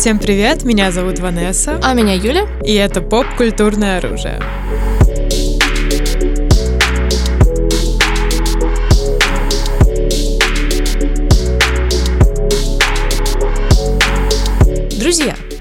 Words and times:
Всем 0.00 0.18
привет, 0.18 0.64
меня 0.64 0.92
зовут 0.92 1.18
Ванесса. 1.18 1.78
А 1.84 1.92
меня 1.92 2.14
Юля. 2.14 2.46
И 2.64 2.72
это 2.72 3.02
поп-культурное 3.02 3.98
оружие. 3.98 4.40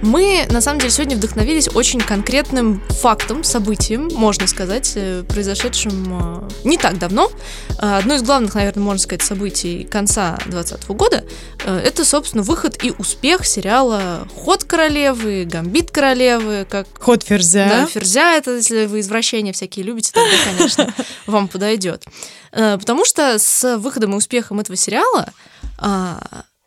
Мы, 0.09 0.47
на 0.49 0.59
самом 0.59 0.79
деле, 0.79 0.91
сегодня 0.91 1.15
вдохновились 1.15 1.69
очень 1.73 1.99
конкретным 1.99 2.81
фактом, 2.89 3.43
событием, 3.43 4.09
можно 4.13 4.47
сказать, 4.47 4.93
э, 4.95 5.23
произошедшим 5.23 6.47
э, 6.47 6.49
не 6.63 6.77
так 6.77 6.97
давно. 6.97 7.31
Э, 7.79 7.99
одно 7.99 8.15
из 8.15 8.23
главных, 8.23 8.55
наверное, 8.55 8.83
можно 8.83 8.99
сказать, 8.99 9.21
событий 9.21 9.83
конца 9.83 10.37
2020 10.47 10.87
года– 10.89 11.23
это, 11.65 12.03
собственно, 12.03 12.41
выход 12.41 12.83
и 12.83 12.91
успех 12.97 13.45
сериала 13.45 14.27
«Ход 14.35 14.63
королевы», 14.63 15.45
«Гамбит 15.45 15.91
королевы», 15.91 16.65
как... 16.67 16.87
«Ход 16.99 17.23
ферзя». 17.23 17.69
Да, 17.69 17.85
ферзя– 17.85 18.35
это, 18.37 18.55
если 18.55 18.87
вы 18.87 19.01
извращения 19.01 19.53
всякие 19.53 19.85
любите, 19.85 20.11
тогда, 20.11 20.35
конечно, 20.45 20.93
вам 21.27 21.47
подойдет. 21.47 22.05
Потому 22.51 23.05
что 23.05 23.37
с 23.37 23.77
выходом 23.77 24.13
и 24.13 24.17
успехом 24.17 24.59
этого 24.59 24.75
сериала 24.75 25.31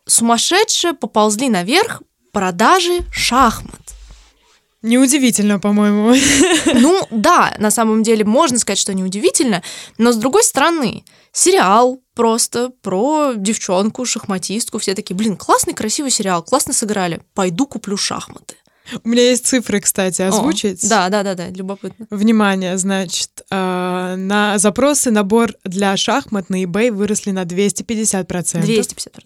сумасшедшие 0.05 0.93
поползли 0.93 1.49
наверх 1.49 2.01
продажи 2.33 3.05
шахмат. 3.11 3.79
Неудивительно, 4.81 5.59
по-моему. 5.59 6.13
Ну 6.73 7.07
да, 7.09 7.55
на 7.57 7.71
самом 7.71 8.03
деле 8.03 8.25
можно 8.25 8.57
сказать, 8.57 8.79
что 8.79 8.93
неудивительно, 8.93 9.63
но 9.97 10.11
с 10.11 10.17
другой 10.17 10.43
стороны, 10.43 11.05
сериал 11.31 12.01
просто 12.15 12.71
про 12.81 13.33
девчонку, 13.35 14.05
шахматистку, 14.05 14.79
все 14.79 14.93
такие, 14.93 15.15
блин, 15.15 15.37
классный, 15.37 15.73
красивый 15.73 16.11
сериал, 16.11 16.43
классно 16.43 16.73
сыграли, 16.73 17.21
пойду 17.33 17.65
куплю 17.65 17.95
шахматы. 17.95 18.55
У 19.03 19.09
меня 19.09 19.29
есть 19.29 19.45
цифры, 19.45 19.79
кстати, 19.79 20.21
озвучить. 20.21 20.83
О, 20.83 20.89
да, 20.89 21.09
да, 21.09 21.23
да, 21.23 21.35
да, 21.35 21.49
любопытно. 21.49 22.05
Внимание, 22.09 22.77
значит, 22.77 23.29
э, 23.49 23.55
на 24.15 24.57
запросы 24.57 25.11
набор 25.11 25.53
для 25.63 25.95
шахмат 25.97 26.49
на 26.49 26.63
eBay 26.63 26.91
выросли 26.91 27.31
на 27.31 27.43
250%. 27.43 28.25
250%. 28.61 29.21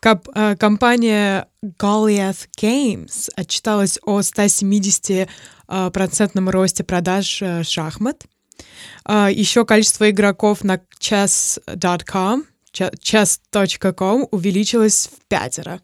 Коп, 0.00 0.28
э, 0.34 0.56
компания 0.56 1.46
Goliath 1.64 2.48
Games 2.60 3.30
отчиталась 3.36 3.98
о 4.04 4.20
170% 4.20 5.28
э, 5.68 5.90
процентном 5.90 6.48
росте 6.48 6.82
продаж 6.82 7.40
э, 7.40 7.62
шахмат. 7.62 8.24
Еще 9.08 9.64
количество 9.64 10.08
игроков 10.10 10.62
на 10.62 10.80
chess.com, 11.00 12.44
chess.com 12.72 14.28
увеличилось 14.30 15.08
в 15.08 15.28
пятеро. 15.28 15.80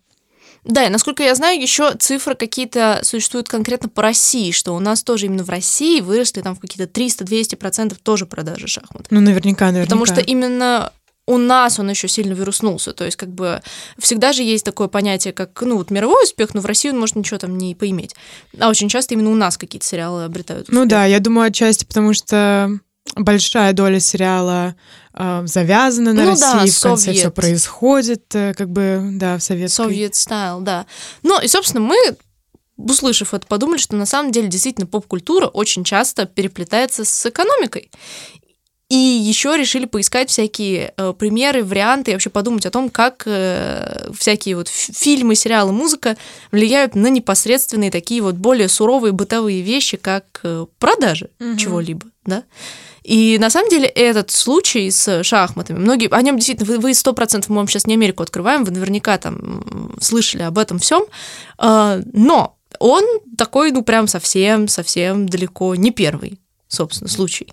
Да, 0.65 0.85
и 0.85 0.89
насколько 0.89 1.23
я 1.23 1.35
знаю, 1.35 1.61
еще 1.61 1.95
цифры 1.95 2.35
какие-то 2.35 3.01
существуют 3.03 3.49
конкретно 3.49 3.89
по 3.89 4.03
России, 4.03 4.51
что 4.51 4.75
у 4.75 4.81
нас 4.81 5.03
тоже 5.03 5.27
именно 5.27 5.45
в 5.45 5.51
России 5.51 6.01
выросли 6.01 6.43
там 6.43 6.55
в 6.55 6.61
какие-то 6.61 6.91
300-200% 7.01 7.97
тоже 8.03 8.27
продажи 8.27 8.67
шахмат. 8.67 9.07
Ну, 9.11 9.21
наверняка, 9.21 9.67
наверняка. 9.67 9.87
Потому 9.87 10.07
что 10.07 10.21
именно 10.21 10.93
у 11.29 11.37
нас 11.37 11.79
он 11.79 11.91
еще 11.91 12.09
сильно 12.09 12.33
вируснулся. 12.33 12.93
То 12.93 13.05
есть, 13.05 13.17
как 13.17 13.29
бы 13.29 13.61
всегда 13.99 14.33
же 14.33 14.43
есть 14.43 14.65
такое 14.65 14.89
понятие, 14.89 15.35
как 15.35 15.61
ну, 15.61 15.77
вот 15.77 15.91
мировой 15.91 16.25
успех, 16.25 16.55
но 16.55 16.61
в 16.61 16.67
России 16.67 16.91
он 16.91 16.99
может 16.99 17.17
ничего 17.17 17.39
там 17.39 17.59
не 17.59 17.75
поиметь. 17.75 18.17
А 18.59 18.69
очень 18.71 18.89
часто 18.89 19.15
именно 19.15 19.31
у 19.31 19.35
нас 19.35 19.59
какие-то 19.59 19.87
сериалы 19.87 20.25
обретают 20.25 20.63
успех. 20.63 20.79
Ну 20.79 20.87
да, 20.87 21.05
я 21.05 21.21
думаю, 21.21 21.49
отчасти 21.49 21.85
потому 21.85 22.15
что 22.15 22.79
большая 23.17 23.73
доля 23.73 24.01
сериала 24.01 24.75
э, 25.15 25.43
завязана 25.47 26.13
на 26.13 26.23
ну, 26.25 26.31
России, 26.31 26.43
да, 26.43 26.67
в 26.67 26.81
конце 26.81 27.13
все 27.13 27.31
происходит, 27.31 28.35
э, 28.35 28.55
как 28.55 28.71
бы, 28.71 29.01
да, 29.13 29.39
в 29.39 29.43
советской. 29.43 29.85
Совет 29.85 30.15
стайл, 30.15 30.61
да. 30.61 30.87
Ну, 31.23 31.41
и, 31.41 31.49
собственно, 31.49 31.81
мы 31.81 31.97
услышав 32.77 33.35
это, 33.35 33.47
подумали, 33.47 33.79
что 33.79 33.97
на 33.97 34.07
самом 34.07 34.33
деле 34.33 34.49
действительно 34.49 34.87
поп-культура 34.87 35.47
очень 35.47 35.85
часто 35.85 36.27
переплетается 36.27 37.05
с 37.05 37.27
экономикой. 37.27 37.91
И 38.89 38.97
еще 38.97 39.55
решили 39.59 39.85
поискать 39.85 40.31
всякие 40.31 40.95
э, 40.97 41.13
примеры, 41.13 41.63
варианты, 41.63 42.11
и 42.11 42.15
вообще 42.15 42.31
подумать 42.31 42.65
о 42.65 42.71
том, 42.71 42.89
как 42.89 43.25
э, 43.27 44.11
всякие 44.19 44.57
вот 44.57 44.69
фильмы, 44.69 45.35
сериалы, 45.35 45.73
музыка 45.73 46.17
влияют 46.53 46.95
на 46.95 47.09
непосредственные 47.09 47.91
такие 47.91 48.23
вот 48.23 48.37
более 48.37 48.69
суровые 48.69 49.13
бытовые 49.13 49.61
вещи, 49.61 49.99
как 49.99 50.41
э, 50.43 50.65
продажи 50.79 51.29
угу. 51.39 51.59
чего-либо, 51.59 52.07
да. 52.25 52.45
И 53.09 53.39
на 53.39 53.49
самом 53.49 53.71
деле 53.71 53.87
этот 53.87 54.31
случай 54.31 54.91
с 54.91 55.23
шахматами, 55.23 55.79
многие, 55.79 56.11
о 56.11 56.21
нем 56.21 56.37
действительно, 56.37 56.79
вы 56.79 56.93
сто 56.93 57.15
процентов, 57.15 57.49
мы 57.49 57.67
сейчас 57.67 57.87
не 57.87 57.95
Америку 57.95 58.23
открываем, 58.23 58.65
вы 58.65 58.71
наверняка 58.71 59.17
там 59.17 59.97
слышали 59.99 60.43
об 60.43 60.59
этом 60.59 60.79
всем, 60.79 61.05
э, 61.59 62.03
но 62.13 62.59
он 62.79 63.05
такой, 63.39 63.73
ну 63.73 63.83
прям 63.83 64.09
совсем, 64.09 64.69
совсем 64.69 65.27
далеко 65.27 65.75
не 65.75 65.91
первый, 65.91 66.39
собственно, 66.69 67.09
случай. 67.09 67.51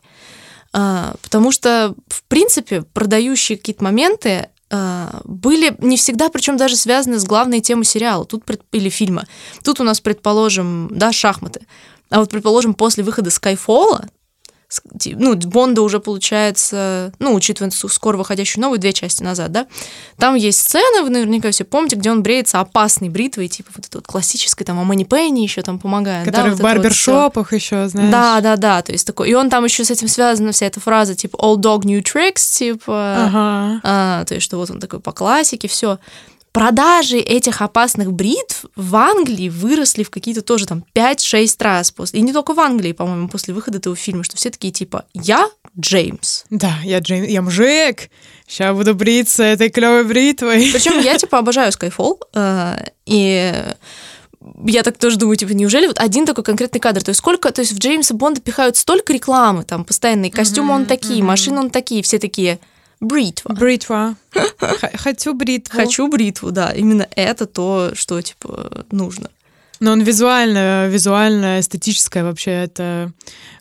А, 0.73 1.15
потому 1.21 1.53
что, 1.53 1.95
в 2.09 2.25
принципе, 2.25 2.81
продающие 2.81 3.57
какие-то 3.57 3.81
моменты 3.81 4.49
а, 4.69 5.21
были 5.23 5.73
не 5.79 5.95
всегда, 5.95 6.27
причем 6.27 6.57
даже 6.57 6.75
связаны 6.75 7.17
с 7.17 7.23
главной 7.23 7.61
темой 7.61 7.85
сериала 7.85 8.25
тут, 8.25 8.43
или 8.73 8.89
фильма. 8.89 9.25
Тут 9.63 9.79
у 9.79 9.85
нас, 9.85 10.01
предположим, 10.01 10.89
да, 10.91 11.13
шахматы. 11.13 11.61
А 12.09 12.19
вот, 12.19 12.29
предположим, 12.29 12.73
после 12.73 13.05
выхода 13.05 13.29
Скайфола, 13.29 14.09
ну, 15.05 15.35
Бонда 15.35 15.81
уже 15.81 15.99
получается, 15.99 17.13
ну, 17.19 17.33
учитывая 17.33 17.71
скоро 17.71 18.17
выходящую 18.17 18.61
новую, 18.61 18.79
две 18.79 18.93
части 18.93 19.23
назад, 19.23 19.51
да, 19.51 19.67
там 20.17 20.35
есть 20.35 20.59
сцена, 20.59 21.03
вы 21.03 21.09
наверняка 21.09 21.51
все 21.51 21.63
помните, 21.63 21.95
где 21.95 22.11
он 22.11 22.23
бреется 22.23 22.59
опасной 22.59 23.09
бритвой, 23.09 23.47
типа 23.47 23.71
вот 23.75 23.85
этой 23.85 23.95
вот 23.97 24.07
классической, 24.07 24.65
там, 24.65 24.79
а 24.79 24.83
Мани 24.83 25.05
Пенни 25.05 25.41
еще 25.41 25.61
там 25.61 25.79
помогает. 25.79 26.25
Который 26.25 26.49
да, 26.49 26.55
в 26.55 26.57
вот 26.57 26.63
барбершопах 26.63 27.51
вот 27.51 27.57
еще, 27.57 27.87
знаешь. 27.87 28.11
Да, 28.11 28.41
да, 28.41 28.55
да, 28.55 28.81
то 28.81 28.91
есть 28.91 29.05
такой, 29.05 29.29
и 29.29 29.33
он 29.33 29.49
там 29.49 29.63
еще 29.65 29.83
с 29.83 29.91
этим 29.91 30.07
связана 30.07 30.51
вся 30.51 30.65
эта 30.65 30.79
фраза, 30.79 31.15
типа, 31.15 31.37
all 31.37 31.57
dog 31.57 31.81
new 31.81 32.01
tricks, 32.01 32.57
типа, 32.57 33.15
ага. 33.27 33.81
а, 33.83 34.25
то 34.25 34.33
есть 34.35 34.45
что 34.45 34.57
вот 34.57 34.69
он 34.71 34.79
такой 34.79 34.99
по 34.99 35.11
классике, 35.11 35.67
все 35.67 35.99
продажи 36.55 37.17
этих 37.17 37.61
опасных 37.61 38.13
бритв 38.13 38.63
в 38.77 38.95
Англии 38.95 39.49
выросли 39.49 40.03
в 40.03 40.09
какие-то 40.09 40.41
тоже 40.41 40.65
там 40.65 40.85
5-6 40.95 41.55
раз 41.59 41.91
после. 41.91 42.21
И 42.21 42.23
не 42.23 42.31
только 42.31 42.53
в 42.53 42.59
Англии, 42.61 42.93
по-моему, 42.93 43.27
после 43.27 43.53
выхода 43.53 43.79
этого 43.79 43.93
фильма, 43.97 44.23
что 44.23 44.37
все 44.37 44.49
такие 44.51 44.71
типа 44.71 45.03
«Я 45.13 45.49
Джеймс». 45.77 46.45
Да, 46.49 46.77
я 46.85 46.99
Джеймс, 46.99 47.27
я 47.27 47.41
мужик, 47.41 48.09
сейчас 48.47 48.73
буду 48.73 48.95
бриться 48.95 49.43
этой 49.43 49.69
клевой 49.69 50.05
бритвой. 50.05 50.71
Причем 50.71 50.97
я 51.01 51.17
типа 51.17 51.39
обожаю 51.39 51.73
Skyfall, 51.73 52.19
э, 52.33 52.85
и 53.05 53.53
я 54.63 54.83
так 54.83 54.97
тоже 54.97 55.17
думаю, 55.17 55.35
типа, 55.35 55.51
неужели 55.51 55.87
вот 55.87 55.99
один 55.99 56.25
такой 56.25 56.45
конкретный 56.45 56.79
кадр? 56.79 57.03
То 57.03 57.09
есть 57.09 57.19
сколько, 57.19 57.51
то 57.51 57.59
есть 57.59 57.73
в 57.73 57.79
Джеймса 57.79 58.13
Бонда 58.13 58.39
пихают 58.39 58.77
столько 58.77 59.11
рекламы, 59.11 59.65
там, 59.65 59.83
постоянные 59.83 60.31
костюмы 60.31 60.71
mm-hmm, 60.71 60.75
он 60.75 60.85
такие, 60.85 61.19
mm-hmm. 61.19 61.25
машины 61.25 61.59
он 61.59 61.69
такие, 61.69 62.01
все 62.01 62.17
такие 62.17 62.59
Бритва. 62.99 63.53
Бритва. 63.53 64.15
Хочу 64.95 65.33
бритву. 65.33 65.77
Хочу 65.77 66.07
бритву, 66.07 66.51
да. 66.51 66.71
Именно 66.71 67.07
это 67.15 67.45
то, 67.45 67.91
что, 67.93 68.21
типа, 68.21 68.85
нужно. 68.91 69.29
Но 69.79 69.91
он 69.91 70.01
визуально, 70.01 70.87
визуально, 70.87 71.59
эстетическое 71.59 72.23
вообще 72.23 72.51
это... 72.51 73.11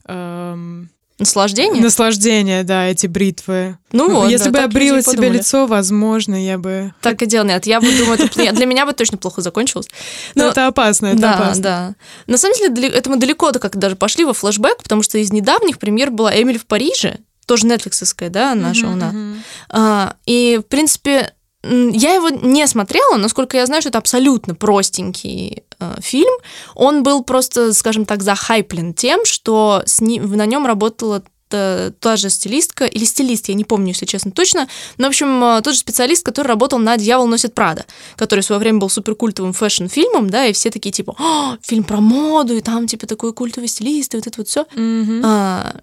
Эм... 0.07 0.91
Наслаждение? 1.17 1.81
Наслаждение, 1.81 2.65
да, 2.65 2.87
эти 2.87 3.07
бритвы. 3.07 3.79
Ну, 3.93 4.11
вот, 4.11 4.31
Если 4.31 4.51
да, 4.51 4.51
бы 4.51 4.59
я 4.59 4.69
брила 4.69 5.01
себе 5.01 5.13
подумали. 5.13 5.39
лицо, 5.39 5.67
возможно, 5.67 6.35
я 6.35 6.59
бы... 6.59 6.93
Так 7.01 7.23
и 7.23 7.27
делал, 7.27 7.47
нет. 7.47 7.67
Я 7.67 7.81
бы 7.81 7.87
думаю, 7.87 8.19
это, 8.19 8.53
для 8.53 8.67
меня 8.67 8.85
бы 8.85 8.93
точно 8.95 9.17
плохо 9.17 9.41
закончилось. 9.41 9.87
Но, 10.35 10.45
Но 10.45 10.51
это 10.51 10.67
опасно, 10.67 11.07
это 11.07 11.19
да, 11.19 11.35
опасно. 11.35 11.63
Да, 11.63 11.95
На 12.27 12.37
самом 12.37 12.57
деле, 12.57 12.89
это 12.89 13.11
мы 13.11 13.17
далеко-то 13.17 13.61
как 13.61 13.77
даже 13.77 13.95
пошли 13.95 14.25
во 14.25 14.35
флешбэк, 14.35 14.83
потому 14.83 15.05
что 15.05 15.19
из 15.19 15.33
недавних 15.33 15.79
пример 15.79 16.11
была 16.11 16.35
Эмили 16.35 16.59
в 16.59 16.67
Париже, 16.67 17.19
тоже 17.47 17.67
нетфликсовская, 17.67 18.31
да, 18.31 18.55
наша 18.55 18.87
uh-huh, 18.87 18.95
Uh-huh. 18.95 19.37
А, 19.71 20.17
и, 20.25 20.61
в 20.63 20.69
принципе, 20.69 21.35
я 21.63 22.15
его 22.15 22.29
не 22.29 22.67
смотрела, 22.67 23.17
насколько 23.17 23.57
я 23.57 23.67
знаю, 23.67 23.83
что 23.83 23.89
это 23.89 23.99
абсолютно 23.99 24.55
простенький 24.55 25.63
э, 25.79 25.95
фильм. 26.01 26.33
Он 26.75 27.03
был 27.03 27.25
просто, 27.25 27.73
скажем 27.73 28.05
так, 28.05 28.23
захайплен 28.23 28.95
тем, 28.95 29.25
что 29.25 29.83
с 29.87 30.01
ним, 30.01 30.31
на 30.37 30.47
нем 30.47 30.67
работала 30.67 31.23
та, 31.49 31.91
та 32.01 32.17
же 32.17 32.31
стилистка, 32.31 32.85
или 32.85 33.05
стилист, 33.05 33.49
я 33.49 33.55
не 33.55 33.65
помню, 33.65 33.89
если 33.89 34.07
честно, 34.07 34.31
точно. 34.31 34.69
Но, 34.99 35.07
в 35.07 35.09
общем, 35.09 35.43
э, 35.43 35.63
тот 35.63 35.75
же 35.75 35.81
специалист, 35.81 36.25
который 36.25 36.49
работал 36.49 36.79
на 36.79 36.97
«Дьявол 36.97 37.27
носит 37.27 37.55
Прада», 37.55 37.87
который 38.17 38.41
в 38.41 38.45
свое 38.45 38.59
время 38.59 38.79
был 38.79 38.91
суперкультовым 38.91 39.53
фэшн-фильмом, 39.53 40.29
да, 40.29 40.47
и 40.47 40.53
все 40.53 40.71
такие 40.71 40.93
типа, 40.93 41.15
О, 41.19 41.57
фильм 41.63 41.85
про 41.85 42.01
моду, 42.01 42.57
и 42.57 42.61
там 42.61 42.87
типа 42.87 43.07
такой 43.07 43.33
культовый 43.33 43.69
стилист, 43.69 44.15
и 44.15 44.17
вот 44.19 44.27
это 44.27 44.35
вот 44.39 44.49
все. 44.49 44.67
Mm-hmm. 44.75 45.81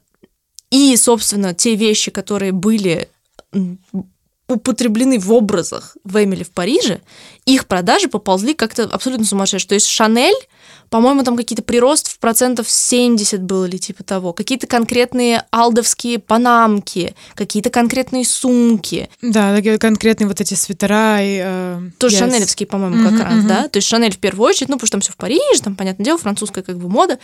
И, 0.72 0.96
собственно, 0.98 1.54
те 1.54 1.76
вещи, 1.76 2.10
которые 2.10 2.54
были 2.54 3.10
употреблены 4.48 5.20
в 5.20 5.32
образах 5.32 5.96
в 6.04 6.22
Эмили 6.22 6.44
в 6.44 6.52
Париже, 6.52 7.02
их 7.46 7.68
продажи 7.68 8.08
поползли 8.08 8.54
как-то 8.54 8.84
абсолютно 8.84 9.26
сумасшедшие. 9.26 9.70
То 9.70 9.76
есть 9.76 9.88
Шанель, 9.88 10.36
по-моему, 10.90 11.24
там 11.24 11.38
какие-то 11.38 11.64
прирост 11.64 12.08
в 12.08 12.20
процентов 12.20 12.70
70 12.70 13.42
было 13.42 13.66
или 13.66 13.78
типа 13.78 14.04
того. 14.04 14.34
Какие-то 14.34 14.68
конкретные 14.68 15.46
алдовские 15.52 16.20
панамки, 16.20 17.16
какие-то 17.34 17.70
конкретные 17.70 18.26
сумки. 18.26 19.10
Да, 19.22 19.56
такие 19.56 19.78
конкретные 19.78 20.28
вот 20.28 20.42
эти 20.42 20.54
свитера 20.54 21.20
и... 21.22 21.42
Э, 21.44 21.82
Тоже 21.98 22.18
yes. 22.18 22.20
шанелевские, 22.20 22.68
по-моему, 22.68 23.10
как 23.10 23.20
uh-huh, 23.20 23.24
раз, 23.24 23.34
uh-huh. 23.34 23.48
да? 23.48 23.68
То 23.70 23.78
есть 23.78 23.88
Шанель 23.88 24.14
в 24.14 24.20
первую 24.20 24.50
очередь, 24.50 24.70
ну, 24.70 24.76
потому 24.76 24.88
что 24.88 24.96
там 24.96 25.02
все 25.02 25.12
в 25.14 25.18
Париже, 25.18 25.62
там, 25.64 25.76
понятное 25.76 26.06
дело, 26.06 26.18
французская 26.18 26.62
как 26.62 26.78
бы 26.78 26.90
мода. 26.90 27.20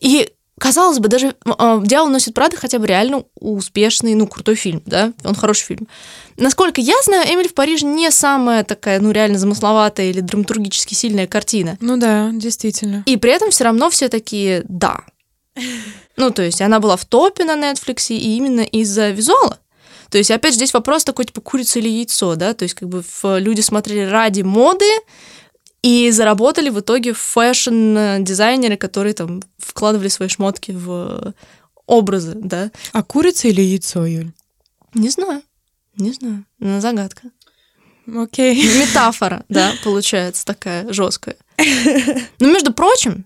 И 0.00 0.30
казалось 0.60 0.98
бы, 0.98 1.08
даже 1.08 1.28
э, 1.28 1.80
«Дьявол 1.82 2.08
носит 2.10 2.34
Прада» 2.34 2.56
хотя 2.56 2.78
бы 2.78 2.86
реально 2.86 3.24
успешный, 3.34 4.14
ну, 4.14 4.26
крутой 4.26 4.54
фильм, 4.54 4.82
да, 4.84 5.12
он 5.24 5.34
хороший 5.34 5.64
фильм. 5.64 5.88
Насколько 6.36 6.80
я 6.80 6.94
знаю, 7.02 7.26
«Эмили 7.32 7.48
в 7.48 7.54
Париже» 7.54 7.86
не 7.86 8.10
самая 8.10 8.62
такая, 8.62 9.00
ну, 9.00 9.10
реально 9.10 9.38
замысловатая 9.38 10.10
или 10.10 10.20
драматургически 10.20 10.94
сильная 10.94 11.26
картина. 11.26 11.78
Ну 11.80 11.96
да, 11.96 12.30
действительно. 12.32 13.02
И 13.06 13.16
при 13.16 13.32
этом 13.32 13.50
все 13.50 13.64
равно 13.64 13.90
все 13.90 14.08
такие 14.08 14.62
«да». 14.68 15.00
Ну, 16.16 16.30
то 16.30 16.42
есть 16.42 16.60
она 16.60 16.80
была 16.80 16.96
в 16.96 17.06
топе 17.06 17.44
на 17.44 17.56
Netflix 17.56 18.08
и 18.14 18.36
именно 18.36 18.60
из-за 18.60 19.08
визуала. 19.08 19.58
То 20.10 20.18
есть, 20.18 20.30
опять 20.30 20.52
же, 20.52 20.56
здесь 20.56 20.74
вопрос 20.74 21.04
такой, 21.04 21.24
типа, 21.24 21.40
курица 21.40 21.78
или 21.78 21.88
яйцо, 21.88 22.34
да, 22.34 22.52
то 22.52 22.64
есть, 22.64 22.74
как 22.74 22.88
бы 22.90 23.02
люди 23.38 23.62
смотрели 23.62 24.06
ради 24.06 24.42
моды, 24.42 24.84
и 25.82 26.10
заработали 26.10 26.68
в 26.68 26.80
итоге 26.80 27.12
fashion-дизайнеры, 27.12 28.76
которые 28.76 29.14
там 29.14 29.42
вкладывали 29.58 30.08
свои 30.08 30.28
шмотки 30.28 30.72
в 30.72 31.34
образы, 31.86 32.34
да. 32.34 32.70
А 32.92 33.02
курица 33.02 33.48
или 33.48 33.62
яйцо, 33.62 34.04
Юль? 34.04 34.32
Не 34.94 35.08
знаю. 35.08 35.42
Не 35.96 36.12
знаю. 36.12 36.44
Ну 36.58 36.80
загадка. 36.80 37.30
Окей. 38.14 38.56
Метафора, 38.78 39.44
да, 39.48 39.72
получается 39.84 40.44
такая 40.44 40.92
жесткая. 40.92 41.36
Но, 42.38 42.52
между 42.52 42.72
прочим, 42.72 43.24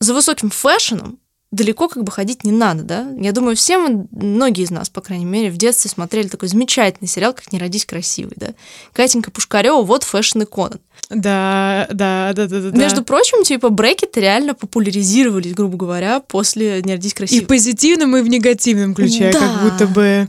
за 0.00 0.14
высоким 0.14 0.50
фэшном 0.50 1.18
далеко 1.50 1.88
как 1.88 2.04
бы 2.04 2.12
ходить 2.12 2.44
не 2.44 2.52
надо, 2.52 2.82
да? 2.82 3.08
Я 3.18 3.32
думаю, 3.32 3.56
все 3.56 3.78
мы, 3.78 4.06
многие 4.10 4.64
из 4.64 4.70
нас, 4.70 4.90
по 4.90 5.00
крайней 5.00 5.24
мере, 5.24 5.50
в 5.50 5.56
детстве 5.56 5.90
смотрели 5.90 6.28
такой 6.28 6.48
замечательный 6.48 7.08
сериал, 7.08 7.32
как 7.32 7.52
«Не 7.52 7.58
родись 7.58 7.86
красивый», 7.86 8.34
да? 8.36 8.48
Катенька 8.92 9.30
Пушкарева, 9.30 9.82
вот 9.82 10.02
fashion-икона. 10.04 10.78
Да, 11.08 11.86
да, 11.90 12.32
да, 12.34 12.46
да, 12.46 12.60
да. 12.70 12.78
Между 12.78 13.02
прочим, 13.02 13.44
типа, 13.44 13.70
брекеты 13.70 14.20
реально 14.20 14.54
популяризировались, 14.54 15.54
грубо 15.54 15.78
говоря, 15.78 16.20
после 16.20 16.82
«Не 16.82 16.92
родись 16.92 17.14
красивый». 17.14 17.42
И 17.42 17.44
в 17.44 17.48
позитивном, 17.48 18.16
и 18.16 18.20
в 18.20 18.28
негативном 18.28 18.94
ключе, 18.94 19.30
да. 19.32 19.38
как 19.38 19.62
будто 19.62 19.86
бы 19.86 20.28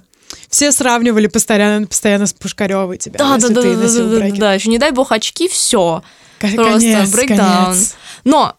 все 0.49 0.71
сравнивали 0.71 1.27
постоянно, 1.27 1.87
постоянно 1.87 2.25
с 2.25 2.33
Пушкаревой 2.33 2.97
тебя. 2.97 3.17
Да, 3.17 3.37
да, 3.37 3.49
да, 3.49 3.61
да, 3.61 4.19
да, 4.19 4.29
да, 4.35 4.53
еще 4.53 4.69
не 4.69 4.77
дай 4.77 4.91
бог 4.91 5.11
очки, 5.11 5.47
все. 5.47 6.03
Просто 6.39 7.05
breakdown. 7.11 7.77
Но 8.23 8.55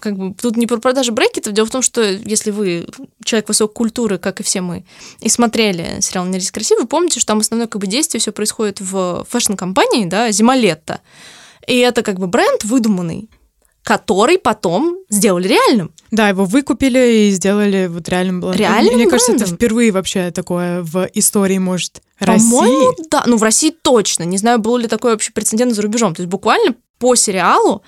как 0.00 0.16
бы 0.16 0.34
тут 0.34 0.56
не 0.56 0.66
про 0.66 0.78
продажи 0.78 1.12
брекетов. 1.12 1.52
Дело 1.52 1.66
в 1.66 1.70
том, 1.70 1.82
что 1.82 2.02
если 2.02 2.50
вы 2.50 2.86
человек 3.24 3.48
высокой 3.48 3.74
культуры, 3.74 4.18
как 4.18 4.40
и 4.40 4.42
все 4.42 4.60
мы, 4.60 4.84
и 5.20 5.28
смотрели 5.28 6.00
сериал 6.00 6.26
«Не 6.26 6.34
родись 6.34 6.50
красивый», 6.50 6.82
вы 6.82 6.88
помните, 6.88 7.20
что 7.20 7.28
там 7.28 7.40
основное 7.40 7.68
как 7.68 7.80
бы 7.80 7.86
действие 7.86 8.20
все 8.20 8.32
происходит 8.32 8.80
в 8.80 9.26
fashion-компании, 9.28 10.06
да, 10.06 10.30
«Зима-лето». 10.30 11.00
И 11.66 11.76
это 11.78 12.02
как 12.02 12.18
бы 12.18 12.26
бренд 12.26 12.64
выдуманный, 12.64 13.28
который 13.88 14.36
потом 14.36 14.98
сделали 15.08 15.48
реальным. 15.48 15.94
Да, 16.10 16.28
его 16.28 16.44
выкупили 16.44 17.28
и 17.28 17.30
сделали 17.30 17.86
вот 17.86 18.06
реальным 18.10 18.42
брендом. 18.42 18.60
Реальным 18.60 18.84
Мне 18.84 19.06
брендом? 19.06 19.10
кажется, 19.12 19.32
это 19.32 19.46
впервые 19.46 19.92
вообще 19.92 20.30
такое 20.30 20.82
в 20.82 21.08
истории, 21.14 21.56
может, 21.56 22.02
России. 22.18 23.08
да. 23.08 23.22
Ну, 23.24 23.38
в 23.38 23.42
России 23.42 23.70
точно. 23.70 24.24
Не 24.24 24.36
знаю, 24.36 24.58
был 24.58 24.76
ли 24.76 24.88
такой 24.88 25.12
вообще 25.12 25.32
прецедент 25.32 25.72
за 25.72 25.80
рубежом. 25.80 26.14
То 26.14 26.20
есть 26.20 26.30
буквально 26.30 26.74
по 26.98 27.14
сериалу 27.14 27.82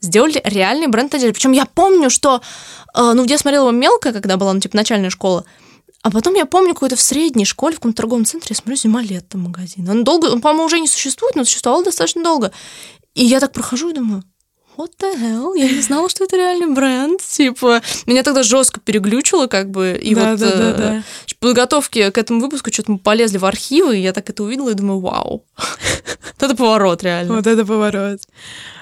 сделали 0.00 0.40
реальный 0.44 0.86
бренд 0.86 1.12
одежды. 1.16 1.32
Причем 1.32 1.50
я 1.50 1.66
помню, 1.66 2.10
что, 2.10 2.42
э, 2.94 3.12
ну, 3.12 3.24
где 3.24 3.34
я 3.34 3.38
смотрела 3.38 3.64
его 3.70 3.76
мелко, 3.76 4.12
когда 4.12 4.36
была, 4.36 4.52
ну, 4.52 4.60
типа, 4.60 4.76
начальная 4.76 5.10
школа, 5.10 5.44
а 6.02 6.12
потом 6.12 6.34
я 6.34 6.46
помню 6.46 6.74
какой-то 6.74 6.94
в 6.94 7.00
средней 7.00 7.44
школе, 7.44 7.74
в 7.74 7.80
каком-то 7.80 7.96
торговом 7.96 8.24
центре, 8.24 8.50
я 8.50 8.56
смотрю, 8.56 8.76
зима 8.76 9.02
лето 9.02 9.36
магазин. 9.36 9.88
Он 9.88 10.04
долго, 10.04 10.26
он, 10.26 10.40
по-моему, 10.42 10.66
уже 10.66 10.78
не 10.78 10.86
существует, 10.86 11.34
но 11.34 11.44
существовал 11.44 11.82
достаточно 11.82 12.22
долго. 12.22 12.52
И 13.14 13.24
я 13.24 13.40
так 13.40 13.52
прохожу 13.52 13.90
и 13.90 13.94
думаю, 13.94 14.22
what 14.80 14.92
the 14.98 15.14
hell? 15.16 15.52
Я 15.56 15.70
не 15.70 15.80
знала, 15.80 16.08
что 16.08 16.24
это 16.24 16.36
реальный 16.36 16.74
бренд. 16.74 17.20
Типа, 17.20 17.82
меня 18.06 18.22
тогда 18.22 18.42
жестко 18.42 18.80
переглючило, 18.80 19.46
как 19.46 19.70
бы. 19.70 19.98
И 20.00 20.14
да, 20.14 20.30
вот 20.30 20.40
да, 20.40 20.56
да, 20.56 20.72
да. 20.72 21.02
подготовки 21.38 22.10
к 22.10 22.18
этому 22.18 22.40
выпуску 22.40 22.72
что-то 22.72 22.92
мы 22.92 22.98
полезли 22.98 23.38
в 23.38 23.44
архивы, 23.44 23.98
и 23.98 24.02
я 24.02 24.12
так 24.12 24.30
это 24.30 24.42
увидела 24.42 24.70
и 24.70 24.74
думаю, 24.74 25.00
вау. 25.00 25.44
Вот 26.40 26.50
это 26.50 26.56
поворот, 26.56 27.02
реально. 27.02 27.34
Вот 27.34 27.46
это 27.46 27.66
поворот. 27.66 28.20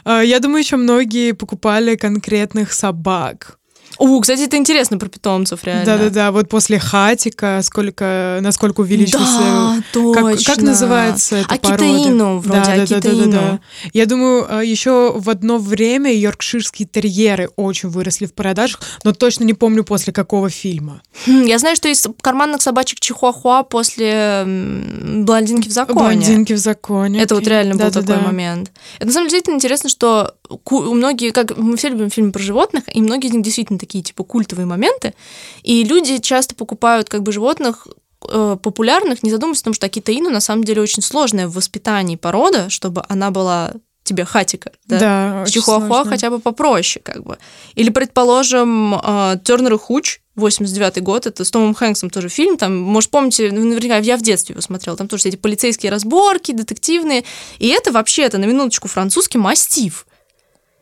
А, 0.05 0.23
я 0.23 0.39
думаю, 0.39 0.61
еще 0.61 0.77
многие 0.77 1.33
покупали 1.33 1.97
конкретных 1.97 2.73
собак. 2.73 3.59
У, 3.99 4.21
кстати, 4.21 4.43
это 4.43 4.57
интересно 4.57 4.99
про 4.99 5.09
питомцев, 5.09 5.65
реально. 5.65 5.85
Да-да-да, 5.85 6.31
вот 6.31 6.49
после 6.49 6.79
хатика, 6.79 7.61
сколько, 7.63 8.39
насколько 8.41 8.83
увеличился... 8.83 9.41
Да, 9.41 9.83
точно. 9.93 10.23
Как, 10.23 10.43
как 10.45 10.59
называется 10.63 11.37
это 11.37 11.55
Акитаину, 11.55 12.39
вроде, 12.39 12.61
да, 12.61 12.87
да, 12.87 13.01
да, 13.01 13.11
да, 13.11 13.27
да. 13.27 13.61
Я 13.93 14.07
думаю, 14.07 14.47
а, 14.49 14.63
еще 14.63 15.13
в 15.17 15.29
одно 15.31 15.59
время 15.59 16.13
йоркширские 16.15 16.87
терьеры 16.87 17.51
очень 17.57 17.89
выросли 17.89 18.27
в 18.27 18.35
продажах, 18.35 18.81
но 19.05 19.13
точно 19.13 19.45
не 19.45 19.55
помню 19.55 19.83
после 19.83 20.13
какого 20.13 20.49
фильма. 20.49 21.03
Хм, 21.27 21.45
я 21.45 21.59
знаю, 21.59 21.75
что 21.75 21.89
из 21.89 22.07
карманных 22.21 22.63
собачек 22.63 23.01
Чихуахуа 23.01 23.65
после 23.65 24.45
«Блондинки 24.47 25.69
в 25.69 25.73
законе». 25.73 25.99
«Блондинки 25.99 26.53
в 26.53 26.59
законе». 26.59 27.21
Это 27.21 27.35
вот 27.35 27.47
реально 27.47 27.77
да, 27.77 27.87
был 27.87 27.93
да, 27.93 28.01
такой 28.01 28.17
да. 28.17 28.23
момент. 28.23 28.71
Это, 28.99 29.07
на 29.07 29.13
самом 29.13 29.29
деле, 29.29 29.39
действительно 29.39 29.57
интересно, 29.57 29.91
что 29.91 30.35
многие, 30.71 31.31
как 31.31 31.57
мы 31.57 31.77
все 31.77 31.89
любим 31.89 32.11
фильмы 32.11 32.33
про 32.33 32.43
животных, 32.43 32.85
и 32.95 33.01
многие 33.01 33.29
из 33.29 33.33
них 33.33 33.43
действительно 33.43 33.79
такие 33.79 34.03
типа 34.03 34.25
культовые 34.25 34.67
моменты, 34.67 35.15
и 35.63 35.85
люди 35.85 36.19
часто 36.19 36.55
покупают 36.55 37.09
как 37.09 37.23
бы 37.23 37.33
животных 37.33 37.87
э, 38.29 38.57
популярных, 38.63 39.23
не 39.23 39.31
задумываясь 39.31 39.61
о 39.61 39.65
том, 39.65 39.75
что 39.75 39.87
акитаину 39.87 40.31
на 40.31 40.41
самом 40.41 40.65
деле 40.65 40.83
очень 40.83 41.03
сложная 41.03 41.49
в 41.49 41.55
воспитании 41.55 42.17
порода, 42.17 42.71
чтобы 42.71 43.05
она 43.09 43.31
была 43.31 43.73
тебе 44.09 44.25
хатика, 44.25 44.73
да? 44.87 44.99
Да, 44.99 45.45
Чихуахуа 45.47 46.05
хотя 46.05 46.31
бы 46.31 46.39
попроще, 46.39 47.03
как 47.05 47.23
бы. 47.23 47.39
Или, 47.75 47.91
предположим, 47.91 48.95
э, 48.95 49.39
Тернер 49.45 49.75
и 49.75 49.79
Хуч, 49.79 50.21
89 50.35 51.03
год, 51.03 51.27
это 51.27 51.45
с 51.45 51.51
Томом 51.51 51.75
Хэнксом 51.75 52.11
тоже 52.11 52.29
фильм, 52.29 52.57
там, 52.57 52.77
может, 52.79 53.11
помните, 53.11 53.51
наверняка 53.53 53.99
я 53.99 54.17
в 54.17 54.23
детстве 54.23 54.55
его 54.55 54.63
смотрела, 54.63 54.97
там 54.97 55.09
тоже 55.09 55.29
эти 55.29 55.37
полицейские 55.37 55.93
разборки, 55.93 56.53
детективные, 56.53 57.25
и 57.59 57.69
это 57.69 57.93
вообще, 57.93 58.23
это 58.23 58.39
на 58.39 58.47
минуточку 58.47 58.89
французский 58.89 59.39
мастиф. 59.39 60.07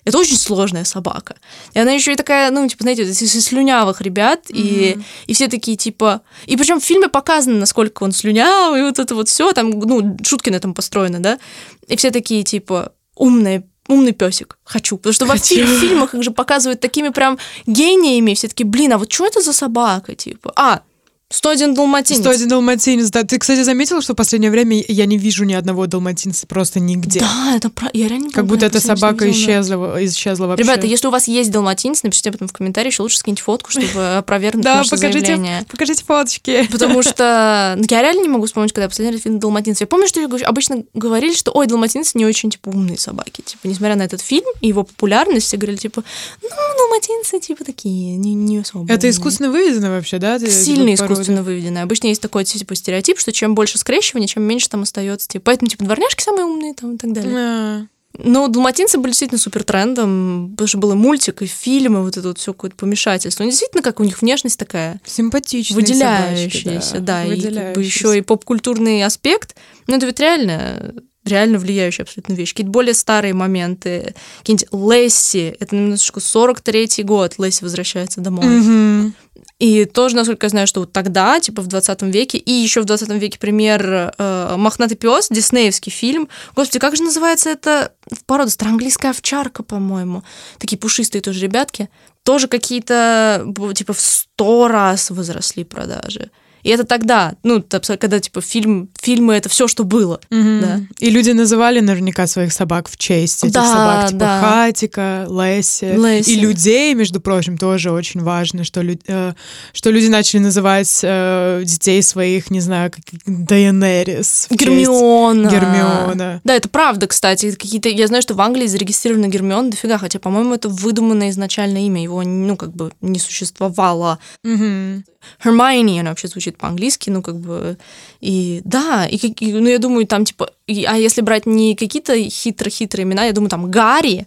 Это 0.06 0.19
очень 0.19 0.38
сложная 0.38 0.85
собака. 0.85 1.35
И 1.75 1.79
она 1.81 1.91
еще 1.91 2.12
и 2.12 2.17
такая, 2.17 2.53
ну, 2.53 2.67
типа, 2.69 2.85
знаете, 2.85 3.03
из 3.03 3.44
слюнявых 3.44 4.00
ребят, 4.00 4.49
mm-hmm. 4.49 4.55
и, 4.55 4.99
и 5.26 5.35
все 5.35 5.49
такие, 5.49 5.76
типа... 5.76 6.23
И 6.47 6.56
причем 6.56 6.81
в 6.81 6.85
фильме 6.85 7.08
показано, 7.08 7.58
насколько 7.58 8.05
он 8.05 8.12
слюнявый, 8.12 8.81
и 8.81 8.82
вот 8.85 9.00
это 9.00 9.17
вот 9.17 9.29
все, 9.29 9.53
там, 9.53 9.70
ну, 9.70 10.17
шутки 10.23 10.49
на 10.49 10.56
этом 10.56 10.75
построены, 10.75 11.19
да? 11.19 11.41
И 11.88 11.97
все 11.97 12.12
такие, 12.12 12.44
типа, 12.44 12.93
умные 13.17 13.65
умный 13.89 14.13
песик, 14.13 14.58
хочу. 14.65 14.96
Потому 14.96 15.13
что 15.13 15.27
хочу. 15.27 15.60
во 15.60 15.81
фильмах 15.81 16.15
их 16.15 16.22
же 16.22 16.31
показывают 16.31 16.81
такими 16.81 17.10
прям 17.10 17.39
гениями, 17.67 18.34
все 18.34 18.48
таки 18.48 18.65
блин, 18.65 18.93
а 18.93 18.98
вот 18.98 19.13
что 19.13 19.27
это 19.27 19.41
за 19.41 19.53
собака, 19.53 20.15
типа? 20.15 20.53
А, 20.56 20.82
101 21.28 21.74
далматинец. 21.74 22.20
101 22.20 22.48
далматинец, 22.48 23.10
да. 23.10 23.24
Ты, 23.24 23.38
кстати, 23.38 23.62
заметила, 23.62 24.00
что 24.00 24.12
в 24.12 24.16
последнее 24.16 24.52
время 24.52 24.80
я 24.86 25.06
не 25.06 25.18
вижу 25.18 25.44
ни 25.44 25.54
одного 25.54 25.88
далматинца 25.88 26.46
просто 26.46 26.78
нигде? 26.78 27.18
Да, 27.18 27.56
это 27.56 27.68
про... 27.68 27.90
Я 27.92 28.06
реально 28.06 28.30
Как 28.30 28.46
будто 28.46 28.66
эта 28.66 28.80
собака 28.80 29.28
исчезла, 29.28 29.96
исчезла 30.04 30.46
вообще. 30.46 30.62
Ребята, 30.62 30.86
если 30.86 31.08
у 31.08 31.10
вас 31.10 31.26
есть 31.26 31.50
далматинец, 31.50 32.04
напишите 32.04 32.28
об 32.28 32.36
этом 32.36 32.46
в 32.46 32.52
комментарии, 32.52 32.90
еще 32.90 33.02
лучше 33.02 33.18
скиньте 33.18 33.42
фотку, 33.42 33.72
чтобы 33.72 34.16
опровергнуть 34.18 34.62
да, 34.62 34.84
покажите, 34.88 35.66
покажите 35.68 36.04
фоточки. 36.04 36.68
Потому 36.70 37.02
что 37.02 37.74
ну, 37.76 37.84
я 37.90 38.02
реально 38.02 38.22
не 38.22 38.28
могу 38.28 38.46
вспомнить, 38.46 38.72
когда 38.72 38.84
я 38.84 38.88
последний 38.88 39.16
раз 39.16 39.24
видела 39.24 39.40
далматинца. 39.40 39.82
Я 39.82 39.88
помню, 39.88 40.06
что 40.06 40.24
обычно 40.44 40.84
говорили, 40.94 41.34
что, 41.34 41.50
ой, 41.50 41.66
далматинцы 41.66 42.12
не 42.14 42.24
очень, 42.24 42.50
типа, 42.50 42.68
умные 42.68 42.98
собаки. 42.98 43.42
Типа, 43.44 43.66
несмотря 43.66 43.96
на 43.96 44.02
этот 44.02 44.20
фильм 44.20 44.46
и 44.60 44.68
его 44.68 44.84
популярность, 44.84 45.46
все 45.46 45.56
говорили, 45.56 45.78
типа, 45.78 46.04
ну, 46.40 46.48
далматинцы, 46.78 47.40
типа, 47.40 47.64
такие, 47.64 48.16
не, 48.16 48.34
не 48.34 48.58
особо. 48.58 48.92
Это 48.92 49.10
искусственно 49.10 49.50
выведено 49.50 49.88
вообще, 49.88 50.18
да? 50.18 50.38
Сильно 50.38 50.94
искусственно 50.94 51.16
выведено 51.43 51.82
обычно 51.82 52.08
есть 52.08 52.23
такой 52.23 52.44
типа 52.44 52.75
стереотип, 52.75 53.19
что 53.19 53.32
чем 53.32 53.55
больше 53.55 53.79
скрещивания, 53.79 54.29
чем 54.29 54.43
меньше 54.43 54.69
там 54.69 54.82
остается. 54.82 55.29
Типа, 55.29 55.46
поэтому 55.46 55.69
типа 55.69 55.85
дворняжки 55.85 56.23
самые 56.23 56.44
умные 56.44 56.75
там 56.75 56.94
и 56.94 56.99
так 56.99 57.13
далее. 57.13 57.32
Yeah. 57.32 57.87
Но 58.19 58.49
далматинцы 58.49 58.99
были 58.99 59.11
действительно 59.11 59.39
супер 59.39 59.63
трендом, 59.63 60.51
потому 60.53 60.69
что 60.69 60.79
был 60.79 60.93
и 60.93 60.94
мультик, 60.94 61.43
и 61.43 61.46
фильмы, 61.46 62.03
вот 62.03 62.17
это 62.17 62.29
вот 62.29 62.39
все 62.39 62.53
какое-то 62.53 62.77
помешательство. 62.77 63.44
Но 63.44 63.51
действительно, 63.51 63.82
как 63.82 64.01
у 64.01 64.05
них 64.05 64.23
внешность 64.23 64.58
такая 64.58 65.01
симпатичная, 65.05 65.77
выделяющаяся, 65.77 66.81
собачки, 66.81 67.05
да, 67.05 67.25
да 67.25 67.35
и 67.35 67.41
как 67.41 67.75
бы 67.75 67.82
еще 67.82 68.17
и 68.17 68.23
поп-культурный 68.23 69.05
аспект. 69.05 69.56
Но 69.87 69.96
это 69.96 70.06
ведь 70.06 70.20
реально 70.20 70.94
реально 71.26 71.58
влияющая 71.58 72.04
абсолютно 72.04 72.34
вещь. 72.34 72.50
Какие-то 72.50 72.70
более 72.70 72.94
старые 72.94 73.34
моменты, 73.34 74.14
какие-нибудь 74.38 74.68
Лесси, 74.72 75.54
это 75.58 75.76
немножечко 75.76 76.20
43-й 76.20 77.02
год, 77.02 77.34
Лесси 77.38 77.64
возвращается 77.64 78.20
домой. 78.20 78.46
Mm-hmm. 78.46 79.12
И 79.58 79.86
тоже, 79.86 80.16
насколько 80.16 80.46
я 80.46 80.50
знаю, 80.50 80.66
что 80.66 80.80
вот 80.80 80.92
тогда, 80.92 81.40
типа 81.40 81.62
в 81.62 81.66
20 81.66 82.02
веке, 82.02 82.36
и 82.36 82.52
еще 82.52 82.82
в 82.82 82.84
20 82.84 83.08
веке 83.10 83.38
пример 83.38 84.12
э, 84.18 84.54
«Мохнатый 84.56 84.98
пес», 84.98 85.28
диснеевский 85.30 85.90
фильм. 85.90 86.28
Господи, 86.54 86.78
как 86.78 86.94
же 86.96 87.02
называется 87.02 87.50
это 87.50 87.92
порода? 88.26 88.50
Английская 88.60 89.10
овчарка, 89.10 89.62
по-моему. 89.62 90.22
Такие 90.58 90.78
пушистые 90.78 91.22
тоже 91.22 91.40
ребятки. 91.40 91.88
Тоже 92.22 92.48
какие-то, 92.48 93.46
типа, 93.74 93.94
в 93.94 94.00
сто 94.00 94.68
раз 94.68 95.10
возросли 95.10 95.64
продажи. 95.64 96.30
И 96.63 96.70
это 96.70 96.84
тогда, 96.84 97.34
ну, 97.43 97.65
когда, 98.01 98.19
типа, 98.19 98.41
фильм, 98.41 98.89
фильмы— 99.01 99.34
это 99.36 99.48
все, 99.48 99.69
что 99.69 99.84
было. 99.84 100.20
Угу. 100.31 100.60
Да. 100.60 100.81
И 100.98 101.10
люди 101.10 101.31
называли 101.31 101.81
наверняка 101.81 102.27
своих 102.27 102.53
собак 102.53 102.89
в 102.89 102.96
честь 102.96 103.44
этих 103.44 103.55
да, 103.55 103.72
собак, 103.72 104.08
типа 104.08 104.19
да. 104.19 104.41
Хатика, 104.41 105.27
Лесси. 105.31 105.86
Лесси. 105.86 106.34
И 106.34 106.41
людей, 106.41 106.94
между 106.94 107.20
прочим, 107.20 107.56
тоже 107.56 107.93
очень 107.93 108.20
важно, 108.20 108.65
что, 108.65 108.81
лю- 108.81 109.01
э, 109.06 109.34
что 109.72 109.91
люди 109.91 110.08
начали 110.08 110.41
называть 110.41 111.01
э, 111.03 111.63
детей 111.65 112.03
своих, 112.03 112.51
не 112.51 112.60
знаю, 112.60 112.91
как 112.91 113.05
Дайенерис. 113.27 114.48
Гермиона. 114.51 115.48
Гермиона. 115.48 116.41
Да, 116.43 116.55
это 116.55 116.69
правда, 116.69 117.06
кстати. 117.06 117.53
Какие-то, 117.53 117.89
я 117.89 118.06
знаю, 118.06 118.22
что 118.22 118.34
в 118.34 118.41
Англии 118.41 118.67
зарегистрирована 118.67 119.29
Гермиона 119.29 119.70
дофига, 119.70 119.98
хотя, 119.98 120.19
по-моему, 120.19 120.55
это 120.55 120.69
выдуманное 120.69 121.31
изначально 121.31 121.86
имя, 121.86 122.03
его, 122.03 122.22
ну, 122.22 122.56
как 122.56 122.75
бы 122.75 122.93
не 123.01 123.19
существовало. 123.19 124.19
Угу. 124.44 125.05
Hermione, 125.42 126.00
она 126.00 126.10
вообще 126.10 126.28
звучит 126.28 126.58
по-английски, 126.58 127.10
ну, 127.10 127.22
как 127.22 127.36
бы, 127.36 127.78
и 128.20 128.60
да, 128.64 129.06
и, 129.06 129.16
и 129.16 129.52
ну, 129.52 129.68
я 129.68 129.78
думаю, 129.78 130.06
там, 130.06 130.24
типа, 130.24 130.50
и, 130.66 130.84
а 130.84 130.96
если 130.96 131.20
брать 131.22 131.46
не 131.46 131.74
какие-то 131.74 132.14
хитро-хитрые 132.14 133.02
имена, 133.04 133.24
я 133.24 133.32
думаю, 133.32 133.50
там, 133.50 133.70
Гарри, 133.70 134.26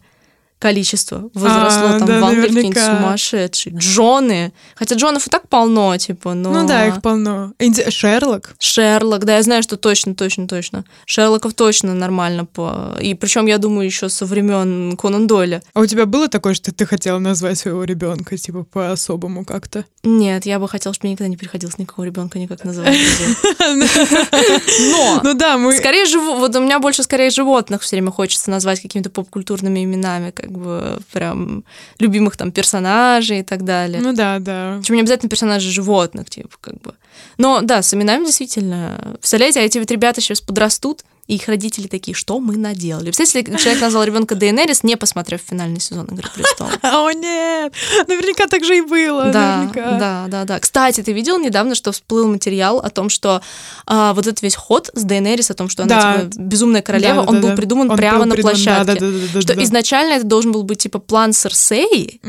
количество 0.59 1.29
возросло 1.33 1.87
А, 1.87 1.99
там 1.99 2.07
да, 2.07 2.21
какие-нибудь 2.21 2.51
наверняка. 2.53 2.97
сумасшедшие. 2.97 3.75
Джоны. 3.77 4.51
Хотя 4.75 4.95
Джонов 4.95 5.25
и 5.25 5.29
так 5.29 5.47
полно, 5.47 5.95
типа, 5.97 6.33
но... 6.33 6.51
Ну 6.51 6.67
да, 6.67 6.85
их 6.87 7.01
полно. 7.01 7.53
Инди- 7.59 7.89
Шерлок. 7.89 8.55
Шерлок, 8.59 9.23
да, 9.25 9.37
я 9.37 9.41
знаю, 9.43 9.63
что 9.63 9.77
точно, 9.77 10.15
точно, 10.15 10.47
точно. 10.47 10.83
Шерлоков 11.05 11.53
точно 11.53 11.93
нормально 11.93 12.45
по. 12.45 12.95
И 13.01 13.13
причем, 13.13 13.45
я 13.45 13.57
думаю, 13.57 13.85
еще 13.85 14.09
со 14.09 14.25
времен 14.25 14.97
Конан 14.97 15.27
Дойля. 15.27 15.63
А 15.73 15.79
у 15.79 15.85
тебя 15.85 16.05
было 16.05 16.27
такое, 16.27 16.53
что 16.53 16.73
ты 16.73 16.85
хотела 16.85 17.19
назвать 17.19 17.57
своего 17.57 17.83
ребенка, 17.85 18.37
типа, 18.37 18.63
по-особому 18.63 19.45
как-то? 19.45 19.85
Нет, 20.03 20.45
я 20.45 20.59
бы 20.59 20.67
хотела, 20.67 20.93
чтобы 20.93 21.07
мне 21.07 21.13
никогда 21.13 21.29
не 21.29 21.37
приходилось 21.37 21.77
никакого 21.77 22.05
ребенка 22.05 22.37
никак 22.37 22.63
называть. 22.65 22.97
Но 24.91 25.21
Ну 25.23 25.33
да, 25.33 25.57
мы... 25.57 25.73
скорее 25.77 26.05
вот 26.17 26.55
у 26.55 26.59
меня 26.59 26.79
больше 26.79 27.03
скорее 27.03 27.29
животных 27.29 27.81
все 27.81 27.95
время 27.95 28.11
хочется 28.11 28.49
назвать 28.49 28.81
какими-то 28.81 29.09
поп-культурными 29.09 29.83
именами, 29.83 30.31
как 30.31 30.48
бы 30.51 30.99
прям 31.11 31.63
любимых 31.99 32.37
там 32.37 32.51
персонажей 32.51 33.39
и 33.39 33.43
так 33.43 33.63
далее. 33.63 34.01
Ну 34.01 34.13
да, 34.13 34.39
да. 34.39 34.77
Причем 34.79 34.95
не 34.95 35.01
обязательно 35.01 35.29
персонажи 35.29 35.71
животных, 35.71 36.29
типа, 36.29 36.57
как 36.61 36.81
бы. 36.81 36.93
Но 37.38 37.61
да, 37.61 37.81
с 37.81 37.93
именами 37.93 38.25
действительно. 38.25 39.15
Представляете, 39.19 39.59
а 39.59 39.63
эти 39.63 39.77
вот 39.77 39.89
ребята 39.91 40.21
сейчас 40.21 40.41
подрастут, 40.41 41.03
и 41.27 41.35
их 41.35 41.47
родители 41.47 41.85
такие, 41.85 42.15
что 42.15 42.39
мы 42.39 42.57
наделали? 42.57 43.11
Представляете, 43.11 43.51
если 43.51 43.63
человек 43.63 43.81
назвал 43.83 44.03
ребенка 44.03 44.33
Дейенерис, 44.33 44.81
не 44.81 44.97
посмотрев 44.97 45.41
финальный 45.47 45.79
сезон 45.79 46.05
Игры 46.05 46.27
престолов. 46.33 46.73
О, 46.81 47.11
нет! 47.11 47.71
Наверняка 48.07 48.47
так 48.47 48.63
же 48.65 48.79
и 48.79 48.81
было. 48.81 49.25
Да, 49.25 49.57
наверняка. 49.57 49.97
да, 49.99 50.25
да, 50.27 50.45
да. 50.45 50.59
Кстати, 50.59 51.01
ты 51.03 51.13
видел 51.13 51.38
недавно, 51.38 51.75
что 51.75 51.91
всплыл 51.91 52.27
материал 52.27 52.79
о 52.79 52.89
том, 52.89 53.09
что 53.09 53.43
а, 53.85 54.13
вот 54.15 54.25
этот 54.25 54.41
весь 54.41 54.55
ход 54.55 54.89
с 54.95 55.03
Дейенерис, 55.03 55.51
о 55.51 55.53
том, 55.53 55.69
что 55.69 55.83
она 55.83 56.01
Да. 56.01 56.21
типа 56.23 56.41
безумная 56.41 56.81
королева, 56.81 57.17
Да, 57.17 57.21
да, 57.21 57.29
он 57.29 57.41
был 57.41 57.55
придуман 57.55 57.91
Он 57.91 57.97
прямо 57.97 58.19
был 58.21 58.25
на 58.25 58.33
придуман, 58.33 58.55
площадке. 58.55 59.41
что 59.41 59.63
изначально 59.63 60.13
это 60.13 60.25
должен 60.25 60.51
был 60.51 60.63
быть 60.63 60.79
типа 60.79 60.97
план 60.97 61.33
Серсеи, 61.33 62.19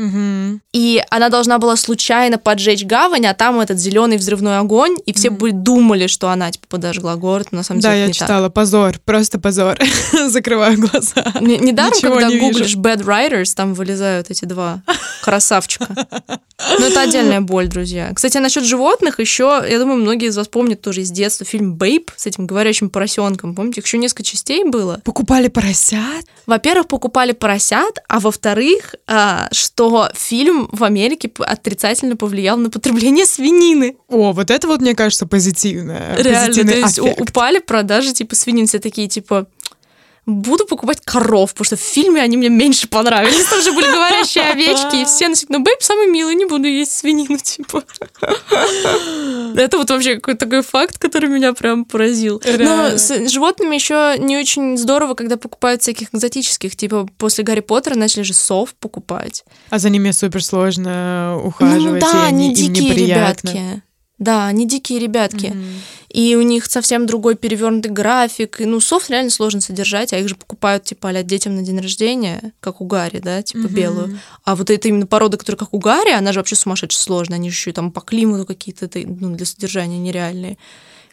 и 0.73 1.03
она 1.09 1.29
должна 1.29 1.57
была 1.57 1.75
случайно 1.75 2.37
поджечь 2.37 2.85
гавань, 2.85 3.25
а 3.25 3.33
там 3.33 3.59
этот 3.59 3.79
зеленый 3.79 4.17
взрывной 4.17 4.59
огонь, 4.59 4.80
и 5.05 5.13
все 5.13 5.29
бы 5.29 5.51
думали, 5.51 6.07
что 6.07 6.29
она 6.29 6.51
типа 6.51 6.65
подожгла 6.67 7.15
город, 7.15 7.47
но 7.51 7.57
на 7.59 7.63
самом 7.63 7.81
Да, 7.81 7.89
деле 7.89 7.99
я 7.99 8.03
это 8.05 8.13
не 8.13 8.19
так. 8.19 8.27
читала. 8.27 8.49
Позор, 8.49 8.99
просто 9.05 9.39
позор. 9.39 9.77
Закрываю 10.27 10.77
глаза. 10.79 11.23
Не- 11.41 11.57
Недаром, 11.59 11.93
Ничего 11.97 12.13
когда 12.13 12.27
не 12.29 12.35
вижу. 12.35 12.47
гуглишь 12.47 12.75
Bad 12.75 13.03
Writers, 13.03 13.53
там 13.55 13.73
вылезают 13.73 14.29
эти 14.29 14.45
два 14.45 14.81
красавчика. 15.21 15.87
Ну, 16.79 16.85
это 16.85 17.01
отдельная 17.01 17.41
боль, 17.41 17.67
друзья. 17.67 18.11
Кстати, 18.13 18.37
насчет 18.37 18.63
животных 18.63 19.19
еще, 19.19 19.63
я 19.67 19.79
думаю, 19.79 19.99
многие 19.99 20.27
из 20.27 20.37
вас 20.37 20.47
помнят 20.47 20.81
тоже 20.81 21.01
из 21.01 21.09
детства 21.11 21.45
фильм 21.45 21.73
«Бейб» 21.75 22.11
с 22.15 22.25
этим 22.27 22.45
говорящим 22.45 22.89
поросенком. 22.89 23.55
Помните, 23.55 23.81
их 23.81 23.85
еще 23.87 23.97
несколько 23.97 24.23
частей 24.23 24.63
было? 24.63 25.01
Покупали 25.03 25.47
поросят? 25.47 26.25
Во-первых, 26.45 26.87
покупали 26.87 27.31
поросят, 27.31 27.97
а 28.07 28.19
во-вторых, 28.19 28.95
а, 29.07 29.47
что 29.51 30.09
фильм 30.13 30.69
в 30.71 30.83
Америке 30.83 31.31
отрицательно 31.39 32.15
повлиял 32.15 32.57
на 32.57 32.69
потребление 32.69 33.25
свинины. 33.25 33.95
О, 34.07 34.31
вот 34.31 34.51
это 34.51 34.67
вот, 34.71 34.81
мне 34.81 34.95
кажется, 34.95 35.25
позитивное. 35.25 36.15
Реально, 36.17 36.53
то 36.53 36.75
есть 36.75 36.99
аффект. 36.99 37.21
упали 37.21 37.59
продажи 37.59 38.13
типа 38.13 38.35
свинин, 38.35 38.67
все 38.67 38.79
такие 38.79 39.07
типа 39.07 39.47
буду 40.25 40.65
покупать 40.65 40.99
коров, 41.03 41.51
потому 41.53 41.65
что 41.65 41.75
в 41.75 41.79
фильме 41.79 42.21
они 42.21 42.37
мне 42.37 42.49
меньше 42.49 42.87
понравились. 42.87 43.45
Там 43.45 43.61
же 43.61 43.71
были 43.71 43.87
говорящие 43.87 44.43
овечки, 44.45 45.01
и 45.01 45.05
все 45.05 45.27
носят, 45.27 45.49
ну, 45.49 45.59
бэйб 45.59 45.81
самый 45.81 46.07
милый, 46.07 46.35
не 46.35 46.45
буду 46.45 46.67
есть 46.67 46.91
свинину, 46.93 47.37
типа. 47.37 47.83
Это 49.55 49.77
вот 49.77 49.89
вообще 49.89 50.15
какой-то 50.15 50.45
такой 50.45 50.61
факт, 50.61 50.97
который 50.97 51.29
меня 51.29 51.53
прям 51.53 51.85
поразил. 51.85 52.41
Но 52.59 52.97
с 52.97 53.29
животными 53.29 53.75
еще 53.75 54.15
не 54.19 54.37
очень 54.37 54.77
здорово, 54.77 55.15
когда 55.15 55.37
покупают 55.37 55.81
всяких 55.81 56.13
экзотических, 56.13 56.75
типа 56.75 57.07
после 57.17 57.43
Гарри 57.43 57.61
Поттера 57.61 57.95
начали 57.95 58.23
же 58.23 58.33
сов 58.33 58.75
покупать. 58.75 59.43
А 59.69 59.79
за 59.79 59.89
ними 59.89 60.11
супер 60.11 60.43
сложно 60.43 61.39
ухаживать. 61.43 62.03
Ну 62.03 62.11
да, 62.11 62.25
и 62.25 62.27
они, 62.27 62.27
они 62.27 62.47
им 62.49 62.53
дикие 62.53 62.89
неприятно. 62.89 63.49
ребятки. 63.49 63.83
Да, 64.21 64.45
они 64.45 64.67
дикие 64.67 64.99
ребятки. 64.99 65.47
Мгм. 65.47 65.65
И 66.09 66.35
у 66.35 66.43
них 66.43 66.67
совсем 66.67 67.07
другой 67.07 67.35
перевернутый 67.35 67.91
график. 67.91 68.61
И, 68.61 68.65
ну, 68.65 68.79
софт 68.79 69.09
реально 69.09 69.31
сложно 69.31 69.61
содержать, 69.61 70.13
а 70.13 70.19
их 70.19 70.29
же 70.29 70.35
покупают, 70.35 70.83
типа, 70.83 71.09
а 71.09 71.23
детям 71.23 71.55
на 71.55 71.63
день 71.63 71.79
рождения, 71.79 72.53
как 72.59 72.81
у 72.81 72.85
Гарри, 72.85 73.17
да, 73.17 73.41
типа, 73.41 73.63
Мгм. 73.63 73.73
белую. 73.73 74.19
А 74.43 74.55
вот 74.55 74.69
это 74.69 74.87
именно 74.87 75.07
порода, 75.07 75.37
которая 75.37 75.57
как 75.57 75.73
у 75.73 75.79
Гарри, 75.79 76.11
она 76.11 76.33
же 76.33 76.39
вообще 76.39 76.55
сумасшедше 76.55 76.99
сложная. 76.99 77.37
Они 77.37 77.49
же 77.49 77.55
еще 77.55 77.71
и 77.71 77.73
там 77.73 77.91
по 77.91 78.01
климату 78.01 78.45
какие-то 78.45 78.87
ну, 78.93 79.35
для 79.35 79.45
содержания 79.47 79.97
нереальные. 79.97 80.59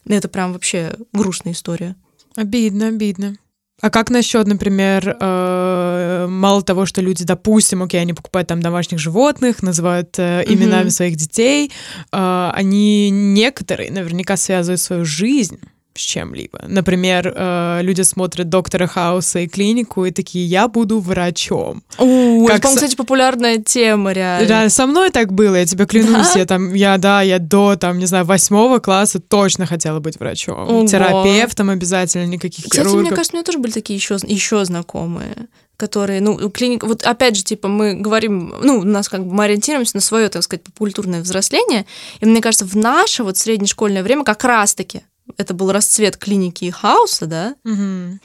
Это 0.07 0.29
прям 0.29 0.53
вообще 0.53 0.95
грустная 1.15 1.55
история. 1.55 1.97
Обидно, 2.37 2.89
обидно. 2.89 3.39
А 3.81 3.91
как 3.91 4.11
насчет, 4.11 4.47
например, 4.47 5.17
э, 5.21 6.27
мало 6.29 6.63
того, 6.63 6.85
что 6.85 7.01
люди, 7.01 7.25
допустим, 7.25 7.83
окей, 7.83 8.01
они 8.01 8.13
покупают 8.13 8.49
там 8.49 8.61
домашних 8.61 8.99
животных, 8.99 9.63
называют 9.63 10.19
э, 10.19 10.43
именами 10.47 10.89
своих 10.89 11.15
детей, 11.17 11.71
э, 12.11 12.51
они 12.55 13.11
некоторые 13.11 13.93
наверняка 13.93 14.37
связывают 14.37 14.81
свою 14.81 15.05
жизнь 15.05 15.61
с 15.99 16.03
чем-либо. 16.03 16.61
Например, 16.67 17.33
э, 17.35 17.81
люди 17.83 18.03
смотрят 18.03 18.49
доктора 18.49 18.87
Хауса 18.87 19.41
и 19.41 19.49
клинику 19.49 20.05
и 20.05 20.11
такие, 20.11 20.47
я 20.47 20.69
буду 20.69 21.01
врачом. 21.01 21.83
У, 21.99 22.47
Как 22.47 22.59
это, 22.59 22.69
со- 22.69 22.75
кстати, 22.77 22.97
популярная 22.97 23.59
тема, 23.59 24.13
реально. 24.13 24.49
Да, 24.49 24.69
со 24.69 24.87
мной 24.87 25.11
так 25.11 25.33
было, 25.33 25.57
я 25.57 25.67
тебе 25.67 25.87
клянусь, 25.87 26.33
Да? 26.35 26.39
я 26.39 26.47
там, 26.47 26.73
я, 26.75 26.97
да, 26.99 27.23
я 27.23 27.39
до, 27.39 27.77
там, 27.77 27.99
не 27.99 28.07
знаю, 28.07 28.25
восьмого 28.25 28.79
класса 28.79 29.19
точно 29.21 29.67
хотела 29.67 30.01
быть 30.01 30.19
врачом. 30.19 30.59
Ого. 30.69 30.87
Терапевтом 30.87 31.71
обязательно, 31.71 32.27
никаких 32.27 32.65
Кстати, 32.65 32.81
мне 32.81 32.89
хирургов. 32.91 33.11
кажется, 33.15 33.33
у 33.35 33.37
меня 33.37 33.45
тоже 33.45 33.59
были 33.59 33.73
такие 33.73 33.97
еще, 33.97 34.17
еще 34.27 34.65
знакомые, 34.65 35.49
которые, 35.77 36.21
ну, 36.21 36.51
клиника, 36.51 36.87
вот 36.87 37.05
опять 37.05 37.37
же, 37.37 37.45
типа, 37.45 37.69
мы 37.69 37.95
говорим, 37.95 38.53
ну, 38.63 38.79
у 38.81 38.85
нас 38.85 39.09
как 39.09 39.25
бы 39.25 39.33
мы 39.33 39.45
ориентируемся 39.45 39.97
на 39.97 40.01
свое, 40.01 40.29
так 40.29 40.43
сказать, 40.43 40.65
культурное 40.77 41.21
взросление, 41.23 41.87
и 42.21 42.27
мне 42.27 42.41
кажется, 42.41 42.65
в 42.65 42.75
наше 42.77 43.23
вот 43.23 43.37
среднешкольное 43.37 44.03
время 44.03 44.25
как 44.25 44.43
раз-таки 44.45 45.03
это 45.37 45.55
был 45.55 45.71
расцвет 45.73 46.17
клиники 46.17 46.65
и 46.65 46.71
хауса, 46.71 47.27
да, 47.27 47.55
Мгм. 47.65 48.21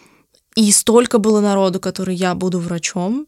и 0.56 0.72
столько 0.72 1.18
было 1.18 1.42
народу, 1.42 1.80
который 1.80 2.16
я 2.16 2.34
буду 2.36 2.60
врачом. 2.60 3.28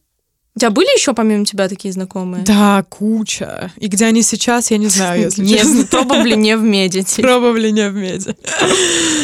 У 0.55 0.59
тебя 0.59 0.69
были 0.69 0.87
еще 0.97 1.13
помимо 1.13 1.43
тебя 1.45 1.67
такие 1.67 1.91
знакомые? 1.93 2.45
Да, 2.45 2.85
куча. 2.87 3.73
И 3.75 3.87
где 3.87 4.05
они 4.05 4.21
сейчас, 4.21 4.71
я 4.71 4.77
не 4.77 4.87
знаю, 4.87 5.23
если 5.23 5.43
Не, 5.43 5.57
честно. 5.57 5.81
probably 5.91 6.35
не 6.37 6.55
в 6.55 6.61
меди. 6.63 7.01
типа. 7.03 7.27
Пробовали 7.27 7.71
не 7.71 7.89
в 7.89 7.93
меде. 7.93 8.33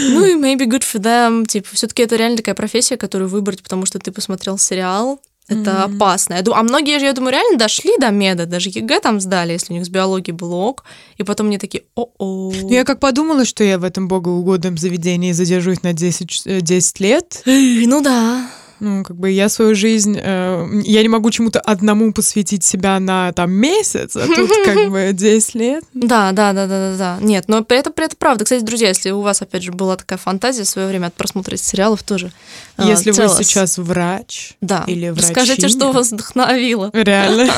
Ну 0.10 0.26
и 0.26 0.36
maybe 0.36 0.66
good 0.70 0.82
for 0.84 1.00
them. 1.02 1.46
Типа, 1.46 1.70
все-таки 1.72 2.04
это 2.04 2.18
реально 2.18 2.36
такая 2.36 2.54
профессия, 2.54 2.98
которую 2.98 3.30
выбрать, 3.30 3.64
потому 3.64 3.86
что 3.86 3.98
ты 4.00 4.12
посмотрел 4.12 4.58
сериал. 4.58 5.22
Это 5.48 5.86
Мгм. 5.88 5.96
опасно. 5.96 6.36
Я 6.36 6.42
думаю, 6.44 6.62
а 6.62 6.64
многие 6.64 6.98
же, 7.00 7.06
я 7.06 7.14
думаю, 7.14 7.34
реально 7.34 7.58
дошли 7.58 7.92
до 8.00 8.10
меда, 8.10 8.46
даже 8.46 8.70
ЕГЭ 8.70 9.00
там 9.02 9.20
сдали, 9.20 9.52
если 9.54 9.74
у 9.74 9.76
них 9.78 9.86
с 9.86 9.90
биологией 9.90 10.34
был 10.36 10.54
ок, 10.54 10.84
и 11.18 11.24
потом 11.24 11.48
мне 11.48 11.58
такие, 11.58 11.84
о-о. 11.96 12.52
Ну, 12.54 12.70
Я 12.70 12.86
как 12.86 13.00
подумала, 13.00 13.44
что 13.44 13.64
я 13.64 13.78
в 13.78 13.84
этом 13.84 14.08
богоугодном 14.08 14.78
заведении 14.78 15.34
задержусь 15.34 15.84
на 15.84 15.92
10, 15.94 16.30
ч- 16.30 16.42
э, 16.46 16.62
10 16.62 17.00
лет. 17.02 17.42
Ну 17.46 18.02
да, 18.02 18.48
Ну, 18.84 19.04
как 19.04 19.16
бы 19.16 19.30
я 19.30 19.48
свою 19.48 19.76
жизнь, 19.76 20.18
э, 20.20 20.68
я 20.86 21.04
не 21.04 21.08
могу 21.08 21.30
чему-то 21.30 21.60
одному 21.60 22.12
посвятить 22.14 22.64
себя 22.64 23.00
на 23.00 23.32
там 23.34 23.52
месяц, 23.52 24.16
а 24.16 24.26
тут 24.26 24.50
как 24.66 24.90
бы 24.90 25.12
10 25.14 25.54
лет. 25.54 25.84
Да, 25.94 26.32
да, 26.32 26.52
да, 26.54 26.66
да, 26.66 26.92
да, 26.92 26.98
да. 26.98 27.18
Нет, 27.22 27.44
но 27.48 27.60
это, 27.60 27.76
это 27.76 28.16
правда. 28.18 28.44
Кстати, 28.44 28.64
друзья, 28.64 28.88
если 28.88 29.12
у 29.12 29.22
вас, 29.22 29.40
опять 29.44 29.62
же, 29.62 29.72
была 29.72 29.98
такая 29.98 30.18
фантазия 30.18 30.64
в 30.64 30.68
свое 30.68 30.88
время 30.88 31.08
от 31.08 31.14
просмотра 31.14 31.58
сериалов 31.58 32.02
тоже. 32.02 32.32
Э, 32.78 32.88
Если 32.88 33.12
вы 33.12 33.28
сейчас 33.30 33.78
врач 33.78 34.54
да. 34.62 34.84
или 34.88 35.08
Расскажите, 35.08 35.68
что 35.68 35.78
врачиня. 35.78 35.94
вас 35.94 36.12
вдохновило. 36.12 36.90
Реально. 36.94 37.52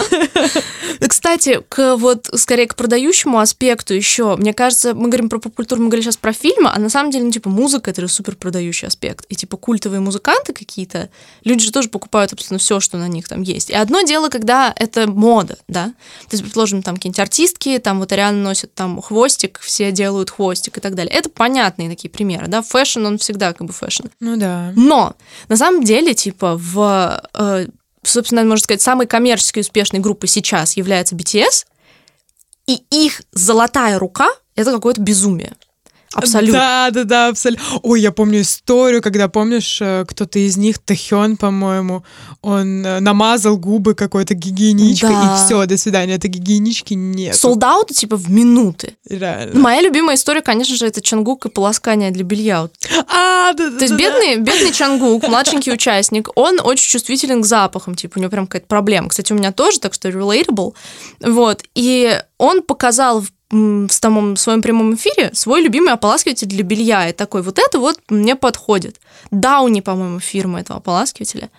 Кстати, 1.08 1.62
к 1.68 1.96
вот 1.98 2.30
скорее 2.36 2.68
к 2.68 2.76
продающему 2.76 3.40
аспекту 3.40 3.94
еще, 3.94 4.36
мне 4.36 4.54
кажется, 4.54 4.94
мы 4.94 5.10
говорим 5.10 5.30
про 5.30 5.40
поп-культуру, 5.40 5.82
мы 5.82 5.88
говорили 5.88 6.06
сейчас 6.06 6.18
про 6.18 6.34
фильмы, 6.34 6.70
а 6.74 6.80
на 6.80 6.90
самом 6.90 7.12
деле, 7.12 7.26
ну, 7.26 7.32
типа, 7.32 7.50
музыка 7.50 7.92
это 7.92 8.02
же 8.02 8.08
супер 8.08 8.36
продающий 8.36 8.88
аспект. 8.88 9.26
И 9.30 9.36
типа 9.36 9.58
культовые 9.58 10.00
музыканты 10.00 10.54
какие-то, 10.54 11.10
люди 11.44 11.64
же 11.66 11.72
тоже 11.72 11.90
покупают 11.90 12.34
абсолютно 12.34 12.58
все, 12.58 12.80
что 12.80 12.98
на 12.98 13.08
них 13.08 13.28
там 13.28 13.42
есть. 13.42 13.70
И 13.70 13.74
одно 13.74 14.02
дело, 14.02 14.30
когда 14.30 14.74
это 14.76 15.10
мода, 15.10 15.58
да. 15.68 15.86
То 15.86 16.34
есть, 16.34 16.44
предположим, 16.44 16.82
там 16.82 16.96
какие-нибудь 16.96 17.20
артистки, 17.20 17.80
там 17.80 18.00
вот 18.00 18.12
реально 18.12 18.44
носят 18.44 18.74
там 18.74 19.02
хвостик, 19.02 19.60
все 19.60 19.92
делают 19.92 20.30
хвостик 20.30 20.78
и 20.78 20.82
так 20.82 20.96
далее. 20.96 21.14
Это 21.14 21.30
понятные 21.30 21.90
такие 21.90 22.10
примеры, 22.10 22.48
да. 22.48 22.62
Fashion, 22.62 23.06
он 23.06 23.18
всегда 23.18 23.54
как 23.54 23.68
бы 23.68 23.74
fashion. 23.74 24.08
Ну 24.20 24.38
да. 24.38 24.72
Но 24.76 25.03
на 25.48 25.58
самом 25.58 25.84
деле, 25.84 26.14
типа, 26.14 26.56
в, 26.58 27.22
э, 27.34 27.68
собственно, 28.04 28.44
можно 28.44 28.64
сказать, 28.64 28.82
самой 28.82 29.08
коммерчески 29.08 29.60
успешной 29.60 30.02
группой 30.02 30.28
сейчас 30.28 30.78
является 30.78 31.16
BTS, 31.16 31.66
и 32.68 32.84
их 32.90 33.22
золотая 33.32 34.00
рука— 34.00 34.30
это 34.56 34.72
какое-то 34.72 35.02
безумие. 35.02 35.54
Абсолютно. 36.14 36.54
Да, 36.54 36.90
да, 36.92 37.04
да, 37.04 37.28
абсолютно. 37.30 37.64
Ой, 37.82 38.02
я 38.02 38.12
помню 38.12 38.42
историю, 38.42 39.02
когда, 39.02 39.28
помнишь, 39.28 39.80
э, 39.82 40.06
кто-то 40.08 40.40
из 40.40 40.58
них, 40.58 40.80
Тахён, 40.80 41.38
по-моему, 41.38 42.04
он 42.42 42.86
э, 42.86 43.00
намазал 43.00 43.58
губы 43.58 43.96
какой-то 43.96 44.34
гигиеничкой, 44.34 45.10
Да. 45.10 45.36
и 45.36 45.46
все, 45.46 45.66
до 45.66 45.78
свидания, 45.78 46.16
этой 46.16 46.30
гигиенички 46.30 46.94
нет. 46.94 47.36
Солдаты, 47.36 47.94
типа, 47.94 48.16
в 48.16 48.30
минуты. 48.30 48.96
Реально. 49.10 49.60
Моя 49.60 49.82
любимая 49.82 50.16
история, 50.16 50.42
конечно 50.42 50.76
же, 50.76 50.86
это 50.86 51.02
Чангук 51.02 51.46
и 51.46 51.50
полоскание 51.50 52.12
для 52.12 52.24
белья. 52.24 52.70
А, 53.08 53.54
да, 53.54 53.70
да, 53.70 53.78
То 53.78 53.84
есть 53.84 53.94
да, 53.94 53.98
бедный, 53.98 54.38
бедный 54.38 54.72
Чангук, 54.72 55.28
младшенький 55.28 55.74
участник, 55.74 56.30
он 56.36 56.60
очень 56.64 56.88
чувствителен 56.88 57.42
к 57.42 57.46
запахам, 57.46 57.96
типа 57.96 58.18
у 58.18 58.22
него 58.22 58.30
прям 58.30 58.48
какая-то 58.48 58.68
проблема. 58.68 59.10
Кстати, 59.10 59.34
у 59.34 59.36
меня 59.36 59.52
тоже, 59.52 59.80
так 59.80 59.94
что 59.94 60.10
relatable. 60.10 60.74
Вот. 61.22 61.64
И 61.76 62.20
он 62.38 62.62
показал 62.62 63.22
в 63.22 63.30
в 63.54 63.90
самом 63.92 64.36
своем 64.36 64.62
прямом 64.62 64.96
эфире 64.96 65.30
свой 65.34 65.62
любимый 65.62 65.94
ополаскиватель 65.94 66.48
для 66.48 66.64
белья. 66.64 67.10
И 67.10 67.14
такой, 67.14 67.42
вот 67.42 67.60
это 67.60 67.80
вот 67.80 68.00
мне 68.10 68.36
подходит. 68.36 69.00
Дауни, 69.32 69.82
по-моему, 69.82 70.20
фирма 70.20 70.60
этого 70.60 70.80
ополаскивателя. 70.80 71.50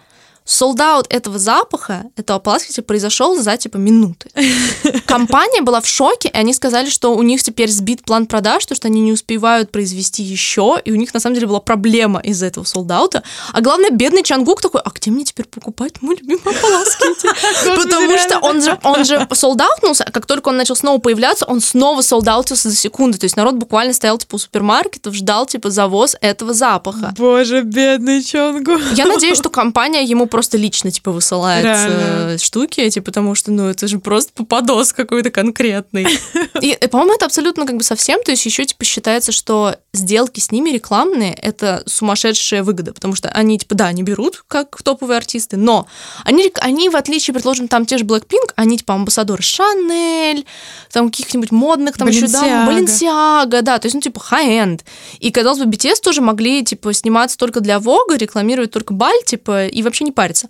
Солдаут 0.47 1.07
этого 1.09 1.39
запаха, 1.39 2.05
этого 2.17 2.37
ополаскивателя 2.37 2.85
произошел 2.85 3.35
за 3.41 3.57
типа 3.57 3.79
минуты. 3.79 4.31
Компания 5.07 5.63
была 5.63 5.81
в 5.81 5.87
шоке, 5.87 6.29
и 6.29 6.37
они 6.37 6.53
сказали, 6.53 6.91
что 6.91 7.15
у 7.15 7.23
них 7.23 7.43
теперь 7.43 7.71
сбит 7.71 8.05
план 8.05 8.27
продаж, 8.27 8.67
то 8.67 8.75
что 8.75 8.89
они 8.89 9.01
не 9.01 9.13
успевают 9.13 9.73
произвести 9.73 10.23
еще, 10.23 10.77
и 10.85 10.93
у 10.93 10.97
них 10.97 11.15
на 11.15 11.21
самом 11.21 11.35
деле 11.35 11.47
была 11.47 11.61
проблема 11.61 12.21
из-за 12.21 12.45
этого 12.45 12.65
солдаута. 12.65 13.23
А 13.55 13.63
главное, 13.63 13.89
бедный 13.91 14.23
Чангук 14.23 14.61
такой, 14.61 14.83
а 14.85 14.91
где 14.91 15.11
мне 15.11 15.25
теперь 15.25 15.47
покупать 15.47 16.03
мой 16.03 16.15
любимый 16.17 16.43
ополаскиватель? 16.43 17.31
Потому 17.83 18.19
что 18.19 18.39
он 18.41 18.61
же, 18.61 18.79
он 18.83 19.05
же 19.05 19.27
солдаутнулся, 19.33 20.05
а 20.05 20.11
как 20.11 20.27
только 20.27 20.51
он 20.51 20.59
начал 20.59 20.77
снова 20.77 20.99
появляться, 20.99 21.47
он 21.47 21.63
снова 21.63 22.03
солдаутился 22.03 22.69
за 22.69 22.77
секунду. 22.77 23.19
То 23.19 23.25
есть 23.25 23.37
народ 23.37 23.55
буквально 23.55 23.95
стоял 23.95 24.19
типа 24.19 24.35
у 24.35 24.39
супермаркетов, 24.39 25.15
ждал 25.15 25.47
типа 25.47 25.71
завоз 25.71 26.17
этого 26.21 26.53
запаха. 26.53 27.15
Боже, 27.17 27.63
бедный 27.63 28.23
Чонгу. 28.23 28.73
Я 28.95 29.07
надеюсь, 29.07 29.39
что 29.45 29.49
компания 29.49 30.05
ему 30.05 30.27
просто 30.35 30.59
лично 30.59 30.91
типа 30.91 31.13
высылает 31.13 31.65
Реально. 31.65 32.33
э, 32.33 32.39
штуки 32.39 32.81
эти, 32.81 32.99
потому 32.99 33.37
что, 33.37 33.53
ну, 33.53 33.69
это 33.69 33.87
же 33.87 34.01
просто 34.01 34.33
попадос 34.33 34.93
какой-то 34.93 35.31
конкретный. 35.31 36.07
И, 36.61 36.77
э, 36.79 36.89
по-моему, 36.89 37.15
это 37.15 37.27
абсолютно 37.27 37.67
как 37.67 37.77
бы 37.77 37.85
совсем, 37.85 38.21
то 38.23 38.33
есть 38.33 38.45
еще 38.45 38.65
типа 38.65 38.85
считается, 38.85 39.31
что 39.31 39.77
сделки 39.95 40.41
с 40.41 40.51
ними 40.51 40.71
рекламные 40.71 41.33
это 41.35 41.83
сумасшедшая 41.87 42.63
выгода, 42.63 42.93
потому 42.93 43.15
что 43.15 43.29
они 43.29 43.59
типа 43.59 43.75
да, 43.75 43.87
они 43.87 44.03
берут 44.03 44.45
как 44.49 44.81
топовые 44.83 45.17
артисты, 45.17 45.57
но 45.57 45.87
они, 46.25 46.53
они 46.61 46.89
в 46.89 46.97
отличие, 46.97 47.35
предположим, 47.35 47.69
там 47.69 47.87
те 47.87 47.99
же 47.99 48.05
Blackpink, 48.05 48.53
они 48.57 48.79
типа 48.79 48.95
амбассадоры 48.95 49.43
Шанель, 49.43 50.47
там 50.91 51.11
каких-нибудь 51.11 51.53
модных, 51.53 51.97
там 51.97 52.09
еще 52.09 52.27
да, 52.27 52.69
Balenciaga. 52.69 53.63
Да, 53.63 53.79
то 53.79 53.87
есть 53.87 53.95
ну 53.95 54.01
типа 54.01 54.21
high-end. 54.31 54.81
И 55.21 55.31
казалось 55.31 55.61
бы, 55.61 55.71
BTS 55.71 56.01
тоже 56.03 56.21
могли 56.21 56.65
типа 56.65 56.93
сниматься 56.93 57.39
только 57.39 57.61
для 57.61 57.77
Vogue, 57.77 58.17
рекламировать 58.17 58.71
только 58.71 58.93
Баль, 58.93 59.23
типа 59.25 59.67
и 59.67 59.83
вообще 59.83 60.05
не 60.05 60.13
париться. 60.13 60.49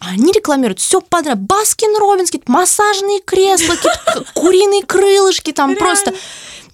Они 0.00 0.32
рекламируют 0.32 0.80
все 0.80 1.02
подряд. 1.02 1.38
Baskin 1.40 1.98
Robbins, 1.98 2.30
массажные 2.46 3.20
кресла, 3.20 3.76
куриные 4.34 4.82
крылышки, 4.82 5.52
там 5.52 5.76
просто... 5.76 6.14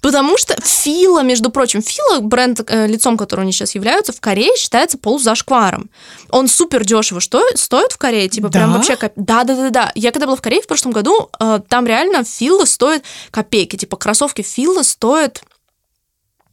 Потому 0.01 0.37
что 0.37 0.55
Fila, 0.63 1.21
между 1.23 1.49
прочим, 1.49 1.81
Fila, 1.81 2.19
бренд, 2.19 2.61
э, 2.67 2.87
лицом 2.87 3.17
которого 3.17 3.43
они 3.43 3.51
сейчас 3.51 3.75
являются, 3.75 4.13
в 4.13 4.21
Корее 4.21 4.51
считается 4.57 4.97
полузашкваром. 4.97 5.89
Он 6.29 6.47
супер 6.47 6.83
дешево 6.85 7.19
что, 7.19 7.43
стоит 7.55 7.91
в 7.91 7.97
Корее, 7.97 8.29
типа 8.29 8.49
прям 8.49 8.71
Да? 8.71 8.77
вообще... 8.77 8.95
коп- 8.95 9.13
Да, 9.15 9.43
да, 9.43 9.55
да, 9.55 9.69
да. 9.69 9.91
Я 9.95 10.11
когда 10.11 10.25
была 10.27 10.35
в 10.35 10.41
Корее 10.41 10.61
в 10.61 10.67
прошлом 10.67 10.91
году, 10.91 11.29
э, 11.39 11.59
там 11.67 11.85
реально 11.87 12.23
Fila 12.23 12.65
стоит 12.65 13.03
копейки. 13.31 13.75
Типа 13.75 13.97
кроссовки 13.97 14.41
Fila 14.41 14.83
стоят 14.83 15.41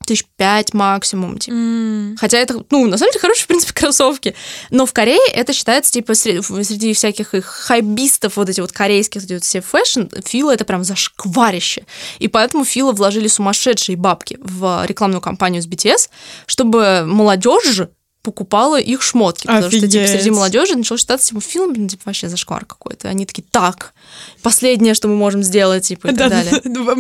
тысяч 0.07 0.25
пять 0.37 0.75
максимум, 0.75 1.39
типа. 1.39 1.55
М, 1.57 2.17
Хотя 2.19 2.39
это, 2.39 2.63
ну, 2.71 2.87
на 2.87 2.99
самом 2.99 3.13
деле, 3.13 3.21
хорошие, 3.21 3.45
в 3.45 3.47
принципе, 3.49 3.73
кроссовки. 3.81 4.35
Но 4.71 4.87
в 4.87 4.93
Корее 4.93 5.19
это 5.33 5.53
считается, 5.53 5.93
типа, 5.93 6.15
среди, 6.15 6.41
среди 6.43 6.93
всяких 6.93 7.35
их 7.35 7.45
хайпбистов, 7.45 8.37
вот 8.37 8.49
эти 8.49 8.61
вот 8.61 8.73
корейских, 8.73 9.21
вот 9.21 9.27
эти 9.27 9.35
вот 9.35 9.45
все 9.45 9.61
fashion, 9.61 10.03
Fila 10.25 10.53
это 10.53 10.65
прям 10.65 10.85
зашкварище. 10.85 11.85
И 12.19 12.29
поэтому 12.29 12.65
Fila 12.65 12.93
вложили 12.93 13.29
сумасшедшие 13.29 13.97
бабки 13.97 14.39
в 14.41 14.85
рекламную 14.87 15.21
кампанию 15.21 15.63
с 15.63 15.67
BTS, 15.67 16.09
чтобы 16.47 17.05
молодежь 17.07 17.83
покупала 18.25 18.81
их 18.81 19.03
шмотки, 19.03 19.47
потому 19.47 19.71
что, 19.71 19.71
типа, 19.71 19.87
Офигеть. 19.87 20.09
среди 20.09 20.31
молодежи 20.31 20.75
начал 20.75 20.97
считаться, 20.97 21.29
типа, 21.29 21.43
фильм, 21.43 21.75
блин, 21.75 21.89
типа, 21.89 22.05
вообще 22.07 22.31
зашквар 22.31 22.65
какой-то. 22.65 23.09
Они 23.09 23.27
такие, 23.27 23.45
так, 23.51 23.93
последнее, 24.43 24.95
что 24.95 25.09
мы 25.09 25.15
можем 25.15 25.43
сделать, 25.43 25.87
типа, 25.87 26.07
и 26.07 26.15
так 26.15 26.31
да, 26.31 26.43
далее. 26.43 26.53